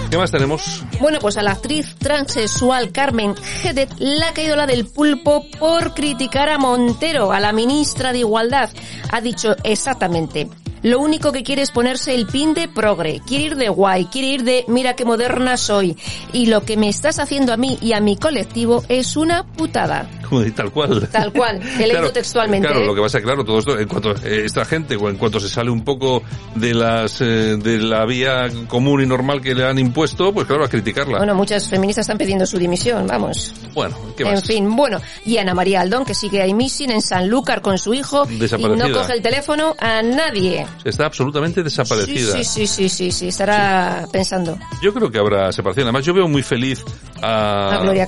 ¿Qué 0.09 0.18
más 0.18 0.30
tenemos? 0.30 0.84
Bueno, 1.01 1.18
pues 1.20 1.36
a 1.36 1.43
la 1.43 1.53
actriz 1.53 1.97
transexual 1.99 2.93
Carmen 2.93 3.34
Gedet 3.36 3.93
la 3.99 4.28
ha 4.28 4.32
caído 4.32 4.55
la 4.55 4.66
del 4.66 4.86
pulpo 4.86 5.47
por 5.59 5.95
criticar 5.95 6.49
a 6.49 6.59
Montero, 6.59 7.32
a 7.32 7.41
la 7.41 7.53
ministra 7.53 8.12
de 8.12 8.18
Igualdad. 8.18 8.70
Ha 9.11 9.20
dicho 9.20 9.57
exactamente, 9.64 10.49
lo 10.82 11.00
único 11.00 11.32
que 11.32 11.42
quiere 11.42 11.62
es 11.62 11.70
ponerse 11.70 12.14
el 12.14 12.26
pin 12.26 12.54
de 12.54 12.68
progre, 12.68 13.20
quiere 13.26 13.44
ir 13.44 13.56
de 13.56 13.68
guay, 13.68 14.06
quiere 14.06 14.28
ir 14.28 14.44
de 14.44 14.64
mira 14.68 14.94
qué 14.94 15.04
moderna 15.04 15.56
soy. 15.56 15.96
Y 16.32 16.46
lo 16.46 16.64
que 16.64 16.76
me 16.76 16.88
estás 16.88 17.18
haciendo 17.18 17.52
a 17.52 17.56
mí 17.56 17.78
y 17.80 17.92
a 17.92 18.00
mi 18.00 18.16
colectivo 18.16 18.84
es 18.88 19.16
una 19.16 19.44
putada. 19.44 20.08
Tal 20.54 20.70
cual. 20.70 21.08
Tal 21.10 21.32
cual, 21.32 21.60
he 21.78 21.86
leído 21.86 22.10
textualmente. 22.12 22.68
Claro, 22.68 22.82
¿eh? 22.82 22.86
lo 22.86 22.94
que 22.94 23.00
pasa, 23.00 23.20
claro, 23.20 23.44
todo 23.44 23.58
esto, 23.58 23.78
en 23.78 23.88
cuanto 23.88 24.12
esta 24.12 24.64
gente, 24.64 24.94
en 24.94 25.16
cuanto 25.16 25.40
se 25.40 25.48
sale 25.48 25.70
un 25.70 25.82
poco 25.82 26.22
de 26.54 26.74
las 26.74 27.20
eh, 27.20 27.56
de 27.56 27.78
la 27.78 28.04
vía 28.06 28.48
común 28.68 29.02
y 29.02 29.06
normal 29.06 29.40
que 29.40 29.54
le 29.54 29.66
han 29.66 29.78
impuesto, 29.78 30.32
pues 30.32 30.46
claro, 30.46 30.64
a 30.64 30.68
criticarla. 30.68 31.18
Bueno, 31.18 31.34
muchas 31.34 31.68
feministas 31.68 32.04
están 32.04 32.18
pidiendo 32.18 32.46
su 32.46 32.58
dimisión, 32.58 33.06
vamos. 33.06 33.52
Bueno, 33.74 33.96
¿qué 34.16 34.22
En 34.22 34.34
más? 34.34 34.44
fin, 34.44 34.76
bueno, 34.76 35.00
y 35.24 35.38
Ana 35.38 35.54
María 35.54 35.80
Aldón, 35.80 36.04
que 36.04 36.14
sigue 36.14 36.42
ahí 36.42 36.54
missing 36.54 36.90
en 36.92 37.02
Sanlúcar 37.02 37.60
con 37.60 37.78
su 37.78 37.92
hijo 37.94 38.26
y 38.30 38.62
no 38.64 38.92
coge 38.92 39.14
el 39.14 39.22
teléfono 39.22 39.74
a 39.80 40.02
nadie. 40.02 40.66
Está 40.84 41.06
absolutamente 41.06 41.62
desaparecida. 41.62 42.32
Sí, 42.36 42.44
sí, 42.44 42.66
sí, 42.66 42.88
sí, 42.88 43.12
sí, 43.12 43.28
estará 43.28 44.06
pensando. 44.10 44.58
Yo 44.82 44.94
creo 44.94 45.10
que 45.10 45.18
habrá 45.18 45.52
separación. 45.52 45.84
Además, 45.84 46.04
yo 46.04 46.14
veo 46.14 46.26
muy 46.26 46.42
feliz 46.42 46.84
a, 47.20 47.74
A 47.74 47.82
Gloria 47.82 48.06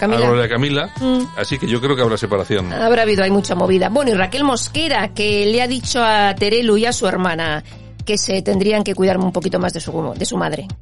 Camila. 0.49 0.91
Mm. 1.01 1.25
así 1.37 1.59
que 1.59 1.67
yo 1.67 1.81
creo 1.81 1.95
que 1.95 2.03
habrá 2.03 2.17
separación. 2.17 2.73
Habrá 2.73 3.03
habido 3.03 3.23
ahí 3.23 3.31
mucha 3.31 3.55
movida. 3.55 3.89
Bueno, 3.89 4.11
y 4.13 4.15
Raquel 4.15 4.45
Mosquera, 4.45 5.13
que 5.15 5.47
le 5.47 5.61
ha 5.61 5.67
dicho 5.67 6.03
a 6.03 6.35
Terelu 6.35 6.77
y 6.77 6.87
a 6.87 6.93
su 6.93 7.07
hermana 7.07 7.63
que 8.05 8.19
se 8.19 8.43
tendrían 8.43 8.83
que 8.83 8.95
cuidar 8.95 9.19
un 9.19 9.33
poquito 9.33 9.59
más 9.59 9.73
de 9.73 9.81
su, 9.81 10.15
de 10.17 10.25
su 10.25 10.37
madre. 10.37 10.67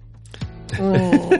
Mm. 0.78 1.34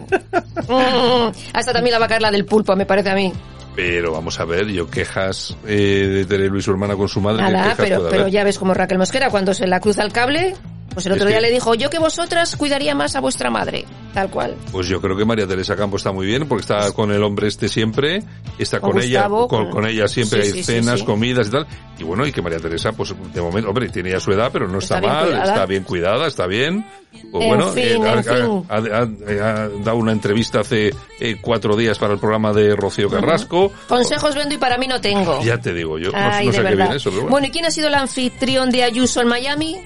Mm. 0.69 1.33
Hasta 1.53 1.73
también 1.73 1.93
la 1.93 2.01
va 2.01 2.07
a 2.07 2.09
caer 2.09 2.21
la 2.21 2.33
del 2.33 2.45
pulpo, 2.45 2.75
me 2.75 2.85
parece 2.85 3.11
a 3.11 3.15
mí. 3.15 3.33
Pero 3.75 4.13
vamos 4.13 4.41
a 4.41 4.45
ver, 4.45 4.67
yo 4.67 4.91
quejas 4.91 5.57
eh, 5.67 6.07
de 6.09 6.25
Terelu 6.25 6.59
y 6.59 6.63
su 6.63 6.71
hermana 6.71 6.97
con 6.97 7.09
su 7.09 7.21
madre. 7.21 7.45
¿qué 7.47 7.53
Nada, 7.53 7.75
pero, 7.77 8.09
pero 8.11 8.29
ya 8.29 8.45
ves 8.45 8.59
como 8.59 8.75
Raquel 8.75 8.99
Mosquera, 8.99 9.31
cuando 9.31 9.55
se 9.55 9.67
la 9.67 9.81
cruza 9.81 10.03
el 10.03 10.13
cable, 10.13 10.55
pues 10.93 11.07
el 11.07 11.13
Es 11.13 11.17
otro 11.19 11.29
día 11.29 11.39
que- 11.39 11.43
le 11.43 11.51
dijo, 11.53 11.75
yo 11.75 11.89
que 11.91 11.99
vosotras 11.99 12.57
cuidaría 12.57 12.95
más 12.95 13.15
a 13.17 13.21
vuestra 13.21 13.51
madre. 13.51 13.85
Tal 14.15 14.29
cual. 14.29 14.57
Pues 14.73 14.89
yo 14.89 15.01
creo 15.01 15.17
que 15.17 15.25
María 15.25 15.47
Teresa 15.47 15.77
Campos 15.77 16.01
está 16.01 16.11
muy 16.11 16.27
bien 16.27 16.49
porque 16.49 16.63
está 16.63 16.91
con 16.91 17.13
el 17.13 17.23
hombre 17.23 17.47
este 17.47 17.69
siempre, 17.69 18.25
está 18.59 18.81
Con 18.81 18.93
con, 18.93 19.01
ella, 19.03 19.21
Gustavo, 19.29 19.47
con, 19.49 19.63
con- 19.67 19.71
con 19.73 19.87
ella 19.87 20.09
siempre 20.09 20.43
Sí, 20.43 20.49
hay 20.49 20.55
sí, 20.55 20.63
cenas, 20.65 20.99
sí. 21.01 21.07
comidas 21.07 21.47
y 21.47 21.51
tal. 21.53 21.67
Y 21.97 22.03
bueno, 22.03 22.27
y 22.27 22.33
que 22.33 22.43
María 22.43 22.59
Teresa, 22.59 22.91
pues 22.91 23.15
de 23.33 23.41
momento, 23.41 23.69
hombre, 23.69 23.89
tiene 23.91 24.11
ya 24.11 24.19
su 24.19 24.33
edad, 24.33 24.51
pero 24.53 24.67
no 24.67 24.79
está, 24.81 25.01
mal, 25.01 25.27
cuidada. 25.27 25.45
está 25.45 25.67
bien 25.67 25.85
cuidada, 25.85 26.27
está 26.27 26.47
bien. 26.49 26.85
Pues 27.31 27.45
En 27.45 27.49
bueno, 27.51 27.69
fin, 27.69 28.05
ha, 28.05 28.13
en 28.15 28.25
fin. 28.25 28.65
ha- 28.69 28.75
ha- 28.77 29.63
ha 29.63 29.69
dado 29.69 29.97
una 29.97 30.11
entrevista 30.13 30.61
hace 30.61 30.93
eh, 31.21 31.37
cuatro 31.41 31.77
días 31.77 31.97
para 31.99 32.15
el 32.15 32.19
programa 32.19 32.53
de 32.53 32.75
Rocío 32.75 33.09
Carrasco. 33.09 33.71
Consejos 33.89 34.35
vendo 34.35 34.57
y 34.57 34.59
para 34.59 34.77
mí 34.77 34.89
no 34.89 35.01
tengo. 35.01 35.41
Ya 35.45 35.59
te 35.59 35.73
digo 35.73 35.99
yo, 35.99 36.11
no- 36.11 36.19
Ay, 36.19 36.47
no, 36.47 36.53
de 36.53 36.59
sé 36.59 36.65
qué 36.65 36.75
viene 36.75 36.97
eso, 36.97 37.11
pero 37.11 37.23
bueno. 37.23 37.31
Bueno, 37.31 37.47
¿y 37.47 37.51
quién 37.51 37.65
ha 37.67 37.71
sido 37.71 37.87
el 37.89 37.95
anfitrión 37.95 38.71
de 38.71 38.83
Ayuso 38.83 39.21
en 39.21 39.29
Miami? 39.29 39.77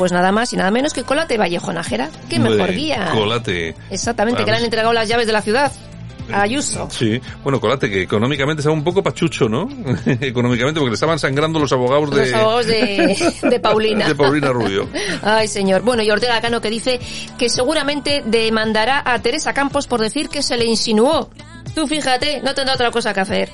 Pues 0.00 0.12
nada 0.12 0.32
más 0.32 0.50
y 0.54 0.56
nada 0.56 0.70
menos 0.70 0.94
que 0.94 1.02
Colate 1.02 1.36
Vallejo 1.36 1.74
Nájera. 1.74 2.08
¡Qué 2.30 2.38
mejor 2.38 2.72
guía! 2.72 3.10
Colate. 3.12 3.74
Exactamente, 3.90 4.46
que 4.46 4.50
le 4.50 4.56
han 4.56 4.64
entregado 4.64 4.94
las 4.94 5.06
llaves 5.06 5.26
de 5.26 5.32
la 5.34 5.42
ciudad 5.42 5.70
a 6.32 6.40
Ayuso. 6.40 6.88
Sí, 6.90 7.20
bueno, 7.44 7.60
Colate, 7.60 7.90
que 7.90 8.00
económicamente 8.00 8.62
estaba 8.62 8.74
un 8.74 8.82
poco 8.82 9.02
pachucho, 9.02 9.46
¿no? 9.46 9.68
económicamente, 10.06 10.80
porque 10.80 10.92
le 10.92 10.94
estaban 10.94 11.18
sangrando 11.18 11.58
los 11.58 11.70
abogados 11.74 12.12
de... 12.12 12.30
Los 12.30 12.32
abogados 12.32 12.66
de, 12.66 13.32
de 13.42 13.60
Paulina. 13.60 14.08
de 14.08 14.14
Paulina 14.14 14.48
Rubio. 14.52 14.88
Ay, 15.22 15.48
señor. 15.48 15.82
Bueno, 15.82 16.02
y 16.02 16.10
Ortega 16.10 16.40
Cano 16.40 16.62
que 16.62 16.70
dice 16.70 16.98
que 17.36 17.50
seguramente 17.50 18.22
demandará 18.24 19.02
a 19.04 19.18
Teresa 19.18 19.52
Campos 19.52 19.86
por 19.86 20.00
decir 20.00 20.30
que 20.30 20.42
se 20.42 20.56
le 20.56 20.64
insinuó. 20.64 21.28
Tú 21.74 21.86
fíjate, 21.86 22.40
no 22.40 22.54
tendrá 22.54 22.72
otra 22.72 22.90
cosa 22.90 23.12
que 23.12 23.20
hacer. 23.20 23.50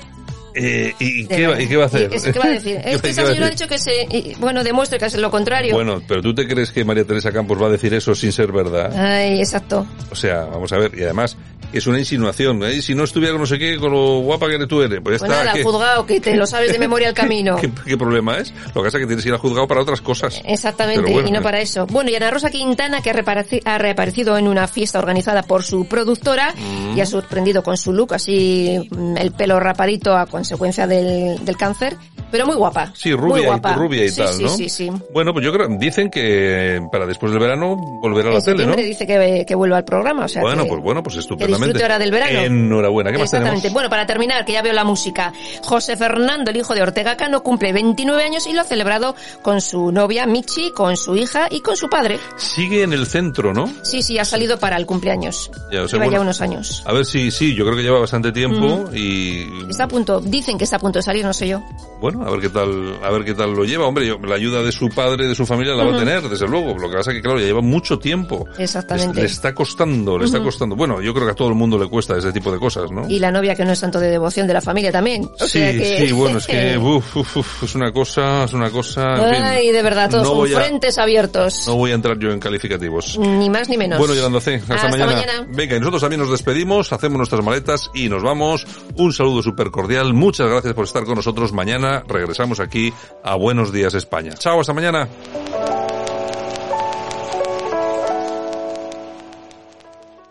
Eh, 0.56 0.94
¿y, 0.98 1.26
qué. 1.26 1.54
¿Y 1.60 1.66
qué 1.68 1.76
va 1.76 1.84
a 1.84 1.86
hacer? 1.86 2.10
¿Y 2.12 2.18
qué- 2.20 2.32
qué 2.32 2.38
va 2.38 2.44
a 2.46 2.48
decir? 2.50 2.78
¿Qué 2.82 2.90
Es 2.94 3.02
que 3.02 3.10
esa 3.10 3.26
señora 3.26 3.46
ha 3.46 3.50
dicho 3.50 3.68
que 3.68 3.78
se, 3.78 4.06
y, 4.10 4.34
bueno, 4.38 4.64
demuestre 4.64 4.98
que 4.98 5.04
es 5.04 5.16
lo 5.16 5.30
contrario. 5.30 5.74
Bueno, 5.74 6.02
pero 6.08 6.22
¿tú 6.22 6.34
te 6.34 6.48
crees 6.48 6.72
que 6.72 6.84
María 6.84 7.04
Teresa 7.04 7.30
Campos 7.30 7.60
va 7.60 7.66
a 7.66 7.70
decir 7.70 7.92
eso 7.92 8.14
sin 8.14 8.32
ser 8.32 8.52
verdad? 8.52 8.90
Ay, 8.96 9.38
exacto. 9.38 9.86
O 10.10 10.14
sea, 10.14 10.44
vamos 10.46 10.72
a 10.72 10.78
ver, 10.78 10.92
y 10.98 11.02
además 11.02 11.36
es 11.72 11.86
una 11.86 11.98
insinuación. 11.98 12.62
¿eh? 12.64 12.80
Si 12.82 12.94
no 12.94 13.04
estuviera 13.04 13.32
con 13.32 13.40
no 13.42 13.46
sé 13.46 13.58
qué, 13.58 13.76
con 13.76 13.92
lo 13.92 14.20
guapa 14.20 14.48
que 14.48 14.66
tú 14.66 14.82
eres, 14.82 15.00
pues 15.02 15.20
ya 15.20 15.26
Pues 15.26 15.30
está. 15.30 15.44
nada, 15.44 15.52
¿qué, 15.52 15.58
al 15.60 15.64
juzgado, 15.64 16.06
que 16.06 16.20
te 16.20 16.34
lo 16.36 16.46
sabes 16.46 16.72
de 16.72 16.78
memoria 16.78 17.08
al 17.08 17.14
camino. 17.22 17.56
qué- 17.56 17.70
qué 17.84 17.96
problema 17.96 18.38
es? 18.38 18.52
Lo 18.74 18.82
que 18.82 18.86
pasa 18.88 18.98
es 18.98 19.02
que 19.02 19.06
tienes 19.06 19.22
que 19.24 19.28
ir 19.30 19.34
al 19.34 19.40
juzgado 19.40 19.66
para 19.66 19.80
otras 19.82 20.00
cosas. 20.00 20.40
Exactamente, 20.44 21.02
Pero 21.02 21.14
bueno, 21.14 21.28
y 21.28 21.32
no 21.32 21.40
eh. 21.40 21.42
para 21.42 21.60
eso. 21.60 21.86
Bueno, 21.86 22.10
y 22.10 22.14
Ana 22.14 22.30
Rosa 22.30 22.50
Quintana, 22.50 23.00
que 23.02 23.10
ha, 23.10 23.14
reapareci- 23.14 23.62
ha 23.64 23.78
reaparecido 23.78 24.36
en 24.38 24.48
una 24.48 24.66
fiesta 24.68 24.98
organizada 24.98 25.42
por 25.42 25.62
su 25.62 25.86
productora 25.86 26.54
Mm. 26.56 26.96
y 26.96 27.00
ha 27.00 27.06
sorprendido 27.06 27.62
con 27.62 27.76
su 27.76 27.92
look, 27.92 28.14
así 28.14 28.88
mm, 28.90 29.16
el 29.18 29.32
pelo 29.32 29.58
rapadito 29.60 30.16
a 30.16 30.26
consecuencia 30.26 30.86
del, 30.86 31.44
del 31.44 31.56
cáncer, 31.56 31.96
pero 32.30 32.46
muy 32.46 32.56
guapa. 32.56 32.92
Sí, 32.94 33.10
muy 33.10 33.18
rubia, 33.40 33.56
y, 33.56 33.74
rubia 33.76 34.04
y 34.04 34.08
Sí, 34.10 34.16
tal, 34.20 34.34
sí, 34.34 34.42
¿no? 34.42 34.48
Sí, 34.50 34.68
sí, 34.68 34.90
Bueno, 35.12 35.32
pues 35.32 35.44
yo 35.44 35.52
creo, 35.52 35.68
dicen 35.68 36.10
que 36.10 36.80
para 36.90 37.06
después 37.06 37.32
del 37.32 37.40
verano 37.40 37.76
volverá 37.76 38.30
a 38.30 38.34
la 38.34 38.40
tele, 38.40 38.66
¿no? 38.66 38.74
dice 38.76 39.06
que, 39.06 39.44
que 39.46 39.54
vuelva 39.54 39.78
al 39.78 39.84
programa, 39.84 40.24
o 40.24 40.28
sea 40.28 40.42
Bueno, 40.42 40.64
que- 40.64 40.68
pues 40.70 40.82
bueno, 40.82 41.02
pues 41.02 41.16
estupendamente. 41.16 41.66
disfrute 41.66 41.82
ahora 41.84 41.98
del 41.98 42.10
verano. 42.10 42.38
Enhorabuena, 42.40 43.10
¿qué 43.12 43.18
más 43.18 43.24
Exactamente. 43.26 43.62
tenemos? 43.62 43.74
Bueno, 43.74 43.90
para 43.90 44.06
terminar, 44.06 44.44
que 44.44 44.52
ya 44.52 44.62
veo 44.62 44.72
la 44.72 44.84
música. 44.84 45.32
José 45.64 45.96
Fernando, 45.96 46.50
el 46.50 46.56
hijo 46.56 46.74
de 46.74 46.82
Ortega 46.82 47.16
Cano, 47.16 47.42
cumple 47.42 47.72
29 47.72 48.22
años 48.22 48.46
y 48.46 48.52
lo 48.52 48.60
ha 48.60 48.64
celebrado 48.64 49.14
con 49.42 49.60
su 49.60 49.92
novia 49.92 50.26
Michi, 50.26 50.70
con 50.72 50.96
su 50.96 51.16
hija 51.16 51.48
y 51.50 51.60
con 51.60 51.76
su 51.76 51.88
padre. 51.88 52.18
Sigue 52.36 52.82
en 52.82 52.92
el 52.92 53.06
centro, 53.06 53.52
¿no? 53.52 53.70
Sí, 53.82 54.02
sí, 54.02 54.18
ha 54.18 54.24
salido 54.24 54.58
para 54.58 54.76
el 54.76 54.86
cumpleaños. 54.86 55.50
Ya, 55.72 55.82
o 55.82 55.88
sea, 55.88 55.98
Lleva 55.98 56.04
ya 56.06 56.10
bueno, 56.10 56.20
unos 56.22 56.40
años. 56.40 56.82
A 56.86 56.92
ver 56.92 57.04
si, 57.04 57.30
sí, 57.30 57.54
yo 57.54 57.64
creo 57.64 57.76
que 57.76 57.82
lleva 57.82 57.98
bastante 58.00 58.32
tiempo 58.32 58.84
y 58.94 59.46
Está 59.68 59.84
a 59.84 59.88
punto, 59.88 60.20
dicen 60.20 60.58
que 60.58 60.64
está 60.64 60.76
a 60.76 60.80
punto 60.80 60.98
de 60.98 61.02
salir, 61.02 61.24
no 61.24 61.32
sé 61.32 61.48
yo. 61.48 61.62
bueno, 62.00 62.15
a 62.24 62.30
ver 62.30 62.40
qué 62.40 62.48
tal, 62.48 62.98
a 63.02 63.10
ver 63.10 63.24
qué 63.24 63.34
tal 63.34 63.52
lo 63.52 63.64
lleva. 63.64 63.86
Hombre, 63.86 64.06
yo- 64.06 64.18
la 64.18 64.34
ayuda 64.36 64.62
de 64.62 64.72
su 64.72 64.88
padre, 64.88 65.26
de 65.28 65.34
su 65.34 65.46
familia 65.46 65.74
la 65.74 65.84
va 65.84 65.94
a 65.96 65.98
tener, 65.98 66.22
desde 66.28 66.46
luego. 66.46 66.76
Lo 66.78 66.88
que 66.90 66.96
pasa 66.96 67.10
es 67.10 67.16
que 67.16 67.22
claro, 67.22 67.38
ya 67.38 67.46
lleva 67.46 67.60
mucho 67.60 67.98
tiempo. 67.98 68.46
Exactamente. 68.58 69.20
Le, 69.20 69.26
está 69.26 69.54
costando, 69.54 70.18
le 70.18 70.24
está 70.26 70.40
costando. 70.40 70.76
Bueno, 70.76 71.00
yo 71.00 71.12
creo 71.14 71.26
que 71.26 71.32
a 71.32 71.34
todo 71.34 71.48
el 71.48 71.54
mundo 71.54 71.78
le 71.78 71.88
cuesta 71.88 72.16
ese 72.16 72.32
tipo 72.32 72.50
de 72.52 72.58
cosas, 72.58 72.90
¿no? 72.90 73.08
Y 73.08 73.18
la 73.18 73.30
novia 73.30 73.54
que 73.54 73.64
no 73.64 73.72
es 73.72 73.80
tanto 73.80 73.98
de 74.00 74.10
devoción 74.10 74.46
de 74.46 74.54
la 74.54 74.60
familia 74.60 74.92
también. 74.92 75.24
O 75.24 75.44
Sí, 75.46 75.58
sea 75.58 75.72
que... 75.72 76.06
sí, 76.06 76.12
bueno, 76.12 76.38
es 76.38 76.46
que 76.46 76.76
uf, 76.78 77.16
uf, 77.16 77.36
uf, 77.36 77.62
es 77.62 77.74
una 77.74 77.92
cosa, 77.92 78.44
es 78.44 78.52
una 78.52 78.70
cosa. 78.70 79.16
en 79.28 79.34
fin. 79.34 79.42
Ay, 79.44 79.72
de 79.72 79.82
verdad, 79.82 80.10
todos 80.10 80.22
no 80.24 80.28
son 80.30 80.38
voy 80.38 80.54
a- 80.54 80.60
frentes 80.60 80.98
abiertos. 80.98 81.64
No 81.66 81.76
voy 81.76 81.90
a 81.92 81.94
entrar 81.94 82.18
yo 82.18 82.30
en 82.30 82.40
calificativos. 82.40 83.18
Ni 83.18 83.48
más 83.50 83.68
ni 83.68 83.76
menos. 83.76 83.98
Bueno, 83.98 84.14
Yolanda 84.14 84.40
C, 84.40 84.54
hasta, 84.56 84.74
Hasta 84.74 84.88
mañana. 84.88 85.12
mañana. 85.12 85.46
Venga, 85.48 85.76
y 85.76 85.80
nosotros 85.80 86.00
también 86.02 86.20
nos 86.20 86.30
despedimos, 86.30 86.92
hacemos 86.92 87.16
nuestras 87.18 87.44
maletas 87.44 87.90
y 87.94 88.08
nos 88.08 88.22
vamos. 88.22 88.66
Un 88.96 89.12
saludo 89.12 89.42
súper 89.42 89.70
cordial. 89.70 90.14
Muchas 90.14 90.48
gracias 90.48 90.74
por 90.74 90.84
estar 90.84 91.04
con 91.04 91.14
nosotros. 91.16 91.52
Mañana 91.52 92.02
regresamos 92.08 92.60
aquí 92.60 92.92
a 93.22 93.34
Buenos 93.36 93.72
Días 93.72 93.94
España. 93.94 94.34
Chao, 94.34 94.60
hasta 94.60 94.72
mañana. 94.72 95.08